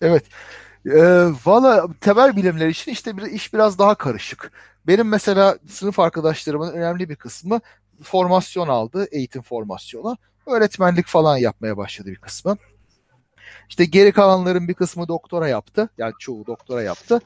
Evet. 0.00 0.24
Ee, 0.86 1.26
Valla 1.46 1.86
temel 2.00 2.36
bilimler 2.36 2.68
için 2.68 2.92
işte 2.92 3.16
bir, 3.16 3.22
iş 3.22 3.52
biraz 3.54 3.78
daha 3.78 3.94
karışık. 3.94 4.52
Benim 4.86 5.08
mesela 5.08 5.58
sınıf 5.68 5.98
arkadaşlarımın 5.98 6.72
önemli 6.72 7.08
bir 7.08 7.16
kısmı 7.16 7.60
formasyon 8.02 8.68
aldı, 8.68 9.08
eğitim 9.12 9.42
formasyonu. 9.42 10.16
Öğretmenlik 10.46 11.06
falan 11.06 11.36
yapmaya 11.36 11.76
başladı 11.76 12.08
bir 12.08 12.16
kısmı. 12.16 12.56
İşte 13.68 13.84
geri 13.84 14.12
kalanların 14.12 14.68
bir 14.68 14.74
kısmı 14.74 15.08
doktora 15.08 15.48
yaptı. 15.48 15.88
Yani 15.98 16.12
çoğu 16.18 16.46
doktora 16.46 16.82
yaptı. 16.82 17.20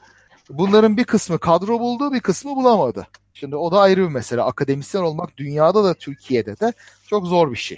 Bunların 0.49 0.97
bir 0.97 1.03
kısmı 1.03 1.39
kadro 1.39 1.79
buldu, 1.79 2.13
bir 2.13 2.19
kısmı 2.19 2.55
bulamadı. 2.55 3.07
Şimdi 3.33 3.55
o 3.55 3.71
da 3.71 3.79
ayrı 3.79 4.03
bir 4.03 4.13
mesele. 4.13 4.41
Akademisyen 4.41 5.01
olmak 5.01 5.37
dünyada 5.37 5.83
da 5.83 5.93
Türkiye'de 5.93 6.59
de 6.59 6.73
çok 7.07 7.27
zor 7.27 7.51
bir 7.51 7.57
şey. 7.57 7.77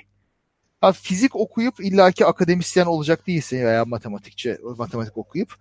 Ha, 0.82 0.92
fizik 0.92 1.36
okuyup 1.36 1.80
illaki 1.80 2.26
akademisyen 2.26 2.86
olacak 2.86 3.28
değilsin 3.28 3.58
veya 3.58 3.86
matematikçi 3.86 4.58
matematik 4.78 5.18
okuyup 5.18 5.56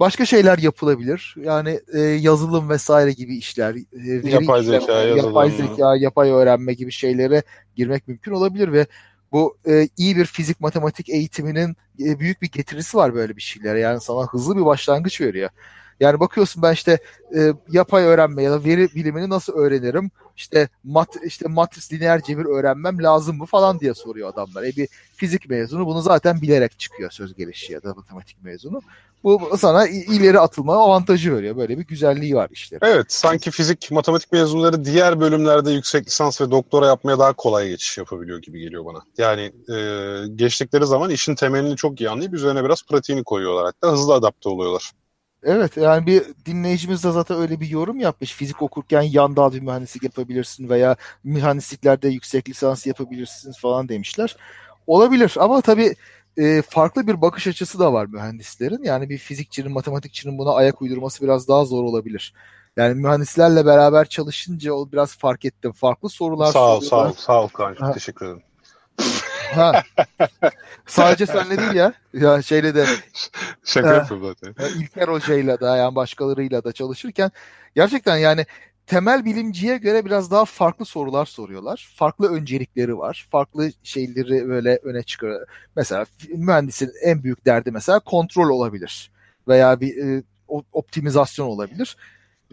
başka 0.00 0.26
şeyler 0.26 0.58
yapılabilir. 0.58 1.34
Yani 1.44 1.80
e, 1.94 2.00
yazılım 2.00 2.68
vesaire 2.68 3.12
gibi 3.12 3.36
işler, 3.36 3.74
e, 3.74 3.84
veri 3.92 4.32
Yapay 4.32 4.60
işleme, 4.60 4.80
zeka, 4.80 5.02
yapay 5.02 5.50
zeka, 5.50 5.96
yapay 5.96 6.30
öğrenme 6.30 6.74
gibi 6.74 6.92
şeylere 6.92 7.42
girmek 7.76 8.08
mümkün 8.08 8.32
olabilir 8.32 8.72
ve 8.72 8.86
bu 9.32 9.58
e, 9.68 9.88
iyi 9.96 10.16
bir 10.16 10.24
fizik 10.24 10.60
matematik 10.60 11.08
eğitiminin 11.08 11.76
e, 12.00 12.20
büyük 12.20 12.42
bir 12.42 12.50
getirisi 12.50 12.96
var 12.96 13.14
böyle 13.14 13.36
bir 13.36 13.42
şeylere. 13.42 13.80
Yani 13.80 14.00
sana 14.00 14.26
hızlı 14.26 14.56
bir 14.56 14.64
başlangıç 14.64 15.20
veriyor. 15.20 15.50
Yani 16.00 16.20
bakıyorsun 16.20 16.62
ben 16.62 16.72
işte 16.72 16.98
e, 17.36 17.52
yapay 17.70 18.04
öğrenme 18.04 18.42
ya 18.42 18.52
da 18.52 18.64
veri 18.64 18.88
bilimini 18.94 19.30
nasıl 19.30 19.52
öğrenirim? 19.52 20.10
İşte 20.36 20.68
mat 20.84 21.08
işte 21.24 21.48
matris 21.48 21.92
lineer 21.92 22.22
cebir 22.22 22.44
öğrenmem 22.44 23.02
lazım 23.02 23.36
mı 23.36 23.46
falan 23.46 23.80
diye 23.80 23.94
soruyor 23.94 24.28
adamlar. 24.28 24.62
E 24.62 24.76
bir 24.76 24.88
fizik 25.16 25.50
mezunu 25.50 25.86
bunu 25.86 26.02
zaten 26.02 26.42
bilerek 26.42 26.78
çıkıyor 26.78 27.10
söz 27.10 27.34
gelişi 27.34 27.72
ya 27.72 27.82
da 27.82 27.94
matematik 27.94 28.42
mezunu. 28.42 28.80
Bu 29.24 29.56
sana 29.58 29.86
ileri 29.86 30.40
atılma 30.40 30.74
avantajı 30.74 31.36
veriyor. 31.36 31.56
Böyle 31.56 31.78
bir 31.78 31.86
güzelliği 31.86 32.34
var 32.34 32.48
işlerin. 32.52 32.86
Evet, 32.86 33.12
sanki 33.12 33.50
fizik, 33.50 33.90
matematik 33.90 34.32
mezunları 34.32 34.84
diğer 34.84 35.20
bölümlerde 35.20 35.70
yüksek 35.70 36.06
lisans 36.06 36.40
ve 36.40 36.50
doktora 36.50 36.86
yapmaya 36.86 37.18
daha 37.18 37.32
kolay 37.32 37.68
geçiş 37.68 37.98
yapabiliyor 37.98 38.42
gibi 38.42 38.60
geliyor 38.60 38.84
bana. 38.84 38.98
Yani 39.18 39.52
e, 39.74 39.76
geçtikleri 40.34 40.86
zaman 40.86 41.10
işin 41.10 41.34
temelini 41.34 41.76
çok 41.76 42.00
iyi 42.00 42.10
anlayıp 42.10 42.34
üzerine 42.34 42.64
biraz 42.64 42.82
pratiğini 42.86 43.24
koyuyorlar 43.24 43.64
hatta 43.64 43.92
hızlı 43.92 44.14
adapte 44.14 44.48
oluyorlar. 44.48 44.92
Evet 45.42 45.76
yani 45.76 46.06
bir 46.06 46.22
dinleyicimiz 46.46 47.04
de 47.04 47.10
zaten 47.10 47.38
öyle 47.38 47.60
bir 47.60 47.68
yorum 47.68 48.00
yapmış. 48.00 48.32
Fizik 48.34 48.62
okurken 48.62 49.02
yan 49.02 49.36
dal 49.36 49.52
bir 49.52 49.60
mühendislik 49.60 50.02
yapabilirsin 50.02 50.68
veya 50.68 50.96
mühendisliklerde 51.24 52.08
yüksek 52.08 52.48
lisans 52.48 52.86
yapabilirsiniz 52.86 53.58
falan 53.58 53.88
demişler. 53.88 54.36
Olabilir 54.86 55.34
ama 55.38 55.60
tabii 55.60 55.94
e, 56.36 56.62
farklı 56.62 57.06
bir 57.06 57.20
bakış 57.20 57.46
açısı 57.46 57.78
da 57.78 57.92
var 57.92 58.06
mühendislerin. 58.06 58.82
Yani 58.82 59.08
bir 59.08 59.18
fizikçinin, 59.18 59.72
matematikçinin 59.72 60.38
buna 60.38 60.52
ayak 60.54 60.82
uydurması 60.82 61.24
biraz 61.24 61.48
daha 61.48 61.64
zor 61.64 61.84
olabilir. 61.84 62.34
Yani 62.76 62.94
mühendislerle 62.94 63.66
beraber 63.66 64.04
çalışınca 64.08 64.72
o 64.72 64.92
biraz 64.92 65.16
fark 65.18 65.44
ettim. 65.44 65.72
Farklı 65.72 66.08
sorular 66.08 66.52
Sağ 66.52 66.76
ol, 66.76 66.80
sağ 66.80 66.86
soruyorlar. 66.86 67.10
ol, 67.10 67.14
sağ 67.18 67.42
ol 67.44 67.48
Kaan'cığım. 67.48 67.92
Teşekkür 67.92 68.26
ederim. 68.26 68.42
Ha. 69.54 69.82
Sadece 70.86 71.26
senle 71.26 71.58
değil 71.58 71.72
ya. 71.72 71.92
Ya 72.14 72.42
şeyle 72.42 72.74
de 72.74 72.86
Şaka 73.64 73.88
Ha. 73.88 73.94
yapıyorum 73.94 74.34
zaten. 74.42 74.80
İlker 74.80 75.08
Hoca'yla 75.08 75.60
da 75.60 75.76
yani 75.76 75.94
başkalarıyla 75.94 76.64
da 76.64 76.72
çalışırken 76.72 77.30
gerçekten 77.74 78.16
yani 78.16 78.46
temel 78.86 79.24
bilimciye 79.24 79.76
göre 79.76 80.04
biraz 80.04 80.30
daha 80.30 80.44
farklı 80.44 80.84
sorular 80.84 81.26
soruyorlar. 81.26 81.90
Farklı 81.96 82.32
öncelikleri 82.34 82.98
var. 82.98 83.28
Farklı 83.30 83.70
şeyleri 83.82 84.48
böyle 84.48 84.76
öne 84.82 85.02
çıkıyor. 85.02 85.46
Mesela 85.76 86.06
mühendisin 86.28 86.92
en 87.02 87.22
büyük 87.22 87.46
derdi 87.46 87.70
mesela 87.70 88.00
kontrol 88.00 88.50
olabilir. 88.50 89.10
Veya 89.48 89.80
bir 89.80 89.96
e, 90.18 90.22
optimizasyon 90.72 91.46
olabilir. 91.46 91.96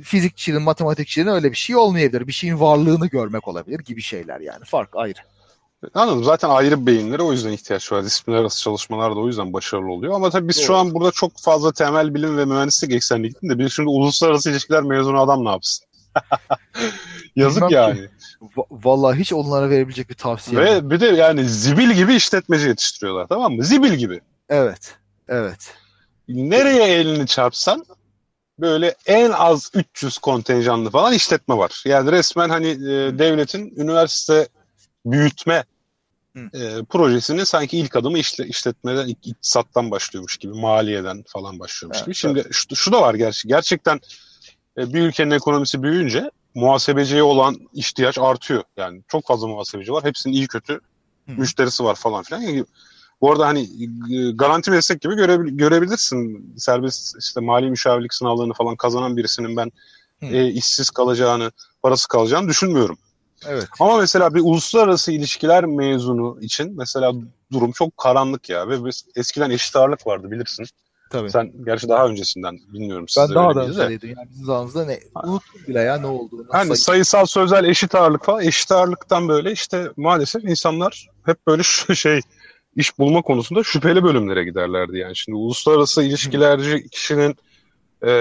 Fizikçinin, 0.01 0.61
matematikçinin 0.61 1.27
öyle 1.27 1.51
bir 1.51 1.57
şey 1.57 1.75
olmayabilir. 1.75 2.27
Bir 2.27 2.31
şeyin 2.31 2.59
varlığını 2.59 3.07
görmek 3.07 3.47
olabilir 3.47 3.79
gibi 3.79 4.01
şeyler 4.01 4.39
yani. 4.39 4.65
Fark 4.65 4.89
ayrı. 4.95 5.19
Anladım. 5.93 6.23
Zaten 6.23 6.49
ayrı 6.49 6.85
beyinlere 6.85 7.21
o 7.23 7.31
yüzden 7.31 7.51
ihtiyaç 7.51 7.91
var. 7.91 8.03
Disiplinler 8.05 8.37
arası 8.37 8.61
çalışmalar 8.61 9.15
da 9.15 9.19
o 9.19 9.27
yüzden 9.27 9.53
başarılı 9.53 9.91
oluyor. 9.91 10.13
Ama 10.13 10.29
tabii 10.29 10.47
biz 10.47 10.61
şu 10.61 10.67
Doğru. 10.67 10.77
an 10.77 10.93
burada 10.93 11.11
çok 11.11 11.31
fazla 11.39 11.71
temel 11.71 12.13
bilim 12.15 12.37
ve 12.37 12.45
mühendislik 12.45 12.91
eksenli 12.93 13.29
gittin 13.29 13.49
de 13.49 13.59
bir 13.59 13.69
şimdi 13.69 13.89
uluslararası 13.89 14.51
ilişkiler 14.51 14.83
mezunu 14.83 15.21
adam 15.21 15.45
ne 15.45 15.49
yapsın? 15.49 15.87
Yazık 17.35 17.55
Bilmem 17.69 17.69
ki. 17.69 17.73
yani. 17.75 18.09
Va- 18.55 18.65
Vallahi 18.85 19.19
hiç 19.19 19.33
onlara 19.33 19.69
verebilecek 19.69 20.09
bir 20.09 20.15
tavsiye. 20.15 20.61
Ve 20.61 20.89
bir 20.89 20.99
de 20.99 21.05
yani 21.05 21.45
zibil 21.45 21.91
gibi 21.91 22.15
işletmeci 22.15 22.67
yetiştiriyorlar 22.67 23.27
tamam 23.27 23.53
mı? 23.53 23.63
Zibil 23.63 23.93
gibi. 23.93 24.21
Evet. 24.49 24.95
Evet. 25.27 25.73
Nereye 26.27 26.83
elini 26.93 27.27
çarpsan 27.27 27.85
böyle 28.59 28.95
en 29.05 29.31
az 29.31 29.71
300 29.73 30.17
kontenjanlı 30.17 30.89
falan 30.89 31.13
işletme 31.13 31.57
var. 31.57 31.83
Yani 31.85 32.11
resmen 32.11 32.49
hani 32.49 32.67
e, 32.67 33.19
devletin 33.19 33.73
üniversite 33.77 34.47
büyütme 35.11 35.63
e, 36.37 36.83
projesinin 36.89 37.43
sanki 37.43 37.77
ilk 37.77 37.95
adımı 37.95 38.17
işle, 38.19 38.47
işletmeden, 38.47 39.07
ik- 39.07 39.27
iktisattan 39.29 39.91
başlıyormuş 39.91 40.37
gibi, 40.37 40.53
maliyeden 40.53 41.23
falan 41.27 41.59
başlıyormuş 41.59 41.97
Evet, 41.97 42.05
gibi. 42.05 42.15
Şimdi 42.15 42.47
şu, 42.51 42.75
şu 42.75 42.91
da 42.91 43.01
var 43.01 43.13
gerçi. 43.13 43.47
Gerçekten 43.47 43.99
e, 44.77 44.93
bir 44.93 45.01
ülkenin 45.01 45.31
ekonomisi 45.31 45.83
büyüyünce 45.83 46.31
muhasebeciye 46.55 47.23
olan 47.23 47.57
ihtiyaç 47.73 48.17
artıyor. 48.17 48.63
Yani 48.77 49.01
çok 49.07 49.27
fazla 49.27 49.47
muhasebeci 49.47 49.91
var. 49.93 50.03
Hepsinin 50.03 50.33
iyi 50.33 50.47
kötü 50.47 50.73
Hı. 51.25 51.31
müşterisi 51.31 51.83
var 51.83 51.95
falan 51.95 52.23
filan. 52.23 52.41
Yani 52.41 52.65
bu 53.21 53.31
arada 53.31 53.47
hani 53.47 53.61
e, 54.15 54.31
garanti 54.31 54.71
meslek 54.71 55.01
gibi 55.01 55.13
görebil- 55.13 55.57
görebilirsin. 55.57 56.53
Serbest 56.57 57.15
işte 57.19 57.41
mali 57.41 57.69
müşavirlik 57.69 58.13
sınavlarını 58.13 58.53
falan 58.53 58.75
kazanan 58.75 59.17
birisinin 59.17 59.57
ben 59.57 59.71
Hı. 60.19 60.25
e, 60.25 60.47
işsiz 60.47 60.89
kalacağını, 60.89 61.51
parası 61.81 62.07
kalacağını 62.07 62.47
düşünmüyorum. 62.47 62.97
Evet. 63.45 63.67
Ama 63.79 63.97
mesela 63.97 64.33
bir 64.33 64.39
uluslararası 64.39 65.11
ilişkiler 65.11 65.65
mezunu 65.65 66.37
için 66.41 66.73
mesela 66.77 67.13
durum 67.51 67.71
çok 67.71 67.97
karanlık 67.97 68.49
ya 68.49 68.69
ve 68.69 68.85
biz, 68.85 69.05
eskiden 69.15 69.49
eşit 69.49 69.75
ağırlık 69.75 70.07
vardı 70.07 70.31
bilirsin. 70.31 70.65
Tabii. 71.09 71.31
Sen 71.31 71.51
gerçi 71.65 71.89
daha 71.89 72.07
öncesinden 72.07 72.59
bilmiyorum 72.73 73.05
Ben 73.17 73.35
daha 73.35 73.55
da 73.55 73.65
önceliydim. 73.65 74.09
Yani 74.17 74.29
bizim 74.29 74.45
zamanımızda 74.45 74.85
ne? 74.85 74.99
Unuttum 75.23 75.61
bile 75.67 75.79
ya 75.79 75.97
ne 75.97 76.07
olduğunu. 76.07 76.45
Hani 76.49 76.67
Sayı- 76.67 76.77
sayısal 76.77 77.25
sözel 77.25 77.63
eşit 77.63 77.95
ağırlık 77.95 78.25
falan 78.25 78.43
eşit 78.43 78.71
ağırlıktan 78.71 79.27
böyle 79.27 79.51
işte 79.51 79.91
maalesef 79.97 80.43
insanlar 80.43 81.07
hep 81.25 81.47
böyle 81.47 81.63
şu 81.63 81.95
şey 81.95 82.19
iş 82.75 82.99
bulma 82.99 83.21
konusunda 83.21 83.63
şüpheli 83.63 84.03
bölümlere 84.03 84.43
giderlerdi 84.43 84.97
yani. 84.97 85.15
Şimdi 85.15 85.37
uluslararası 85.37 86.03
ilişkilerci 86.03 86.89
kişinin 86.89 87.35
e, 88.05 88.11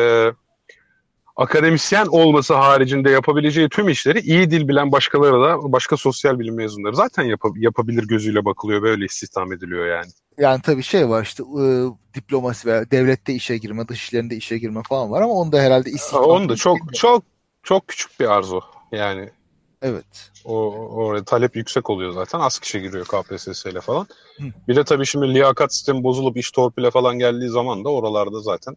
akademisyen 1.37 2.07
olması 2.07 2.55
haricinde 2.55 3.11
yapabileceği 3.11 3.69
tüm 3.69 3.89
işleri 3.89 4.21
iyi 4.21 4.51
dil 4.51 4.69
bilen 4.69 4.93
başkaları 4.93 5.43
da 5.43 5.73
başka 5.73 5.97
sosyal 5.97 6.39
bilim 6.39 6.55
mezunları 6.55 6.97
zaten 6.97 7.25
yapa- 7.25 7.59
yapabilir 7.65 8.09
gözüyle 8.09 8.45
bakılıyor 8.45 8.83
böyle 8.83 9.05
istihdam 9.05 9.53
ediliyor 9.53 9.87
yani. 9.87 10.11
Yani 10.39 10.63
tabii 10.63 10.83
şey 10.83 11.09
var 11.09 11.23
işte 11.23 11.43
e, 11.43 11.65
diplomasi 12.15 12.69
veya 12.69 12.91
devlette 12.91 13.35
işe 13.35 13.59
girme, 13.59 13.89
dış 13.89 14.03
işlerinde 14.03 14.37
işe 14.37 14.59
girme 14.59 14.83
falan 14.89 15.11
var 15.11 15.23
ama 15.23 15.33
onu 15.33 15.53
da 15.53 15.61
herhalde 15.61 15.91
istihdam. 15.91 16.25
Onun 16.25 16.49
da 16.49 16.57
çok 16.57 16.79
çok 16.95 17.23
çok 17.63 17.89
küçük 17.89 18.21
bir 18.21 18.33
arzu 18.33 18.61
yani. 18.93 19.31
Evet. 19.83 20.31
O 20.45 20.55
oraya 20.73 21.25
talep 21.25 21.57
yüksek 21.57 21.91
oluyor 21.91 22.13
zaten. 22.13 22.41
Az 22.41 22.59
kişi 22.59 22.81
giriyor 22.81 23.07
KPSS 23.07 23.67
ile 23.67 23.81
falan. 23.81 24.07
Hı. 24.39 24.45
Bir 24.69 24.77
de 24.77 24.85
tabii 24.85 25.07
şimdi 25.07 25.35
liyakat 25.35 25.75
sistemi 25.75 26.05
bozulup 26.05 26.37
iş 26.37 26.51
torpile 26.51 26.91
falan 26.91 27.19
geldiği 27.19 27.49
zaman 27.49 27.85
da 27.85 27.89
oralarda 27.89 28.41
zaten 28.41 28.77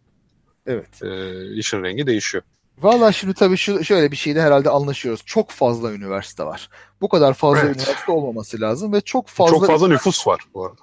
Evet. 0.70 1.02
e, 1.02 1.54
işin 1.54 1.82
rengi 1.82 2.06
değişiyor. 2.06 2.44
Vallahi 2.78 3.14
şimdi 3.14 3.34
tabii 3.34 3.56
şu 3.56 3.84
şöyle 3.84 4.10
bir 4.10 4.16
şeyde 4.16 4.42
herhalde 4.42 4.70
anlaşıyoruz. 4.70 5.22
Çok 5.26 5.50
fazla 5.50 5.92
üniversite 5.92 6.44
var. 6.44 6.68
Bu 7.00 7.08
kadar 7.08 7.34
fazla 7.34 7.60
Evet. 7.60 7.76
üniversite 7.76 8.12
olmaması 8.12 8.60
lazım 8.60 8.92
ve 8.92 9.00
çok 9.00 9.28
fazla 9.28 9.50
Çok 9.50 9.66
fazla 9.66 9.88
nüfus 9.88 10.26
var 10.26 10.40
bu 10.54 10.64
arada. 10.66 10.80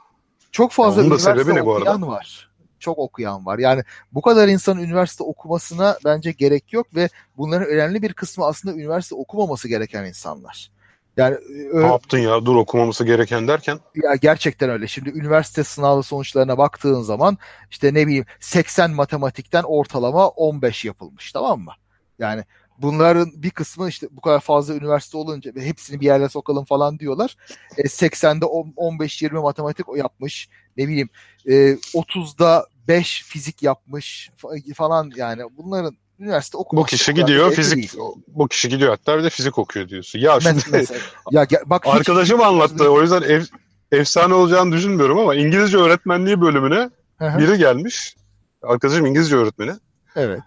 çok 0.52 0.72
fazla 0.72 1.02
Ya 1.02 1.08
onun 1.08 1.12
da 1.12 1.16
üniversite 1.22 1.44
sebebi 1.44 1.56
ne 1.60 1.66
bu 1.66 1.76
arada? 1.76 1.90
okuyan 1.92 2.08
var. 2.08 2.50
Çok 2.80 2.98
okuyan 3.00 3.46
var. 3.46 3.60
Yani 3.60 3.84
bu 4.12 4.22
kadar 4.22 4.48
insanın 4.48 4.80
üniversite 4.84 5.24
okumasına 5.24 5.98
bence 6.06 6.32
gerek 6.32 6.74
yok 6.74 6.88
ve 6.96 7.10
bunların 7.38 7.68
önemli 7.68 8.02
bir 8.02 8.14
kısmı 8.14 8.46
aslında 8.46 8.76
üniversite 8.76 9.16
okumaması 9.16 9.68
gereken 9.68 10.06
insanlar. 10.06 10.72
Yani 11.18 11.38
ne 11.74 11.86
yaptın 11.88 12.18
ya 12.18 12.46
dur 12.46 12.56
okumaması 12.56 13.06
gereken 13.06 13.48
derken? 13.48 13.80
Ya 13.96 14.16
gerçekten 14.16 14.70
öyle. 14.70 14.88
Şimdi 14.88 15.10
üniversite 15.10 15.64
sınavı 15.64 16.04
sonuçlarına 16.04 16.58
baktığın 16.58 17.02
zaman 17.02 17.38
işte 17.72 17.94
ne 17.94 18.08
bileyim 18.08 18.26
80 18.40 18.92
matematikten 18.92 19.64
ortalama 19.64 20.28
15 20.28 20.86
yapılmış 20.86 21.32
tamam 21.32 21.60
mı? 21.60 21.72
Yani 22.20 22.44
bunların 22.78 23.32
bir 23.36 23.50
kısmı 23.50 23.90
işte 23.90 24.08
bu 24.12 24.22
kadar 24.22 24.40
fazla 24.40 24.76
üniversite 24.76 25.18
olunca 25.18 25.56
ve 25.56 25.66
hepsini 25.66 26.02
bir 26.02 26.06
yerlere 26.06 26.30
sokalım 26.30 26.66
falan 26.66 27.00
diyorlar. 27.00 27.36
E, 27.78 27.82
80'de 27.82 28.46
15-20 28.46 29.42
matematik 29.42 29.86
yapmış. 29.96 30.50
Ne 30.78 30.88
bileyim 30.88 31.10
e, 31.46 31.54
30'da 31.54 32.68
5 32.88 33.24
fizik 33.24 33.64
yapmış 33.64 34.32
falan 34.76 35.12
yani 35.16 35.44
bunların 35.58 35.98
üniversite 36.20 36.58
okumak. 36.58 36.84
Bu 36.84 36.88
kişi 36.88 37.14
gidiyor 37.14 37.52
fizik 37.52 37.76
değil. 37.76 37.94
bu 38.28 38.48
kişi 38.48 38.70
gidiyor 38.70 38.90
hatta 38.90 39.18
bir 39.18 39.24
de 39.24 39.30
fizik 39.30 39.58
okuyor 39.58 39.90
diyorsun. 39.90 40.20
Ya 40.20 40.40
şimdi 40.40 40.64
mesela, 40.72 41.00
ya 41.32 41.48
bak 41.66 41.88
arkadaşım 41.88 42.42
anlattı. 42.42 42.92
O 42.92 43.02
yüzden 43.02 43.22
ev, 43.22 43.44
efsane 43.92 44.34
olacağını 44.34 44.72
düşünmüyorum 44.72 45.20
ama 45.20 45.36
İngilizce 45.36 45.78
öğretmenliği 45.78 46.42
bölümüne 46.42 46.90
Hı-hı. 47.18 47.38
biri 47.38 47.58
gelmiş. 47.58 48.16
Arkadaşım 48.64 49.06
İngilizce 49.06 49.36
öğretmeni. 49.36 49.72
Evet. 50.16 50.40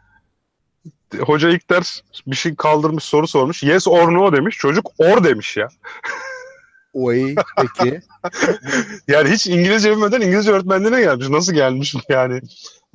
Hoca 1.21 1.49
ilk 1.49 1.71
ders 1.71 2.01
bir 2.27 2.37
şey 2.37 2.55
kaldırmış 2.57 3.05
soru 3.05 3.29
sormuş. 3.29 3.63
Yes 3.63 3.89
or 3.89 4.15
no 4.15 4.33
demiş. 4.33 4.57
Çocuk 4.59 4.91
or 4.99 5.25
demiş 5.25 5.57
ya. 5.57 5.69
Oy 6.93 7.35
peki. 7.57 8.01
yani 9.09 9.31
hiç 9.31 9.47
İngilizce 9.47 9.91
bilmeden 9.91 10.21
İngilizce 10.21 10.53
öğretmenliğine 10.53 11.01
gelmiş. 11.01 11.29
Nasıl 11.29 11.53
gelmiş 11.53 11.95
yani? 12.09 12.41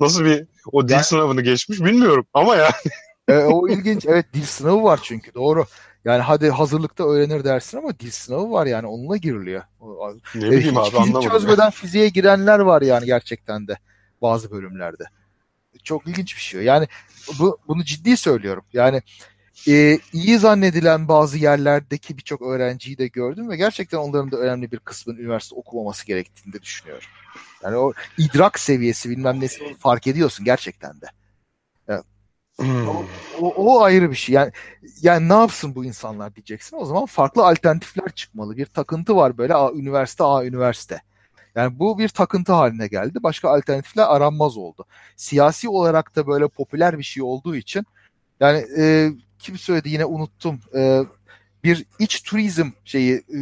Nasıl 0.00 0.24
bir 0.24 0.46
o 0.72 0.88
dil 0.88 0.92
yani, 0.92 1.04
sınavını 1.04 1.42
geçmiş 1.42 1.80
bilmiyorum 1.80 2.26
ama 2.34 2.56
yani. 2.56 2.72
e, 3.28 3.36
o 3.36 3.68
ilginç. 3.68 4.06
Evet 4.06 4.26
dil 4.32 4.44
sınavı 4.44 4.82
var 4.82 5.00
çünkü 5.02 5.34
doğru. 5.34 5.66
Yani 6.04 6.22
hadi 6.22 6.50
hazırlıkta 6.50 7.08
öğrenir 7.08 7.44
dersin 7.44 7.78
ama 7.78 7.98
dil 7.98 8.10
sınavı 8.10 8.50
var 8.50 8.66
yani 8.66 8.86
onunla 8.86 9.16
giriliyor. 9.16 9.62
Ne 10.34 10.46
e, 10.46 10.50
bileyim 10.50 10.78
abi 10.78 10.90
fizik 10.90 11.22
çözmeden 11.22 11.64
ya. 11.64 11.70
fiziğe 11.70 12.08
girenler 12.08 12.58
var 12.58 12.82
yani 12.82 13.06
gerçekten 13.06 13.68
de 13.68 13.78
bazı 14.22 14.50
bölümlerde. 14.50 15.04
Çok 15.84 16.06
ilginç 16.06 16.36
bir 16.36 16.40
şey. 16.40 16.62
Yani 16.62 16.88
bu, 17.38 17.58
bunu 17.68 17.84
ciddi 17.84 18.16
söylüyorum. 18.16 18.64
Yani 18.72 19.02
e, 19.68 19.98
iyi 20.12 20.38
zannedilen 20.38 21.08
bazı 21.08 21.38
yerlerdeki 21.38 22.18
birçok 22.18 22.42
öğrenciyi 22.42 22.98
de 22.98 23.08
gördüm 23.08 23.50
ve 23.50 23.56
gerçekten 23.56 23.98
onların 23.98 24.30
da 24.30 24.36
önemli 24.36 24.72
bir 24.72 24.78
kısmının 24.78 25.18
üniversite 25.18 25.54
okumaması 25.54 26.06
gerektiğini 26.06 26.52
de 26.52 26.62
düşünüyorum. 26.62 27.08
Yani 27.62 27.76
o 27.76 27.92
idrak 28.18 28.58
seviyesi 28.58 29.10
bilmem 29.10 29.40
nesi 29.40 29.74
fark 29.78 30.06
ediyorsun 30.06 30.44
gerçekten 30.44 31.00
de. 31.00 31.06
Yani, 31.88 32.02
hmm. 32.56 32.88
o, 32.88 33.04
o, 33.40 33.54
o 33.54 33.82
ayrı 33.82 34.10
bir 34.10 34.16
şey. 34.16 34.34
Yani 34.34 34.52
yani 35.00 35.28
ne 35.28 35.32
yapsın 35.32 35.74
bu 35.74 35.84
insanlar 35.84 36.34
diyeceksin. 36.34 36.76
O 36.76 36.84
zaman 36.84 37.06
farklı 37.06 37.46
alternatifler 37.46 38.08
çıkmalı. 38.08 38.56
Bir 38.56 38.66
takıntı 38.66 39.16
var 39.16 39.38
böyle 39.38 39.54
A 39.54 39.72
üniversite 39.72 40.24
A 40.24 40.44
üniversite. 40.44 41.02
Yani 41.54 41.78
bu 41.78 41.98
bir 41.98 42.08
takıntı 42.08 42.52
haline 42.52 42.86
geldi. 42.86 43.22
Başka 43.22 43.50
alternatifler 43.50 44.04
aranmaz 44.14 44.56
oldu. 44.56 44.84
Siyasi 45.16 45.68
olarak 45.68 46.16
da 46.16 46.26
böyle 46.26 46.48
popüler 46.48 46.98
bir 46.98 47.02
şey 47.02 47.22
olduğu 47.22 47.56
için 47.56 47.86
yani 48.40 48.64
e, 48.78 49.10
kim 49.46 49.58
söyledi 49.58 49.88
yine 49.88 50.04
unuttum. 50.04 50.60
E, 50.74 51.02
bir 51.64 51.84
iç 51.98 52.22
turizm 52.22 52.70
şeyi 52.84 53.14
e, 53.14 53.38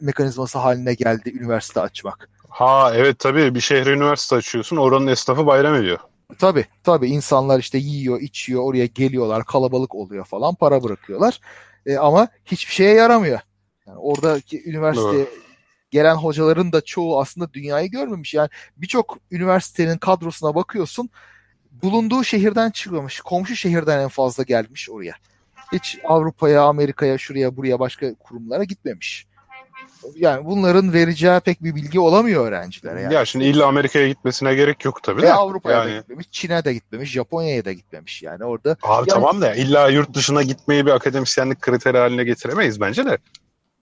mekanizması 0.00 0.58
haline 0.58 0.94
geldi 0.94 1.32
üniversite 1.40 1.80
açmak. 1.80 2.28
Ha 2.48 2.92
evet 2.94 3.18
tabii 3.18 3.54
bir 3.54 3.60
şehre 3.60 3.90
üniversite 3.90 4.36
açıyorsun 4.36 4.76
oranın 4.76 5.06
esnafı 5.06 5.46
bayram 5.46 5.74
ediyor. 5.74 5.98
Tabii 6.38 6.64
tabii 6.84 7.08
insanlar 7.08 7.58
işte 7.58 7.78
yiyor 7.78 8.20
içiyor 8.20 8.62
oraya 8.62 8.86
geliyorlar 8.86 9.44
kalabalık 9.44 9.94
oluyor 9.94 10.24
falan 10.24 10.54
para 10.54 10.82
bırakıyorlar. 10.82 11.40
E, 11.86 11.96
ama 11.96 12.28
hiçbir 12.44 12.72
şeye 12.72 12.94
yaramıyor. 12.94 13.40
Yani 13.86 13.98
oradaki 13.98 14.70
üniversite 14.70 15.26
gelen 15.90 16.14
hocaların 16.14 16.72
da 16.72 16.80
çoğu 16.80 17.20
aslında 17.20 17.52
dünyayı 17.52 17.90
görmemiş. 17.90 18.34
Yani 18.34 18.48
birçok 18.76 19.18
üniversitenin 19.30 19.98
kadrosuna 19.98 20.54
bakıyorsun 20.54 21.10
bulunduğu 21.82 22.24
şehirden 22.24 22.70
çıkmamış. 22.70 23.20
Komşu 23.20 23.56
şehirden 23.56 24.00
en 24.00 24.08
fazla 24.08 24.42
gelmiş 24.42 24.90
oraya. 24.90 25.14
Hiç 25.72 25.98
Avrupa'ya, 26.04 26.62
Amerika'ya, 26.62 27.18
şuraya, 27.18 27.56
buraya 27.56 27.80
başka 27.80 28.14
kurumlara 28.14 28.64
gitmemiş 28.64 29.26
yani 30.16 30.44
bunların 30.44 30.92
vereceği 30.92 31.40
pek 31.40 31.64
bir 31.64 31.74
bilgi 31.74 32.00
olamıyor 32.00 32.46
öğrencilere. 32.46 33.00
Yani. 33.00 33.14
Ya 33.14 33.24
şimdi 33.24 33.44
illa 33.44 33.66
Amerika'ya 33.66 34.08
gitmesine 34.08 34.54
gerek 34.54 34.84
yok 34.84 35.02
tabii 35.02 35.22
de. 35.22 35.34
Avrupa'ya 35.34 35.78
yani... 35.78 35.90
da 35.90 35.96
gitmemiş, 35.96 36.26
Çin'e 36.30 36.64
de 36.64 36.72
gitmemiş, 36.72 37.10
Japonya'ya 37.10 37.64
da 37.64 37.72
gitmemiş 37.72 38.22
yani 38.22 38.44
orada. 38.44 38.76
Abi 38.82 39.10
yani... 39.10 39.14
tamam 39.14 39.40
da 39.40 39.54
illa 39.54 39.88
yurt 39.88 40.14
dışına 40.14 40.42
gitmeyi 40.42 40.86
bir 40.86 40.90
akademisyenlik 40.90 41.60
kriteri 41.60 41.98
haline 41.98 42.24
getiremeyiz 42.24 42.80
bence 42.80 43.04
de. 43.04 43.18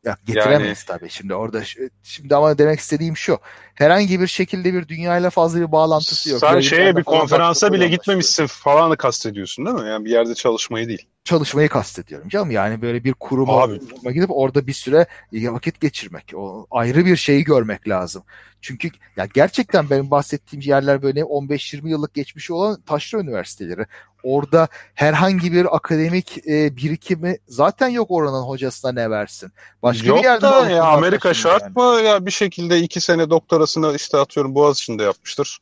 Ya 0.04 0.16
getiremeyiz 0.26 0.84
yani... 0.88 0.98
tabii. 0.98 1.10
Şimdi 1.10 1.34
orada 1.34 1.62
şimdi 2.02 2.36
ama 2.36 2.58
demek 2.58 2.80
istediğim 2.80 3.16
şu. 3.16 3.38
Herhangi 3.74 4.20
bir 4.20 4.26
şekilde 4.26 4.74
bir 4.74 4.88
dünyayla 4.88 5.30
fazla 5.30 5.60
bir 5.60 5.72
bağlantısı 5.72 6.30
yok. 6.30 6.40
Sen 6.40 6.60
şeye 6.60 6.96
bir 6.96 7.02
konferansa 7.02 7.72
bile 7.72 7.88
gitmemişsin 7.88 8.46
falanı 8.46 8.96
kastediyorsun 8.96 9.66
değil 9.66 9.76
mi? 9.76 9.88
Yani 9.88 10.04
bir 10.04 10.10
yerde 10.10 10.34
çalışmayı 10.34 10.88
değil 10.88 11.06
çalışmayı 11.24 11.68
kastediyorum 11.68 12.28
canım. 12.28 12.50
Yani 12.50 12.82
böyle 12.82 13.04
bir 13.04 13.12
kuruma, 13.12 13.62
Abi. 13.62 13.80
gidip 14.14 14.30
orada 14.30 14.66
bir 14.66 14.72
süre 14.72 15.06
vakit 15.32 15.80
geçirmek. 15.80 16.32
O 16.34 16.66
ayrı 16.70 17.06
bir 17.06 17.16
şeyi 17.16 17.44
görmek 17.44 17.88
lazım. 17.88 18.22
Çünkü 18.60 18.90
ya 19.16 19.26
gerçekten 19.34 19.90
benim 19.90 20.10
bahsettiğim 20.10 20.62
yerler 20.66 21.02
böyle 21.02 21.20
15-20 21.20 21.88
yıllık 21.88 22.14
geçmişi 22.14 22.52
olan 22.52 22.80
taşra 22.80 23.18
üniversiteleri. 23.18 23.86
Orada 24.22 24.68
herhangi 24.94 25.52
bir 25.52 25.76
akademik 25.76 26.48
e, 26.48 26.76
birikimi 26.76 27.38
zaten 27.48 27.88
yok 27.88 28.10
oranın 28.10 28.42
hocasına 28.42 28.92
ne 28.92 29.10
versin. 29.10 29.52
Başka 29.82 30.08
yok 30.08 30.18
bir 30.18 30.24
yerde 30.24 30.42
da 30.42 30.70
ya 30.70 30.84
Amerika 30.84 31.34
şart 31.34 31.62
yani. 31.62 31.72
mı 31.76 32.00
ya 32.00 32.26
bir 32.26 32.30
şekilde 32.30 32.78
iki 32.78 33.00
sene 33.00 33.30
doktorasını 33.30 33.94
işte 33.96 34.18
atıyorum 34.18 34.54
Boğaziçi'nde 34.54 35.02
yapmıştır. 35.02 35.58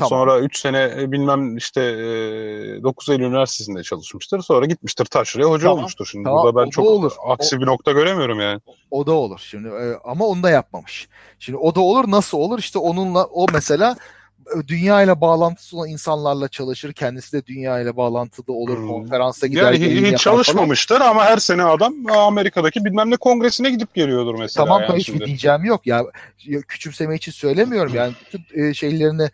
Tamam. 0.00 0.08
Sonra 0.08 0.40
3 0.40 0.58
sene 0.58 0.94
e, 0.98 1.12
bilmem 1.12 1.56
işte 1.56 1.80
e, 1.80 2.82
9 2.82 3.08
Eylül 3.08 3.24
Üniversitesi'nde 3.24 3.82
çalışmıştır. 3.82 4.40
Sonra 4.40 4.66
gitmiştir 4.66 5.04
Taşra'ya 5.04 5.50
hoca 5.50 5.62
tamam. 5.62 5.78
olmuştur. 5.78 6.06
Şimdi 6.06 6.24
tamam. 6.24 6.44
burada 6.44 6.60
ben 6.60 6.66
o 6.66 6.70
çok 6.70 6.86
olur. 6.86 7.12
aksi 7.28 7.56
o, 7.56 7.60
bir 7.60 7.66
nokta 7.66 7.92
göremiyorum 7.92 8.40
yani. 8.40 8.60
O 8.90 9.06
da 9.06 9.12
olur 9.12 9.42
şimdi 9.50 9.68
e, 9.68 9.94
ama 10.04 10.26
onu 10.26 10.42
da 10.42 10.50
yapmamış. 10.50 11.08
Şimdi 11.38 11.58
o 11.58 11.74
da 11.74 11.80
olur 11.80 12.10
nasıl 12.10 12.38
olur 12.38 12.58
işte 12.58 12.78
onunla 12.78 13.24
o 13.24 13.46
mesela 13.52 13.90
e, 13.90 14.19
dünya 14.68 15.02
ile 15.02 15.20
bağlantısı 15.20 15.76
olan 15.76 15.88
insanlarla 15.88 16.48
çalışır. 16.48 16.92
Kendisi 16.92 17.32
de 17.32 17.46
dünya 17.46 17.80
ile 17.80 17.96
bağlantılı 17.96 18.54
olur. 18.54 18.78
Hmm. 18.78 18.88
Konferansa 18.88 19.46
gider. 19.46 19.72
Yani 19.72 20.10
hiç 20.12 20.18
çalışmamıştır 20.18 20.98
falan. 20.98 21.10
ama 21.10 21.24
her 21.24 21.38
sene 21.38 21.64
adam 21.64 21.94
Amerika'daki 22.06 22.84
bilmem 22.84 23.10
ne 23.10 23.16
kongresine 23.16 23.70
gidip 23.70 23.94
geliyordur 23.94 24.38
mesela. 24.38 24.64
Tamam 24.64 24.82
yani 24.82 24.98
hiçbir 24.98 25.26
diyeceğim 25.26 25.64
yok. 25.64 25.86
Ya 25.86 26.04
küçümseme 26.68 27.16
için 27.16 27.32
söylemiyorum. 27.32 27.94
Yani 27.94 28.12
bütün 28.26 28.72
şeylerini 28.72 29.30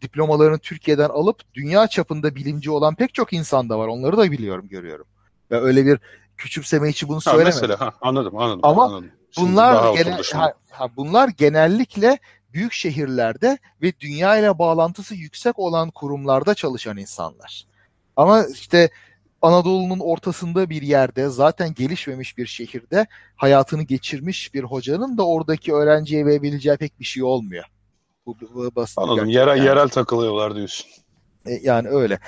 diplomalarını 0.00 0.58
Türkiye'den 0.58 1.08
alıp 1.08 1.54
dünya 1.54 1.86
çapında 1.86 2.34
bilimci 2.34 2.70
olan 2.70 2.94
pek 2.94 3.14
çok 3.14 3.32
insan 3.32 3.68
da 3.68 3.78
var. 3.78 3.88
Onları 3.88 4.16
da 4.16 4.30
biliyorum, 4.30 4.68
görüyorum. 4.68 5.06
Ve 5.50 5.60
öyle 5.60 5.86
bir 5.86 5.98
küçümseme 6.36 6.88
için 6.88 7.08
bunu 7.08 7.20
söylemedim. 7.20 7.58
Mesela, 7.60 7.80
ha, 7.80 7.92
anladım, 8.00 8.38
anladım. 8.38 8.60
Ama 8.62 8.84
anladım. 8.84 9.10
bunlar 9.38 9.94
genel, 9.94 10.22
ha, 10.32 10.52
ha, 10.70 10.88
bunlar 10.96 11.28
genellikle 11.28 12.18
büyük 12.52 12.72
şehirlerde 12.72 13.58
ve 13.82 13.92
dünya 14.00 14.38
ile 14.38 14.58
bağlantısı 14.58 15.14
yüksek 15.14 15.58
olan 15.58 15.90
kurumlarda 15.90 16.54
çalışan 16.54 16.96
insanlar. 16.96 17.66
Ama 18.16 18.44
işte 18.46 18.90
Anadolu'nun 19.42 20.00
ortasında 20.00 20.70
bir 20.70 20.82
yerde 20.82 21.28
zaten 21.28 21.74
gelişmemiş 21.74 22.38
bir 22.38 22.46
şehirde 22.46 23.06
hayatını 23.36 23.82
geçirmiş 23.82 24.54
bir 24.54 24.64
hocanın 24.64 25.18
da 25.18 25.26
oradaki 25.26 25.74
öğrenciye 25.74 26.26
verebileceği 26.26 26.76
pek 26.76 27.00
bir 27.00 27.04
şey 27.04 27.22
olmuyor. 27.22 27.64
Bu, 28.26 28.36
bu 28.54 28.74
basit. 28.76 28.98
Anladım. 28.98 29.28
Yerel, 29.28 29.56
yani. 29.56 29.66
yerel 29.66 29.88
takılıyorlar 29.88 30.54
diyorsun. 30.54 30.86
E, 31.46 31.52
yani 31.62 31.88
öyle. 31.88 32.18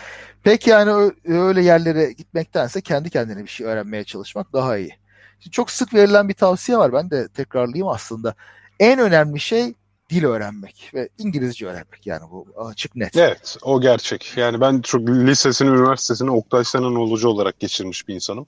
Peki 0.42 0.70
yani 0.70 1.12
öyle 1.24 1.62
yerlere 1.62 2.12
gitmektense 2.12 2.80
kendi 2.80 3.10
kendine 3.10 3.42
bir 3.42 3.48
şey 3.48 3.66
öğrenmeye 3.66 4.04
çalışmak 4.04 4.52
daha 4.52 4.78
iyi. 4.78 4.96
Şimdi 5.40 5.54
çok 5.54 5.70
sık 5.70 5.94
verilen 5.94 6.28
bir 6.28 6.34
tavsiye 6.34 6.78
var. 6.78 6.92
Ben 6.92 7.10
de 7.10 7.28
tekrarlayayım 7.28 7.88
aslında. 7.88 8.34
En 8.80 8.98
önemli 8.98 9.40
şey 9.40 9.74
dil 10.10 10.24
öğrenmek 10.24 10.90
ve 10.94 11.08
İngilizce 11.18 11.66
öğrenmek 11.66 12.06
yani 12.06 12.22
bu 12.30 12.46
açık 12.56 12.96
net. 12.96 13.16
Evet 13.16 13.56
o 13.62 13.80
gerçek. 13.80 14.32
Yani 14.36 14.60
ben 14.60 14.80
çok 14.80 15.08
lisesini, 15.08 15.68
üniversitesini 15.68 16.30
Oktay 16.30 16.64
Senanoğlu'cu 16.64 17.28
olarak 17.28 17.60
geçirmiş 17.60 18.08
bir 18.08 18.14
insanım. 18.14 18.46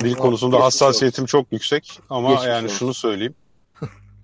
Dil 0.00 0.14
konusunda 0.14 0.60
hassasiyetim 0.60 1.26
çok 1.26 1.52
yüksek 1.52 2.00
ama 2.10 2.30
Geçmiş 2.30 2.46
yani 2.48 2.64
olsun. 2.64 2.76
şunu 2.76 2.94
söyleyeyim. 2.94 3.34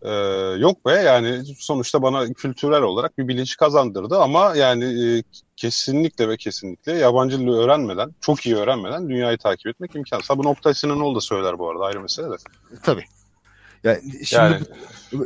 Ee, 0.03 0.11
yok 0.59 0.87
be 0.87 0.93
yani 0.93 1.43
sonuçta 1.59 2.03
bana 2.03 2.33
kültürel 2.33 2.83
olarak 2.83 3.19
bir 3.19 3.29
bilinç 3.29 3.57
kazandırdı 3.57 4.19
ama 4.19 4.57
yani 4.57 4.85
e, 4.85 5.23
kesinlikle 5.57 6.29
ve 6.29 6.37
kesinlikle 6.37 6.93
yabancı 6.93 7.39
dili 7.41 7.51
öğrenmeden, 7.51 8.15
çok 8.21 8.47
iyi 8.47 8.57
öğrenmeden 8.57 9.09
dünyayı 9.09 9.39
takip 9.39 9.67
etmek 9.67 9.95
imkansız. 9.97 10.39
Bu 10.39 10.49
Oktay 10.49 10.75
Sinanoğlu 10.75 11.17
da 11.17 11.21
söyler 11.21 11.59
bu 11.59 11.71
arada 11.71 11.85
ayrı 11.85 12.01
mesele 12.01 12.31
de. 12.31 12.37
Tabii. 12.83 13.05
Yani 13.85 14.01
şimdi 14.25 14.43
Yani 14.43 14.61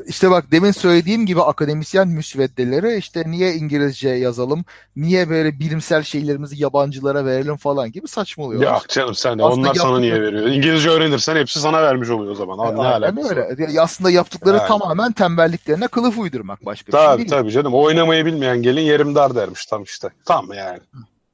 işte 0.06 0.30
bak 0.30 0.50
demin 0.52 0.70
söylediğim 0.70 1.26
gibi 1.26 1.42
akademisyen 1.42 2.09
müsveddeleri 2.09 2.96
işte 2.96 3.22
niye 3.26 3.54
İngilizce 3.54 4.09
yazalım, 4.09 4.64
niye 4.96 5.30
böyle 5.30 5.59
bilimsel 5.59 6.02
şeylerimizi 6.02 6.62
yabancılara 6.62 7.24
verelim 7.24 7.56
falan 7.56 7.92
gibi 7.92 8.09
saçmalıyorlar. 8.09 8.72
yok 8.72 8.88
canım 8.88 9.14
sen 9.14 9.38
de 9.38 9.44
Aslında 9.44 9.68
onlar 9.68 9.74
sana 9.74 9.98
niye 10.00 10.20
veriyor? 10.22 10.46
İngilizce 10.46 10.90
öğrenirsen 10.90 11.36
hepsi 11.36 11.61
sana 11.61 11.82
vermiş 11.82 12.11
oluyor 12.11 12.32
o 12.32 12.34
zaman. 12.34 12.59
Abi, 12.59 12.76
ne 12.78 12.82
Aynen 12.82 13.00
alakası 13.02 13.36
var? 13.36 13.36
öyle. 13.50 13.62
Yani 13.62 13.80
aslında 13.80 14.11
yaptıkları 14.11 14.56
Yani. 14.56 14.68
tamamen 14.68 15.12
tembelliklerine 15.12 15.88
kılıf 15.88 16.18
uydurmak 16.18 16.66
başka 16.66 16.86
bir 16.86 16.92
şey 16.92 17.00
Tabii 17.06 17.18
değil. 17.18 17.30
tabii 17.30 17.50
canım. 17.50 17.74
Oynamayı 17.74 18.26
bilmeyen 18.26 18.62
gelin 18.62 18.82
yerim 18.82 19.14
dar 19.14 19.34
dermiş 19.34 19.66
tam 19.66 19.82
işte. 19.82 20.09
Tam 20.24 20.52
yani. 20.52 20.78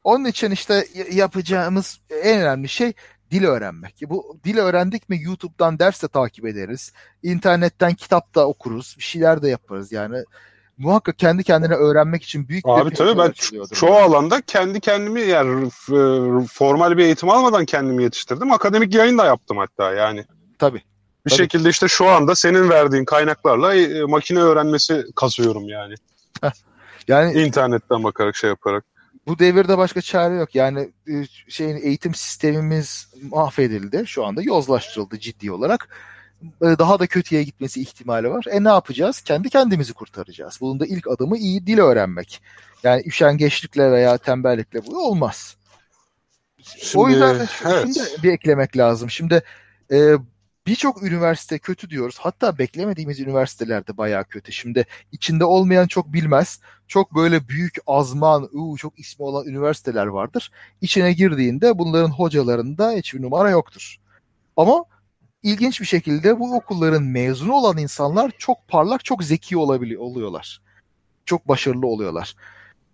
Onun 0.04 0.24
için 0.24 0.50
işte 0.50 0.86
yapacağımız 1.12 1.98
en 2.22 2.40
önemli 2.40 2.68
şey 2.68 2.92
dil 3.34 3.44
öğrenmek. 3.44 3.94
Bu 4.08 4.38
dil 4.44 4.58
öğrendik 4.58 5.08
mi 5.08 5.18
YouTube'dan 5.22 5.78
ders 5.78 6.02
de 6.02 6.08
takip 6.08 6.46
ederiz. 6.46 6.92
İnternetten 7.22 7.94
kitap 7.94 8.34
da 8.34 8.48
okuruz. 8.48 8.94
Bir 8.98 9.02
şeyler 9.02 9.42
de 9.42 9.48
yaparız 9.48 9.92
yani. 9.92 10.16
Muhakkak 10.78 11.18
kendi 11.18 11.44
kendine 11.44 11.74
öğrenmek 11.74 12.22
için 12.22 12.48
büyük 12.48 12.64
Abi 12.68 12.90
bir 12.90 12.96
tabii 12.96 13.18
ben 13.18 13.30
ço- 13.30 13.74
çoğu 13.74 13.94
alanda 13.96 14.40
kendi 14.40 14.80
kendimi 14.80 15.20
yani 15.20 15.70
f- 15.70 16.46
formal 16.52 16.96
bir 16.96 17.04
eğitim 17.04 17.30
almadan 17.30 17.64
kendimi 17.64 18.02
yetiştirdim. 18.02 18.52
Akademik 18.52 18.94
yayın 18.94 19.18
da 19.18 19.24
yaptım 19.24 19.56
hatta 19.58 19.94
yani. 19.94 20.24
Tabii. 20.58 20.82
Bir 21.26 21.30
Tabii. 21.30 21.38
şekilde 21.38 21.68
işte 21.68 21.88
şu 21.88 22.08
anda 22.08 22.34
senin 22.34 22.68
verdiğin 22.70 23.04
kaynaklarla 23.04 23.74
e, 23.74 24.02
makine 24.04 24.38
öğrenmesi 24.38 25.04
kasıyorum 25.16 25.68
yani. 25.68 25.94
Yani 27.08 27.32
İnternetten 27.32 28.04
bakarak 28.04 28.36
şey 28.36 28.50
yaparak. 28.50 28.84
Bu 29.26 29.38
devirde 29.38 29.78
başka 29.78 30.00
çare 30.00 30.34
yok. 30.34 30.54
Yani 30.54 30.92
e, 31.08 31.12
şeyin 31.48 31.76
eğitim 31.76 32.14
sistemimiz 32.14 33.08
mahvedildi. 33.30 34.02
Şu 34.06 34.24
anda 34.24 34.42
yozlaştırıldı 34.42 35.18
ciddi 35.18 35.52
olarak. 35.52 35.88
E, 36.42 36.66
Daha 36.78 36.98
da 36.98 37.06
kötüye 37.06 37.42
gitmesi 37.42 37.80
ihtimali 37.80 38.30
var. 38.30 38.44
E 38.50 38.64
ne 38.64 38.68
yapacağız? 38.68 39.20
Kendi 39.20 39.50
kendimizi 39.50 39.92
kurtaracağız. 39.92 40.58
Bunun 40.60 40.80
da 40.80 40.86
ilk 40.86 41.08
adımı 41.08 41.38
iyi 41.38 41.66
dil 41.66 41.78
öğrenmek. 41.78 42.42
Yani 42.82 43.02
üşengeçlikle 43.06 43.92
veya 43.92 44.18
tembellikle 44.18 44.86
bu 44.86 45.08
olmaz. 45.08 45.56
o 46.94 47.08
yüzden 47.08 47.34
evet. 47.34 47.48
şunu 47.48 47.94
da 47.94 48.22
bir 48.22 48.32
eklemek 48.32 48.76
lazım. 48.76 49.10
Şimdi 49.10 49.42
e, 49.92 50.14
birçok 50.66 51.02
üniversite 51.02 51.58
kötü 51.58 51.90
diyoruz. 51.90 52.16
Hatta 52.20 52.58
beklemediğimiz 52.58 53.20
üniversiteler 53.20 53.86
de 53.86 53.96
bayağı 53.96 54.24
kötü. 54.24 54.52
Şimdi 54.52 54.86
içinde 55.12 55.44
olmayan 55.44 55.86
çok 55.86 56.12
bilmez. 56.12 56.60
Çok 56.88 57.14
böyle 57.14 57.48
büyük 57.48 57.74
azman, 57.86 58.48
uu, 58.52 58.76
çok 58.76 58.98
ismi 58.98 59.24
olan 59.24 59.46
üniversiteler 59.46 60.06
vardır. 60.06 60.50
İçine 60.80 61.12
girdiğinde 61.12 61.78
bunların 61.78 62.10
hocalarında 62.10 62.90
hiçbir 62.92 63.22
numara 63.22 63.50
yoktur. 63.50 63.96
Ama 64.56 64.84
ilginç 65.42 65.80
bir 65.80 65.86
şekilde 65.86 66.40
bu 66.40 66.56
okulların 66.56 67.02
mezunu 67.02 67.52
olan 67.52 67.78
insanlar 67.78 68.32
çok 68.38 68.68
parlak, 68.68 69.04
çok 69.04 69.24
zeki 69.24 69.56
olabiliyor 69.56 70.00
oluyorlar. 70.02 70.62
Çok 71.26 71.48
başarılı 71.48 71.86
oluyorlar. 71.86 72.34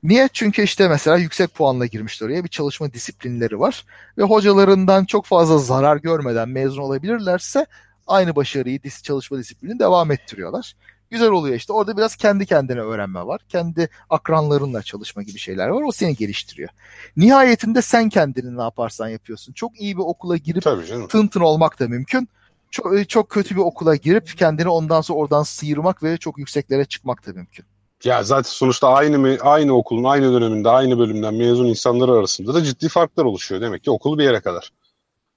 Niye? 0.02 0.28
Çünkü 0.32 0.62
işte 0.62 0.88
mesela 0.88 1.16
yüksek 1.16 1.54
puanla 1.54 1.86
girmişler 1.86 2.26
oraya 2.26 2.44
bir 2.44 2.48
çalışma 2.48 2.92
disiplinleri 2.92 3.60
var 3.60 3.84
ve 4.18 4.22
hocalarından 4.22 5.04
çok 5.04 5.26
fazla 5.26 5.58
zarar 5.58 5.96
görmeden 5.96 6.48
mezun 6.48 6.82
olabilirlerse 6.82 7.66
aynı 8.06 8.36
başarıyı 8.36 8.80
çalışma 9.02 9.38
disiplini 9.38 9.78
devam 9.78 10.10
ettiriyorlar. 10.12 10.74
Güzel 11.10 11.30
oluyor 11.30 11.56
işte. 11.56 11.72
Orada 11.72 11.96
biraz 11.96 12.16
kendi 12.16 12.46
kendine 12.46 12.80
öğrenme 12.80 13.26
var. 13.26 13.40
Kendi 13.48 13.88
akranlarınla 14.10 14.82
çalışma 14.82 15.22
gibi 15.22 15.38
şeyler 15.38 15.68
var. 15.68 15.82
O 15.82 15.92
seni 15.92 16.16
geliştiriyor. 16.16 16.68
Nihayetinde 17.16 17.82
sen 17.82 18.08
kendini 18.08 18.56
ne 18.56 18.62
yaparsan 18.62 19.08
yapıyorsun. 19.08 19.52
Çok 19.52 19.80
iyi 19.80 19.96
bir 19.96 20.02
okula 20.02 20.36
girip 20.36 20.62
tın 21.08 21.26
tın 21.26 21.40
olmak 21.40 21.80
da 21.80 21.88
mümkün. 21.88 22.28
Çok, 22.70 23.08
çok 23.08 23.30
kötü 23.30 23.56
bir 23.56 23.60
okula 23.60 23.96
girip 23.96 24.36
kendini 24.38 24.68
ondan 24.68 25.00
sonra 25.00 25.18
oradan 25.18 25.42
sıyırmak 25.42 26.02
ve 26.02 26.16
çok 26.16 26.38
yükseklere 26.38 26.84
çıkmak 26.84 27.26
da 27.26 27.32
mümkün. 27.32 27.64
Ya 28.04 28.22
zaten 28.22 28.50
sonuçta 28.50 28.88
aynı 28.88 29.18
mı 29.18 29.36
aynı 29.40 29.72
okulun 29.76 30.04
aynı 30.04 30.32
döneminde 30.32 30.68
aynı 30.70 30.98
bölümden 30.98 31.34
mezun 31.34 31.66
insanlar 31.66 32.08
arasında 32.08 32.54
da 32.54 32.62
ciddi 32.64 32.88
farklar 32.88 33.24
oluşuyor 33.24 33.60
demek 33.60 33.84
ki 33.84 33.90
okul 33.90 34.18
bir 34.18 34.24
yere 34.24 34.40
kadar. 34.40 34.70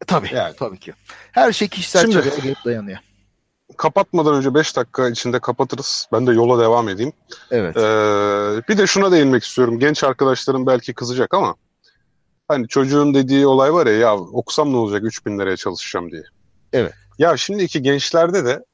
E, 0.02 0.06
tabii, 0.06 0.30
Yani. 0.36 0.56
tabii 0.56 0.80
ki. 0.80 0.94
Her 1.32 1.52
şey 1.54 1.68
kişisel 1.68 2.02
Şimdi- 2.02 2.14
çabaya 2.16 2.36
gelip 2.44 2.66
dayanıyor. 2.66 2.98
Kapatmadan 3.78 4.34
önce 4.36 4.54
5 4.54 4.76
dakika 4.76 5.10
içinde 5.10 5.40
kapatırız. 5.40 6.08
Ben 6.12 6.28
de 6.28 6.32
yola 6.34 6.64
devam 6.64 6.90
edeyim. 6.90 7.14
Evet. 7.52 7.78
Ee, 7.78 8.62
bir 8.70 8.78
de 8.78 8.88
şuna 8.88 9.12
değinmek 9.12 9.44
istiyorum. 9.44 9.80
Genç 9.80 10.04
arkadaşlarım 10.04 10.68
belki 10.68 10.94
kızacak 10.94 11.34
ama 11.34 11.56
hani 12.48 12.68
çocuğun 12.68 13.14
dediği 13.14 13.48
olay 13.48 13.74
var 13.74 13.88
ya 13.88 13.94
ya 13.94 14.16
okusam 14.18 14.74
ne 14.74 14.78
olacak 14.78 15.04
3000 15.04 15.40
liraya 15.40 15.58
çalışacağım 15.58 16.12
diye. 16.12 16.24
Evet. 16.74 16.94
Ya 17.20 17.38
şimdiki 17.38 17.82
gençlerde 17.82 18.46
de 18.46 18.66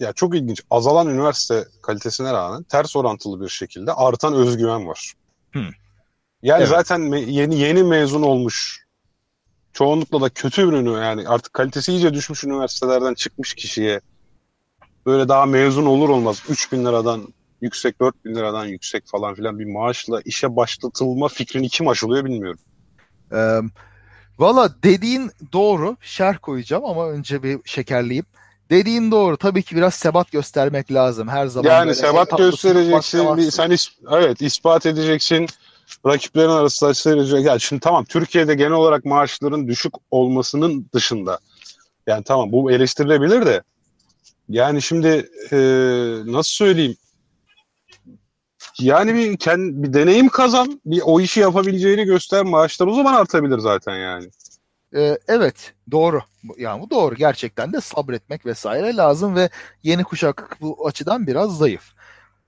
ya 0.00 0.12
çok 0.12 0.34
ilginç 0.36 0.62
azalan 0.70 1.08
üniversite 1.08 1.64
kalitesine 1.82 2.32
rağmen 2.32 2.62
ters 2.62 2.96
orantılı 2.96 3.40
bir 3.40 3.48
şekilde 3.48 3.92
artan 3.92 4.34
özgüven 4.34 4.86
var. 4.86 5.12
Hı. 5.52 5.64
Yani 6.42 6.58
Evet. 6.58 6.68
zaten 6.68 7.00
yeni 7.12 7.58
yeni 7.58 7.82
mezun 7.82 8.22
olmuş 8.22 8.86
çoğunlukla 9.72 10.20
da 10.20 10.28
kötü 10.28 10.68
bir 10.68 10.76
ünü 10.76 10.90
yani 10.90 11.28
artık 11.28 11.52
kalitesi 11.52 11.92
iyice 11.92 12.14
düşmüş 12.14 12.44
üniversitelerden 12.44 13.14
çıkmış 13.14 13.54
kişiye 13.54 14.00
böyle 15.06 15.28
daha 15.28 15.46
mezun 15.46 15.86
olur 15.86 16.08
olmaz 16.08 16.42
3000 16.48 16.84
liradan 16.84 17.34
yüksek 17.60 18.00
4000 18.00 18.34
liradan 18.34 18.64
yüksek 18.64 19.06
falan 19.06 19.34
filan 19.34 19.58
bir 19.58 19.64
maaşla 19.64 20.20
işe 20.24 20.56
başlatılma 20.56 21.28
fikrini 21.28 21.68
kim 21.68 21.88
aşılıyor 21.88 22.24
bilmiyorum. 22.24 22.60
Ee, 23.32 23.60
Valla 24.38 24.74
dediğin 24.82 25.30
doğru. 25.52 25.96
Şerh 26.00 26.38
koyacağım 26.42 26.84
ama 26.84 27.08
önce 27.08 27.42
bir 27.42 27.58
şekerleyeyim. 27.64 28.24
Dediğin 28.70 29.10
doğru. 29.10 29.36
Tabii 29.36 29.62
ki 29.62 29.76
biraz 29.76 29.94
sebat 29.94 30.32
göstermek 30.32 30.92
lazım. 30.92 31.28
Her 31.28 31.46
zaman 31.46 31.70
Yani 31.70 31.94
sebat 31.94 32.38
göstereceksin, 32.38 33.36
bir, 33.36 33.50
sen 33.50 33.70
is- 33.70 33.90
evet 34.10 34.42
ispat 34.42 34.86
edeceksin. 34.86 35.46
Rakiplerin 36.06 36.48
arasında 36.48 36.90
gösterecek. 36.90 37.44
Yani 37.44 37.60
şimdi 37.60 37.80
tamam 37.80 38.04
Türkiye'de 38.04 38.54
genel 38.54 38.72
olarak 38.72 39.04
maaşların 39.04 39.68
düşük 39.68 39.92
olmasının 40.10 40.86
dışında. 40.94 41.38
Yani 42.06 42.24
tamam 42.24 42.52
bu 42.52 42.70
eleştirilebilir 42.72 43.46
de. 43.46 43.62
Yani 44.48 44.82
şimdi 44.82 45.30
e, 45.52 45.56
nasıl 46.26 46.50
söyleyeyim? 46.50 46.96
Yani 48.80 49.14
bir, 49.14 49.36
kend, 49.36 49.82
bir 49.84 49.92
deneyim 49.92 50.28
kazan, 50.28 50.80
bir 50.86 51.02
o 51.04 51.20
işi 51.20 51.40
yapabileceğini 51.40 52.04
göster, 52.04 52.42
maaşlar 52.44 52.86
o 52.86 52.94
zaman 52.94 53.14
artabilir 53.14 53.58
zaten 53.58 53.96
yani. 53.96 54.30
Ee, 54.96 55.18
evet 55.28 55.74
doğru. 55.90 56.22
Yani 56.58 56.82
bu 56.82 56.90
doğru. 56.90 57.14
Gerçekten 57.14 57.72
de 57.72 57.80
sabretmek 57.80 58.46
vesaire 58.46 58.96
lazım 58.96 59.36
ve 59.36 59.50
yeni 59.82 60.04
kuşak 60.04 60.56
bu 60.60 60.86
açıdan 60.88 61.26
biraz 61.26 61.58
zayıf. 61.58 61.92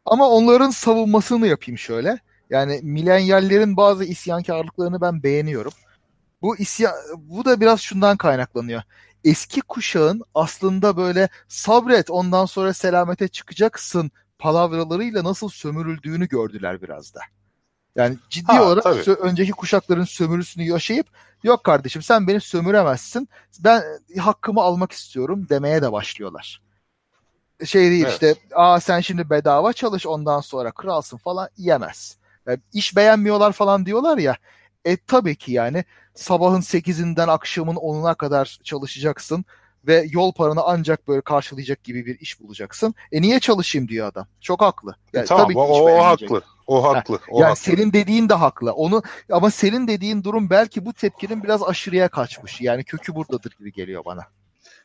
Ama 0.04 0.28
onların 0.28 0.70
savunmasını 0.70 1.46
yapayım 1.46 1.78
şöyle. 1.78 2.18
Yani 2.50 2.80
milenyallerin 2.82 3.76
bazı 3.76 4.04
isyankarlıklarını 4.04 5.00
ben 5.00 5.22
beğeniyorum. 5.22 5.72
Bu 6.42 6.56
isyan, 6.56 6.94
bu 7.18 7.44
da 7.44 7.60
biraz 7.60 7.80
şundan 7.80 8.16
kaynaklanıyor. 8.16 8.82
Eski 9.24 9.60
kuşağın 9.60 10.22
aslında 10.34 10.96
böyle 10.96 11.28
sabret 11.48 12.10
ondan 12.10 12.46
sonra 12.46 12.74
selamete 12.74 13.28
çıkacaksın 13.28 14.10
palavralarıyla 14.38 15.24
nasıl 15.24 15.48
sömürüldüğünü 15.48 16.28
gördüler 16.28 16.82
biraz 16.82 17.14
da. 17.14 17.20
Yani 17.96 18.16
ciddi 18.30 18.52
Ha, 18.52 18.64
olarak 18.64 18.84
tabii. 18.84 19.10
önceki 19.10 19.52
kuşakların 19.52 20.04
sömürüsünü 20.04 20.64
yaşayıp 20.64 21.06
yok 21.42 21.64
kardeşim 21.64 22.02
sen 22.02 22.26
beni 22.26 22.40
sömüremezsin 22.40 23.28
ben 23.60 23.82
hakkımı 24.18 24.60
almak 24.60 24.92
istiyorum 24.92 25.46
demeye 25.48 25.82
de 25.82 25.92
başlıyorlar. 25.92 26.62
Şey 27.64 27.90
değil 27.90 28.04
Evet. 28.04 28.12
işte 28.12 28.34
aa 28.54 28.80
sen 28.80 29.00
şimdi 29.00 29.30
bedava 29.30 29.72
çalış 29.72 30.06
ondan 30.06 30.40
sonra 30.40 30.70
kralsın 30.70 31.16
falan 31.16 31.48
yemez. 31.56 32.16
Yani 32.46 32.58
iş 32.72 32.96
beğenmiyorlar 32.96 33.52
falan 33.52 33.86
diyorlar 33.86 34.18
ya. 34.18 34.36
E 34.84 34.96
tabii 34.96 35.36
ki 35.36 35.52
yani 35.52 35.84
sabahın 36.14 36.60
8'inden 36.60 37.28
akşamın 37.28 37.76
10'una 37.76 38.14
kadar 38.14 38.58
çalışacaksın 38.64 39.44
ve 39.86 40.06
yol 40.10 40.32
paranı 40.32 40.62
ancak 40.62 41.08
böyle 41.08 41.20
karşılayacak 41.20 41.84
gibi 41.84 42.06
bir 42.06 42.18
iş 42.18 42.40
bulacaksın. 42.40 42.94
E 43.12 43.22
niye 43.22 43.40
çalışayım 43.40 43.88
diyor 43.88 44.06
adam. 44.06 44.26
Çok 44.40 44.62
haklı. 44.62 44.94
Yani 45.12 45.26
tamam 45.26 45.44
tabii 45.44 45.54
ki 45.54 45.58
o, 45.58 45.90
o 45.90 46.04
haklı. 46.04 46.42
O 46.70 46.84
haklı. 46.84 47.18
O 47.28 47.40
yani 47.40 47.48
haklı. 47.48 47.62
senin 47.62 47.92
dediğin 47.92 48.28
de 48.28 48.34
haklı. 48.34 48.72
Onu 48.72 49.02
ama 49.30 49.50
senin 49.50 49.88
dediğin 49.88 50.24
durum 50.24 50.50
belki 50.50 50.84
bu 50.84 50.92
tepkinin 50.92 51.42
biraz 51.42 51.62
aşırıya 51.62 52.08
kaçmış. 52.08 52.60
Yani 52.60 52.84
kökü 52.84 53.14
buradadır 53.14 53.52
gibi 53.58 53.72
geliyor 53.72 54.04
bana. 54.04 54.26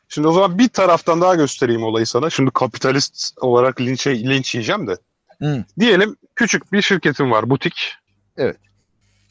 Şimdi 0.08 0.28
o 0.28 0.32
zaman 0.32 0.58
bir 0.58 0.68
taraftan 0.68 1.20
daha 1.20 1.34
göstereyim 1.34 1.82
olayı 1.82 2.06
sana. 2.06 2.30
Şimdi 2.30 2.50
kapitalist 2.50 3.32
olarak 3.40 3.80
linç, 3.80 4.06
linç 4.06 4.54
yiyeceğim 4.54 4.86
de. 4.86 4.96
Hı. 5.42 5.64
Diyelim 5.80 6.16
küçük 6.34 6.72
bir 6.72 6.82
şirketin 6.82 7.30
var, 7.30 7.50
butik. 7.50 7.94
Evet. 8.36 8.56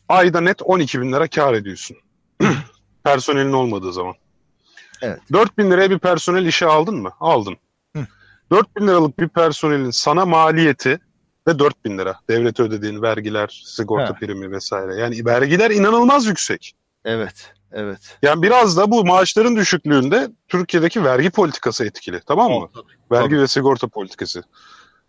Ayda 0.10 0.42
net 0.42 0.62
12 0.62 1.02
bin 1.02 1.14
lira 1.14 1.28
kar 1.28 1.54
ediyorsun. 1.54 1.98
Personelin 3.04 3.54
olmadığı 3.54 3.94
zaman. 3.94 4.14
Evet. 5.02 5.20
4 5.32 5.58
bin 5.58 5.72
liraya 5.72 5.90
bir 5.90 6.00
personel 6.00 6.46
işe 6.46 6.66
aldın 6.66 6.96
mı? 6.96 7.12
Aldın. 7.20 7.58
Hı. 7.96 8.08
4 8.52 8.76
bin 8.76 8.88
liralık 8.88 9.20
bir 9.20 9.28
personelin 9.28 9.92
sana 9.92 10.26
maliyeti 10.26 11.00
ve 11.48 11.60
4 11.60 11.86
bin 11.86 11.98
lira. 11.98 12.20
Devlete 12.30 12.64
ödediğin 12.64 13.02
vergiler, 13.02 13.64
sigorta 13.66 14.16
He. 14.16 14.20
primi 14.20 14.52
vesaire. 14.52 14.96
Yani 14.96 15.26
vergiler 15.26 15.72
inanılmaz 15.72 16.26
yüksek. 16.26 16.74
Evet. 17.06 17.54
Evet. 17.72 18.18
Yani 18.22 18.42
biraz 18.42 18.78
da 18.78 18.92
bu 18.92 19.06
maaşların 19.06 19.56
düşüklüğünde 19.56 20.30
Türkiye'deki 20.48 21.04
vergi 21.04 21.30
politikası 21.30 21.86
etkili. 21.86 22.22
Tamam 22.26 22.52
mı? 22.52 22.70
Tabii. 22.74 22.86
Vergi 23.12 23.30
Tabii. 23.30 23.42
ve 23.42 23.48
sigorta 23.48 23.88
politikası. 23.88 24.44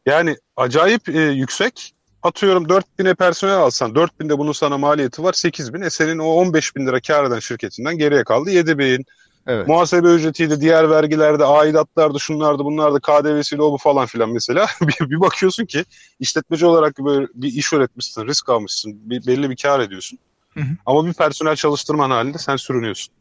Yani 0.06 0.36
acayip 0.56 1.08
e, 1.08 1.20
yüksek. 1.20 1.92
Atıyorum 2.22 2.64
4000'e 2.64 3.14
personel 3.14 3.56
alsan 3.56 3.90
4000'de 3.90 4.38
bunun 4.38 4.52
sana 4.52 4.78
maliyeti 4.78 5.22
var 5.22 5.32
8000. 5.32 5.80
E 5.80 5.90
senin 5.90 6.18
o 6.18 6.24
15 6.24 6.76
bin 6.76 6.86
lira 6.86 7.00
kar 7.00 7.24
eden 7.24 7.38
şirketinden 7.38 7.98
geriye 7.98 8.24
kaldı 8.24 8.50
7000. 8.50 9.04
Evet. 9.46 9.68
Muhasebe 9.68 10.08
ücretiydi, 10.08 10.60
diğer 10.60 10.90
vergilerde, 10.90 11.44
aidatlardı, 11.44 12.20
şunlardı, 12.20 12.64
bunlardı, 12.64 13.00
KDV'siydi, 13.00 13.62
o 13.62 13.72
bu 13.72 13.76
falan 13.76 14.06
filan 14.06 14.30
mesela. 14.30 14.66
bir, 14.80 15.10
bir 15.10 15.20
bakıyorsun 15.20 15.64
ki 15.66 15.84
işletmeci 16.20 16.66
olarak 16.66 16.98
böyle 16.98 17.26
bir 17.34 17.48
iş 17.48 17.72
üretmişsin, 17.72 18.26
risk 18.26 18.48
almışsın, 18.48 19.10
bir, 19.10 19.26
belli 19.26 19.50
bir 19.50 19.56
kar 19.56 19.80
ediyorsun. 19.80 20.18
Hı 20.54 20.60
hı. 20.60 20.76
Ama 20.86 21.06
bir 21.06 21.12
personel 21.12 21.56
çalıştırman 21.56 22.10
halinde 22.10 22.38
sen 22.38 22.56
sürünüyorsun. 22.56 23.14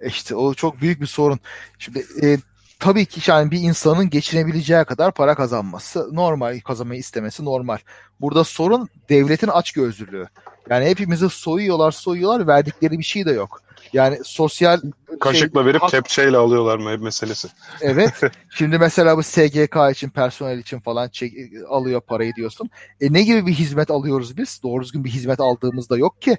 E 0.00 0.08
İşte 0.08 0.34
o 0.34 0.54
çok 0.54 0.80
büyük 0.80 1.00
bir 1.00 1.06
sorun. 1.06 1.38
Şimdi 1.78 2.06
e, 2.22 2.38
tabii 2.78 3.06
ki 3.06 3.30
yani 3.30 3.50
bir 3.50 3.60
insanın 3.60 4.10
geçinebileceği 4.10 4.84
kadar 4.84 5.12
para 5.12 5.34
kazanması 5.34 6.08
normal, 6.12 6.60
kazanmayı 6.60 7.00
istemesi 7.00 7.44
normal. 7.44 7.78
Burada 8.20 8.44
sorun 8.44 8.88
devletin 9.08 9.48
açgözlülüğü. 9.48 10.28
Yani 10.70 10.84
hepimizi 10.84 11.28
soyuyorlar, 11.30 11.90
soyuyorlar, 11.92 12.46
verdikleri 12.46 12.98
bir 12.98 13.04
şey 13.04 13.26
de 13.26 13.32
yok. 13.32 13.62
Yani 13.92 14.18
sosyal 14.24 14.80
Kaşıkla 15.20 15.60
şey, 15.60 15.66
verip 15.66 15.82
hak- 15.82 15.90
kepçeyle 15.90 16.36
alıyorlar 16.36 16.78
mı 16.78 16.98
meselesi. 16.98 17.48
Evet. 17.80 18.20
Şimdi 18.50 18.78
mesela 18.78 19.16
bu 19.16 19.22
SGK 19.22 19.90
için, 19.90 20.08
personel 20.10 20.58
için 20.58 20.80
falan 20.80 21.08
çek, 21.08 21.32
alıyor 21.68 22.00
parayı 22.00 22.34
diyorsun. 22.34 22.70
E 23.00 23.12
ne 23.12 23.22
gibi 23.22 23.46
bir 23.46 23.52
hizmet 23.52 23.90
alıyoruz 23.90 24.36
biz? 24.36 24.60
Doğru 24.62 24.82
düzgün 24.82 25.04
bir 25.04 25.10
hizmet 25.10 25.40
aldığımızda 25.40 25.98
yok 25.98 26.22
ki. 26.22 26.36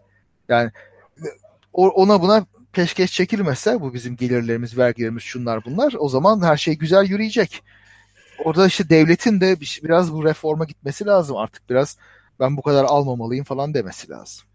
Yani 0.50 0.72
ona 1.74 2.22
buna 2.22 2.46
peşkeş 2.74 3.12
çekilmese 3.14 3.82
bu 3.82 3.94
bizim 3.94 4.16
gelirlerimiz, 4.16 4.78
vergilerimiz, 4.78 5.24
şunlar 5.24 5.66
bunlar 5.66 5.94
o 6.00 6.10
zaman 6.10 6.42
her 6.44 6.58
şey 6.58 6.78
güzel 6.78 7.06
yürüyecek. 7.06 7.64
Orada 8.44 8.68
işte 8.68 8.90
devletin 8.90 9.42
de 9.42 9.60
bir- 9.60 9.80
biraz 9.84 10.14
bu 10.14 10.26
reforma 10.26 10.66
gitmesi 10.66 11.06
lazım 11.06 11.38
artık 11.38 11.70
biraz 11.70 11.98
ben 12.40 12.58
bu 12.58 12.62
kadar 12.62 12.84
almamalıyım 12.84 13.46
falan 13.46 13.74
demesi 13.74 14.10
lazım. 14.10 14.46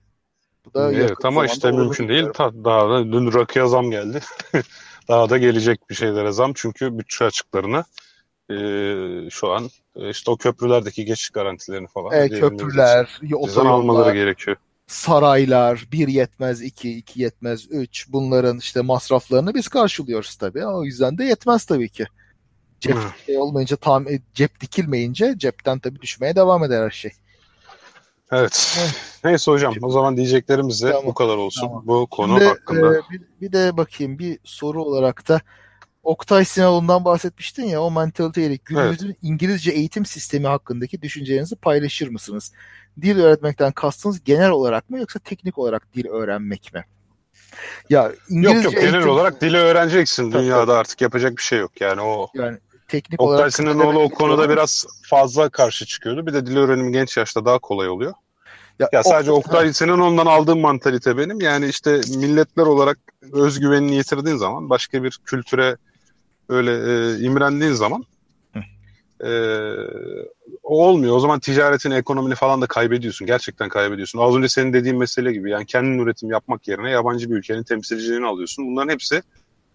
Bu 0.67 0.75
da 0.75 0.93
Evet 0.93 1.25
ama 1.25 1.47
işte 1.47 1.73
mümkün 1.73 2.09
değil. 2.09 2.27
Ta- 2.35 2.65
Daha 2.65 2.91
da 2.91 3.13
dün 3.13 3.33
rakıya 3.33 3.69
zam 3.69 3.91
geldi. 3.91 4.21
Daha 5.09 5.31
da 5.31 5.39
gelecek 5.39 5.91
bir 5.91 5.95
şeylere 5.95 6.33
zam. 6.33 6.53
Çünkü 6.55 6.99
bütçe 6.99 7.25
açıklarını 7.25 7.85
e, 8.51 8.55
şu 9.31 9.53
an 9.53 9.71
e, 9.97 10.11
işte 10.11 10.31
o 10.31 10.37
köprülerdeki 10.37 11.05
geçiş 11.05 11.31
garantilerini 11.31 11.87
falan 11.87 12.13
E, 12.13 12.29
köprüler, 12.29 13.19
bizden 13.23 13.37
otoyollar, 13.37 13.71
almaları 13.71 14.15
gerekiyor. 14.15 14.57
saraylar, 14.87 15.89
bir 15.93 16.09
yetmez 16.09 16.63
iki, 16.63 16.99
iki 16.99 17.23
yetmez 17.23 17.67
üç 17.71 18.09
bunların 18.09 18.59
işte 18.59 18.81
masraflarını 18.81 19.55
biz 19.55 19.69
karşılıyoruz 19.69 20.37
tabii. 20.37 20.67
O 20.67 20.85
yüzden 20.85 21.19
de 21.19 21.25
yetmez 21.25 21.65
tabii 21.65 21.89
ki. 21.89 22.07
Cep 22.81 22.97
şey 23.27 23.39
olmayınca 23.39 23.77
tam 23.77 24.09
e, 24.09 24.21
cep 24.35 24.61
dikilmeyince 24.61 25.35
cepten 25.39 25.79
tabii 25.79 26.01
düşmeye 26.01 26.37
devam 26.37 26.65
eder 26.65 26.83
her 26.85 26.91
şey. 26.91 27.13
Evet. 28.33 28.77
Evet. 28.81 28.95
Neyse 29.25 29.51
hocam 29.51 29.75
o 29.83 29.91
zaman 29.91 30.17
diyeceklerimiz 30.17 30.83
de 30.83 30.91
Tamam, 30.91 31.07
bu 31.07 31.15
kadar 31.15 31.37
olsun. 31.37 31.61
tamam. 31.67 31.83
Bu 31.87 32.07
konu 32.07 32.33
Şimdi, 32.33 32.45
hakkında. 32.45 32.97
e, 32.99 33.01
bir, 33.11 33.23
bir 33.41 33.53
de 33.53 33.77
bakayım 33.77 34.19
bir 34.19 34.39
soru 34.45 34.85
olarak 34.85 35.29
da 35.29 35.41
Oktay 36.03 36.45
Sinaloğlu'ndan 36.45 37.05
bahsetmiştin 37.05 37.65
ya 37.65 37.83
o 37.83 37.91
mentaliteyle 37.91 38.57
günümüzün 38.65 39.17
İngilizce 39.23 39.71
eğitim 39.71 40.07
sistemi 40.07 40.47
hakkındaki 40.47 41.03
düşüncelerinizi 41.03 41.57
paylaşır 41.57 42.09
mısınız? 42.09 42.53
Dil 43.01 43.19
öğretmekten 43.19 43.73
kastınız 43.73 44.25
genel 44.25 44.51
olarak 44.51 44.91
mı 44.91 44.99
yoksa 44.99 45.19
teknik 45.19 45.59
olarak 45.59 45.95
dil 45.95 46.07
öğrenmek 46.07 46.75
mi? 46.75 46.85
Ya 47.91 48.13
İngilizce 48.29 48.55
Yok 48.57 48.65
yok 48.65 48.83
genel 48.83 48.95
eğitim- 48.95 49.09
olarak 49.09 49.41
dili 49.41 49.57
öğreneceksin. 49.57 50.31
Tabii, 50.31 50.43
Dünyada 50.43 50.79
artık 50.79 51.01
yapacak 51.01 51.37
bir 51.37 51.43
şey 51.43 51.59
yok. 51.59 51.81
Yani 51.81 52.01
o 52.01 52.29
yani 52.35 52.59
teknik 52.91 53.21
Oktay 53.21 53.37
olarak 53.37 53.55
Sinanoğlu 53.55 53.99
o 53.99 54.09
konuda 54.09 54.51
biraz 54.51 54.87
fazla 55.03 55.49
karşı 55.49 55.87
çıkıyordu. 55.87 56.27
Bir 56.27 56.33
de 56.33 56.47
dil 56.47 56.57
öğrenimi 56.57 56.93
genç 56.93 57.17
yaşta 57.17 57.45
daha 57.45 57.59
kolay 57.59 57.89
oluyor. 57.89 58.13
Ya 58.93 59.03
sadece 59.03 59.33
Oktay 59.33 59.73
Sinanoğlu'ndan 59.73 60.27
aldığım 60.27 60.61
mantalite 60.61 61.17
benim. 61.17 61.41
Yani 61.41 61.69
işte 61.69 62.01
milletler 62.17 62.67
olarak 62.67 62.99
özgüvenini 63.33 63.95
yitirdiğin 63.95 64.37
zaman 64.37 64.71
başka 64.71 65.03
bir 65.03 65.21
kültüre 65.25 65.77
öyle 66.49 66.73
e, 66.73 67.19
imrendiğin 67.19 67.73
zaman 67.73 68.05
e, 69.25 69.31
olmuyor. 70.63 71.17
O 71.17 71.21
zaman 71.21 71.41
ticaretini, 71.41 71.95
ekonomini 71.95 72.35
falan 72.35 72.63
da 72.63 72.67
kaybediyorsun. 72.67 73.27
Gerçekten 73.27 73.69
kaybediyorsun. 73.69 74.19
Az 74.19 74.37
önce 74.37 74.49
senin 74.49 74.73
dediğin 74.73 74.99
mesele 74.99 75.33
gibi. 75.33 75.51
Yani 75.51 75.67
kendin 75.67 75.99
üretim 75.99 76.31
yapmak 76.31 76.69
yerine 76.69 76.91
yabancı 76.91 77.31
bir 77.31 77.37
ülkenin 77.37 77.63
temsilciliğini 77.63 78.27
alıyorsun. 78.27 78.67
Bunların 78.67 78.93
hepsi 78.93 79.23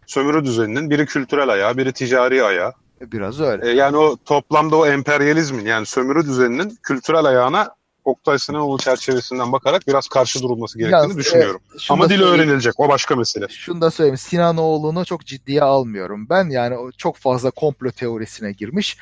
sömürü 0.08 0.46
düzeninin 0.46 0.90
biri 0.90 1.06
kültürel 1.06 1.50
ayağı, 1.50 1.78
biri 1.78 1.94
ticari 1.94 2.44
ayağı. 2.44 2.74
Biraz 3.12 3.42
öyle. 3.42 3.70
E, 3.72 3.74
yani 3.74 3.98
o 3.98 4.18
toplamda 4.26 4.76
o 4.76 4.86
emperyalizmin 4.86 5.66
yani 5.66 5.86
sömürü 5.86 6.26
düzeninin 6.26 6.78
kültürel 6.84 7.26
ayağına 7.26 7.70
Oktay 8.06 8.40
Sinanoğlu 8.40 8.78
çerçevesinden 8.78 9.52
bakarak 9.52 9.88
biraz 9.88 10.08
karşı 10.08 10.42
durulması 10.42 10.78
gerektiğini 10.78 11.02
Yalnız, 11.02 11.18
düşünüyorum. 11.18 11.62
e, 11.74 11.94
Ama 11.94 12.10
dil 12.10 12.22
öğrenilecek. 12.22 12.74
O 12.80 12.90
başka 12.90 13.16
mesele. 13.16 13.48
Şunu 13.50 13.82
da 13.82 13.92
söyleyeyim. 13.92 14.18
Sinanoğlu'nu 14.18 15.06
çok 15.06 15.26
ciddiye 15.26 15.62
almıyorum. 15.64 16.28
Ben 16.30 16.50
yani 16.50 16.78
o 16.78 16.92
çok 16.92 17.18
fazla 17.18 17.52
komplo 17.52 17.92
teorisine 17.92 18.52
girmiş. 18.52 18.98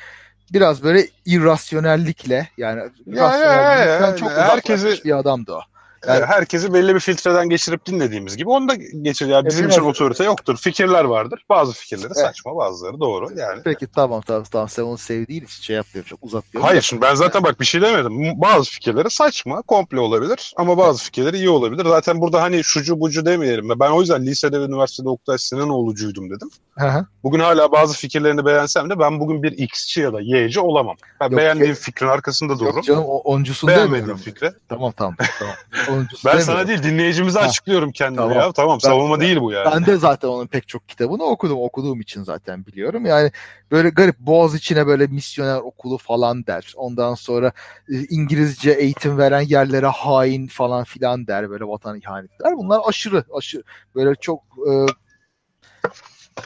Biraz 0.52 0.82
böyle 0.82 1.08
irrasyonellikle 1.26 2.48
yani 2.56 2.82
Ya, 3.06 3.36
ya, 3.36 3.84
ya, 3.84 4.16
çok 4.16 4.30
herkesi- 4.30 5.04
bir 5.04 5.18
adamdı 5.18 5.52
o. 5.52 5.60
Yani- 6.08 6.20
Yani 6.20 6.26
herkesi 6.26 6.74
belli 6.74 6.94
bir 6.94 7.00
filtreden 7.00 7.48
geçirip 7.48 7.86
dinlediğimiz 7.86 8.36
gibi 8.36 8.50
onu 8.50 8.68
da 8.68 8.74
geçir. 9.02 9.26
Yani 9.26 9.46
bizim 9.46 9.68
için 9.68 9.80
otorite 9.82 10.24
yoktur. 10.24 10.56
Fikirler 10.56 11.04
vardır. 11.04 11.44
Bazı 11.48 11.72
fikirleri 11.72 12.06
Evet. 12.06 12.16
saçma, 12.16 12.56
bazıları 12.56 13.00
doğru. 13.00 13.28
Yani. 13.36 13.60
Peki 13.64 13.86
tamam 13.86 14.20
tamam 14.20 14.44
tamam 14.50 14.68
sen 14.68 14.82
onu 14.82 14.98
sevdiğin 14.98 15.44
için 15.44 15.62
şey 15.62 15.76
yapmıyorum 15.76 16.08
çok 16.08 16.24
uzatmıyorum. 16.24 16.68
Hayır 16.68 16.82
şimdi 16.82 17.02
ben 17.02 17.14
zaten 17.14 17.42
bak 17.44 17.60
bir 17.60 17.64
şey 17.64 17.82
demedim. 17.82 18.40
Bazı 18.40 18.70
fikirleri 18.70 19.10
saçma, 19.10 19.62
komple 19.62 20.00
olabilir 20.00 20.52
ama 20.56 20.78
bazı 20.78 21.04
fikirleri 21.04 21.36
iyi 21.36 21.50
olabilir. 21.50 21.84
Zaten 21.86 22.20
burada 22.20 22.42
hani 22.42 22.64
şucu 22.64 23.00
bucu 23.00 23.26
demeyelim. 23.26 23.68
Ben 23.80 23.90
o 23.90 24.00
yüzden 24.00 24.26
lisede 24.26 24.60
ve 24.60 24.64
üniversitede 24.64 25.08
Oktay 25.08 25.38
Sinanoğlu'cuydum 25.38 26.30
dedim. 26.30 26.50
Hı 26.78 26.86
hı. 26.88 27.06
Bugün 27.22 27.40
hala 27.40 27.72
bazı 27.72 27.94
fikirlerini 27.96 28.46
beğensem 28.46 28.90
de 28.90 28.98
ben 28.98 29.20
bugün 29.20 29.42
bir 29.42 29.52
X'çi 29.52 30.00
ya 30.00 30.12
da 30.12 30.20
Y'ci 30.20 30.60
olamam. 30.60 30.96
Ben 31.20 31.28
Yok, 31.30 31.38
beğendiğim 31.38 31.70
yok. 31.70 31.78
fikrin 31.78 32.06
arkasında 32.08 32.58
dururum. 32.58 32.76
Yok 32.76 32.84
canım 32.84 33.04
o 33.06 33.18
oncusunu 33.18 33.70
Beğenmediğim 33.70 34.16
fikre. 34.16 34.52
Tamam 34.68 34.92
tamam 34.92 35.14
tamam. 35.38 35.54
Oncusu 35.98 36.28
Ben 36.28 36.38
sana 36.38 36.68
değil 36.68 36.82
dinleyicimize 36.82 37.38
Ha. 37.38 37.46
açıklıyorum 37.46 37.92
kendimi 37.92 38.16
Tamam. 38.16 38.36
ya. 38.36 38.52
Tamam 38.52 38.78
Ben- 38.84 38.88
savunma 38.88 39.20
değil 39.20 39.40
bu 39.40 39.52
yani. 39.52 39.70
Ben 39.74 39.86
de 39.86 39.96
zaten 39.96 40.28
onun 40.28 40.46
pek 40.46 40.68
çok 40.68 40.88
kitabını 40.88 41.22
okudum. 41.24 41.58
Okuduğum 41.60 42.00
için 42.00 42.22
zaten 42.22 42.66
biliyorum. 42.66 43.06
Yani 43.06 43.30
böyle 43.70 43.88
garip 43.88 44.18
Boğaz 44.18 44.54
içine 44.54 44.86
böyle 44.86 45.06
misyoner 45.06 45.56
okulu 45.56 45.98
falan 45.98 46.46
der. 46.46 46.72
Ondan 46.76 47.14
sonra 47.14 47.52
e, 47.88 47.94
İngilizce 48.10 48.70
eğitim 48.70 49.18
veren 49.18 49.40
yerlere 49.40 49.86
hain 49.86 50.46
falan 50.46 50.84
filan 50.84 51.26
der. 51.26 51.50
Böyle 51.50 51.64
vatan 51.64 51.98
ihanet 52.00 52.30
der. 52.44 52.56
Bunlar 52.56 52.80
aşırı 52.86 53.24
aşırı 53.36 53.62
böyle 53.94 54.14
çok 54.14 54.40
e, 54.70 54.72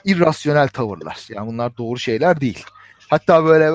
irrasyonel 0.04 0.68
tavırlar. 0.68 1.26
Yani 1.30 1.46
bunlar 1.48 1.76
doğru 1.76 1.98
şeyler 1.98 2.40
değil. 2.40 2.64
Hatta 3.10 3.44
böyle 3.44 3.70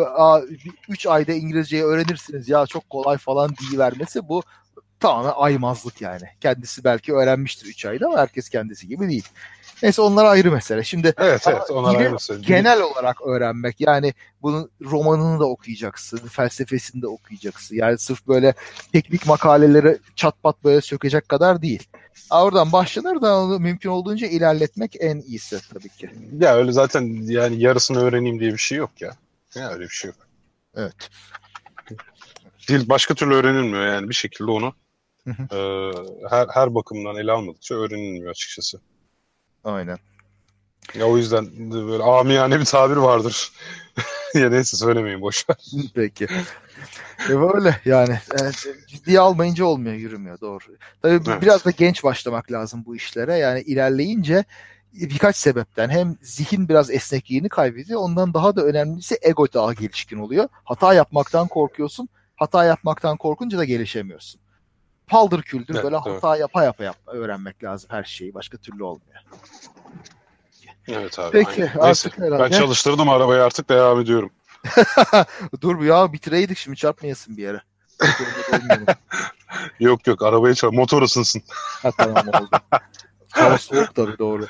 3 0.89 1.07
ayda 1.07 1.31
İngilizceyi 1.33 1.83
öğrenirsiniz 1.83 2.49
ya 2.49 2.65
çok 2.65 2.89
kolay 2.89 3.17
falan 3.17 3.49
diye 3.49 3.79
vermesi 3.79 4.27
bu 4.29 4.43
tamamen 5.03 5.33
aymazlık 5.35 6.01
yani. 6.01 6.23
Kendisi 6.41 6.83
belki 6.83 7.13
öğrenmiştir 7.13 7.65
3 7.65 7.85
ayda 7.85 8.05
ama 8.05 8.17
herkes 8.17 8.49
kendisi 8.49 8.87
gibi 8.87 9.09
değil. 9.09 9.27
Neyse 9.83 10.01
onlar 10.01 10.25
ayrı 10.25 10.51
mesele. 10.51 10.83
Şimdi 10.83 11.13
Evet 11.17 11.47
evet 11.47 11.71
onlar 11.71 11.95
ayrı 11.95 12.41
genel 12.41 12.81
olarak 12.81 13.21
öğrenmek 13.21 13.81
yani 13.81 14.13
bunun 14.41 14.71
romanını 14.81 15.39
da 15.39 15.45
okuyacaksın, 15.45 16.17
felsefesini 16.17 17.01
de 17.01 17.07
okuyacaksın. 17.07 17.75
Yani 17.75 17.97
sırf 17.97 18.27
böyle 18.27 18.53
teknik 18.91 19.27
makaleleri 19.27 19.97
çat 20.15 20.43
pat 20.43 20.63
böyle 20.63 20.81
sökecek 20.81 21.29
kadar 21.29 21.61
değil. 21.61 21.87
Oradan 22.31 22.71
başlanır 22.71 23.21
da 23.21 23.39
onu 23.39 23.59
mümkün 23.59 23.89
olduğunca 23.89 24.27
ilerletmek 24.27 24.95
en 24.99 25.17
iyisi 25.17 25.59
tabii 25.73 25.89
ki. 25.89 26.09
Ya 26.39 26.55
öyle 26.55 26.71
zaten 26.71 27.01
yani 27.21 27.59
yarısını 27.59 27.99
öğreneyim 27.99 28.39
diye 28.39 28.53
bir 28.53 28.57
şey 28.57 28.77
yok 28.77 29.01
ya. 29.01 29.11
Ya 29.55 29.69
öyle 29.69 29.83
bir 29.83 29.89
şey 29.89 30.07
yok. 30.07 30.27
Evet. 30.75 31.09
Dil 32.67 32.89
başka 32.89 33.13
türlü 33.13 33.33
öğrenilmiyor 33.33 33.85
yani 33.85 34.09
bir 34.09 34.13
şekilde 34.13 34.51
onu. 34.51 34.73
E, 35.27 35.91
her 36.29 36.47
her 36.47 36.75
bakımdan 36.75 37.15
ele 37.15 37.31
almadıkça 37.31 37.75
öğrenilmiyor 37.75 38.31
açıkçası. 38.31 38.81
Aynen. 39.63 39.97
Ya 40.95 41.05
o 41.05 41.17
yüzden 41.17 41.45
de 41.71 41.87
böyle 41.87 42.03
amiyane 42.03 42.59
bir 42.59 42.65
tabir 42.65 42.95
vardır. 42.95 43.51
ya 44.33 44.49
neyse 44.49 44.77
söylemeyin 44.77 45.21
boş 45.21 45.49
ver. 45.49 45.57
Peki. 45.95 46.27
E 47.29 47.39
böyle 47.39 47.81
yani 47.85 48.13
e, 48.13 48.51
ciddiye 48.87 49.19
almayınca 49.19 49.65
olmuyor, 49.65 49.95
yürümüyor 49.95 50.41
doğru. 50.41 50.63
Tabii 51.01 51.21
Evet. 51.27 51.41
biraz 51.41 51.65
da 51.65 51.71
genç 51.71 52.03
başlamak 52.03 52.51
lazım 52.51 52.83
bu 52.85 52.95
işlere. 52.95 53.37
Yani 53.37 53.61
ilerleyince 53.61 54.45
birkaç 54.93 55.35
sebepten 55.35 55.89
hem 55.89 56.17
zihin 56.21 56.69
biraz 56.69 56.91
esnekliğini 56.91 57.49
kaybediyor. 57.49 57.99
Ondan 58.01 58.33
daha 58.33 58.55
da 58.55 58.65
önemlisi 58.65 59.17
ego 59.21 59.47
daha 59.53 59.73
gelişkin 59.73 60.17
oluyor. 60.17 60.47
Hata 60.63 60.93
yapmaktan 60.93 61.47
korkuyorsun. 61.47 62.09
Hata 62.35 62.65
yapmaktan 62.65 63.17
korkunca 63.17 63.57
da 63.57 63.65
gelişemiyorsun. 63.65 64.41
Paldır 65.07 65.41
küldür 65.41 65.73
Evet, 65.75 65.83
böyle 65.83 65.95
evet. 66.07 66.23
hata 66.23 66.37
yapa 66.37 66.63
yapa 66.63 66.83
yap, 66.83 66.97
öğrenmek 67.07 67.63
lazım 67.63 67.89
her 67.91 68.03
şeyi. 68.03 68.33
Başka 68.33 68.57
türlü 68.57 68.83
olmuyor. 68.83 69.21
Evet 70.87 71.19
abi. 71.19 71.31
Peki, 71.31 71.63
aynen. 71.63 71.79
artık 71.79 72.17
Neyse, 72.19 72.35
herhalde- 72.35 72.53
ben 72.53 72.59
çalıştırdım 72.59 73.09
arabayı 73.09 73.43
artık 73.43 73.69
devam 73.69 73.99
ediyorum. 73.99 74.31
Dur 75.61 75.79
bu 75.79 75.83
ya 75.83 76.13
bitireydik 76.13 76.57
şimdi 76.57 76.77
çarpmayasın 76.77 77.37
bir 77.37 77.43
yere. 77.43 77.61
Yok 79.79 80.07
yok 80.07 80.21
arabaya 80.21 80.55
çal 80.55 80.71
motor 80.71 81.01
ısınsın. 81.01 81.41
ha, 81.81 81.91
tamam 81.97 82.27
oldu. 82.27 82.49
Hava 83.29 83.57
soğuk 83.57 83.95
tabii 83.95 84.17
doğru. 84.19 84.45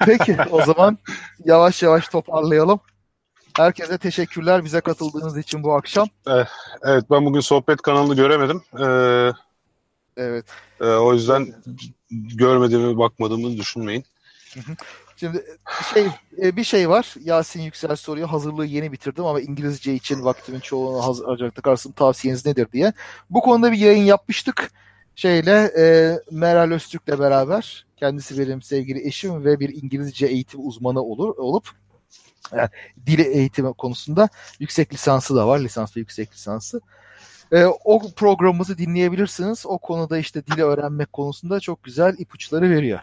Peki 0.00 0.36
o 0.50 0.62
zaman 0.64 0.98
yavaş 1.44 1.82
yavaş 1.82 2.08
toparlayalım. 2.08 2.80
Herkese 3.56 3.98
teşekkürler 3.98 4.64
bize 4.64 4.80
katıldığınız 4.80 5.38
için 5.38 5.62
bu 5.62 5.74
akşam. 5.74 6.08
Evet 6.82 7.04
ben 7.10 7.26
bugün 7.26 7.40
sohbet 7.40 7.82
kanalını 7.82 8.16
göremedim. 8.16 8.62
Ee, 8.80 9.32
Evet. 10.16 10.46
e, 10.80 10.84
o 10.84 11.14
yüzden 11.14 11.54
görmediğimi 12.10 12.98
bakmadığımı 12.98 13.56
düşünmeyin. 13.56 14.04
Şimdi 15.16 15.44
şey 15.94 16.06
e, 16.42 16.56
bir 16.56 16.64
şey 16.64 16.88
var. 16.88 17.14
Yasin 17.20 17.62
Yüksel 17.62 17.96
soruyor. 17.96 18.28
Hazırlığı 18.28 18.66
yeni 18.66 18.92
bitirdim 18.92 19.24
ama 19.24 19.40
İngilizce 19.40 19.94
için 19.94 20.24
vaktimin 20.24 20.60
çoğunu 20.60 21.06
harcamakta 21.26 21.62
kalsın. 21.62 21.92
Tavsiyeniz 21.92 22.46
nedir 22.46 22.68
diye. 22.72 22.92
Bu 23.30 23.40
konuda 23.40 23.72
bir 23.72 23.78
yayın 23.78 24.04
yapmıştık. 24.04 24.70
Şeyle 25.16 25.72
e, 25.78 26.16
Meral 26.30 26.70
Öztürk'le 26.70 27.18
beraber. 27.18 27.86
Kendisi 27.96 28.38
benim 28.38 28.62
sevgili 28.62 29.06
eşim 29.06 29.44
ve 29.44 29.60
bir 29.60 29.82
İngilizce 29.82 30.26
eğitim 30.26 30.68
uzmanı 30.68 31.02
olur 31.02 31.36
olup 31.36 31.70
yani 32.56 32.68
dili 33.06 33.22
eğitimi 33.22 33.74
konusunda 33.74 34.28
yüksek 34.58 34.92
lisansı 34.92 35.36
da 35.36 35.48
var. 35.48 35.60
Lisans 35.60 35.96
ve 35.96 36.00
yüksek 36.00 36.32
lisansı. 36.32 36.80
E, 37.52 37.64
o 37.64 38.02
programımızı 38.16 38.78
dinleyebilirsiniz. 38.78 39.66
O 39.66 39.78
konuda 39.78 40.18
işte 40.18 40.46
dili 40.46 40.64
öğrenmek 40.64 41.12
konusunda 41.12 41.60
çok 41.60 41.82
güzel 41.82 42.14
ipuçları 42.18 42.70
veriyor. 42.70 43.00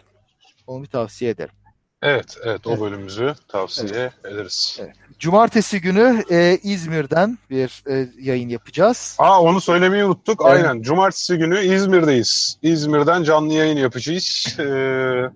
Onu 0.66 0.82
bir 0.82 0.88
tavsiye 0.88 1.30
ederim. 1.30 1.54
Evet 2.02 2.36
evet 2.44 2.66
o 2.66 2.70
Evet. 2.70 2.80
bölümümüzü 2.80 3.34
tavsiye 3.48 4.12
ederiz. 4.24 4.78
Evet. 4.80 4.94
Cumartesi 5.18 5.80
günü 5.80 6.24
e, 6.30 6.58
İzmir'den 6.62 7.38
bir 7.50 7.84
e, 7.90 8.08
yayın 8.20 8.48
yapacağız. 8.48 9.16
Aa 9.18 9.42
onu 9.42 9.60
söylemeyi 9.60 10.04
unuttuk. 10.04 10.42
Evet. 10.48 10.64
Aynen. 10.64 10.82
Cumartesi 10.82 11.36
günü 11.36 11.60
İzmir'deyiz. 11.60 12.58
İzmir'den 12.62 13.22
canlı 13.22 13.52
yayın 13.52 13.76
yapacağız. 13.76 14.56
Ee, 14.58 15.30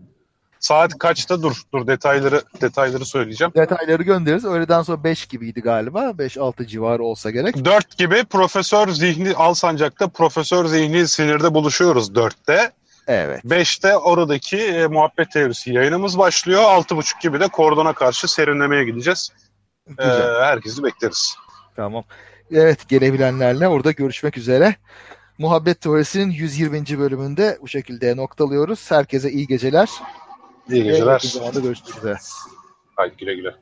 saat 0.65 0.99
kaçta? 0.99 1.43
Dur, 1.43 1.62
dur 1.73 1.87
detayları 1.87 2.43
detayları 2.61 3.05
söyleyeceğim. 3.05 3.53
Detayları 3.57 4.03
göndeririz. 4.03 4.45
Öğleden 4.45 4.83
sonra 4.83 5.05
5 5.05 5.27
gibiydi 5.27 5.61
galiba. 5.61 6.01
5-6 6.01 6.67
civarı 6.67 7.05
olsa 7.05 7.31
gerek. 7.31 7.65
4 7.65 7.99
gibi 7.99 8.25
Profesör 8.25 8.89
Zihni 8.89 9.35
Alsancak'ta 9.35 10.09
Profesör 10.09 10.65
Zihni 10.67 11.09
Sinir'de 11.09 11.55
buluşuyoruz 11.55 12.11
4'te. 12.11 12.73
Evet. 13.07 13.45
5'te 13.45 13.97
oradaki 13.97 14.59
e, 14.59 14.87
muhabbet 14.87 15.31
teorisi 15.31 15.73
yayınımız 15.73 16.19
başlıyor. 16.19 16.62
6.30 16.62 17.23
gibi 17.23 17.41
de 17.41 17.49
kordona 17.49 17.93
karşı 17.93 18.29
serinlemeye 18.29 18.85
gideceğiz. 18.85 19.31
Ee, 19.89 19.93
Güzel. 20.05 20.43
herkesi 20.43 20.85
bekleriz. 20.85 21.37
Tamam. 21.77 22.05
Evet 22.53 22.89
gelebilenlerle 22.89 23.69
orada 23.69 23.91
görüşmek 23.91 24.39
üzere. 24.39 24.77
Muhabbet 25.39 25.81
Teorisi'nin 25.81 26.31
120. 26.31 26.99
bölümünde 26.99 27.59
bu 27.62 27.69
şekilde 27.69 28.17
noktalıyoruz. 28.17 28.91
Herkese 28.91 29.31
iyi 29.31 29.47
geceler. 29.47 29.89
İyi 30.69 30.85
geceler. 30.85 31.12
yakın 31.12 31.29
zamanda 31.29 31.61
görüşmek 31.61 31.97
üzere. 31.97 32.17
Haydi 32.97 33.17
güle 33.17 33.35
güle. 33.35 33.55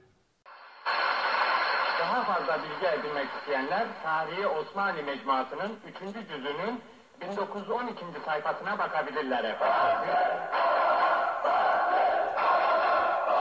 Daha 2.00 2.24
fazla 2.24 2.58
bilgi 2.62 2.86
edinmek 2.86 3.28
isteyenler 3.40 3.86
Tarihi 4.02 4.46
Osmanlı 4.46 5.02
Mecmuası'nın 5.02 5.72
3. 5.88 6.28
cüzünün 6.28 6.80
1912. 7.20 8.04
sayfasına 8.24 8.78
bakabilirler 8.78 9.44
efendim. 9.44 10.14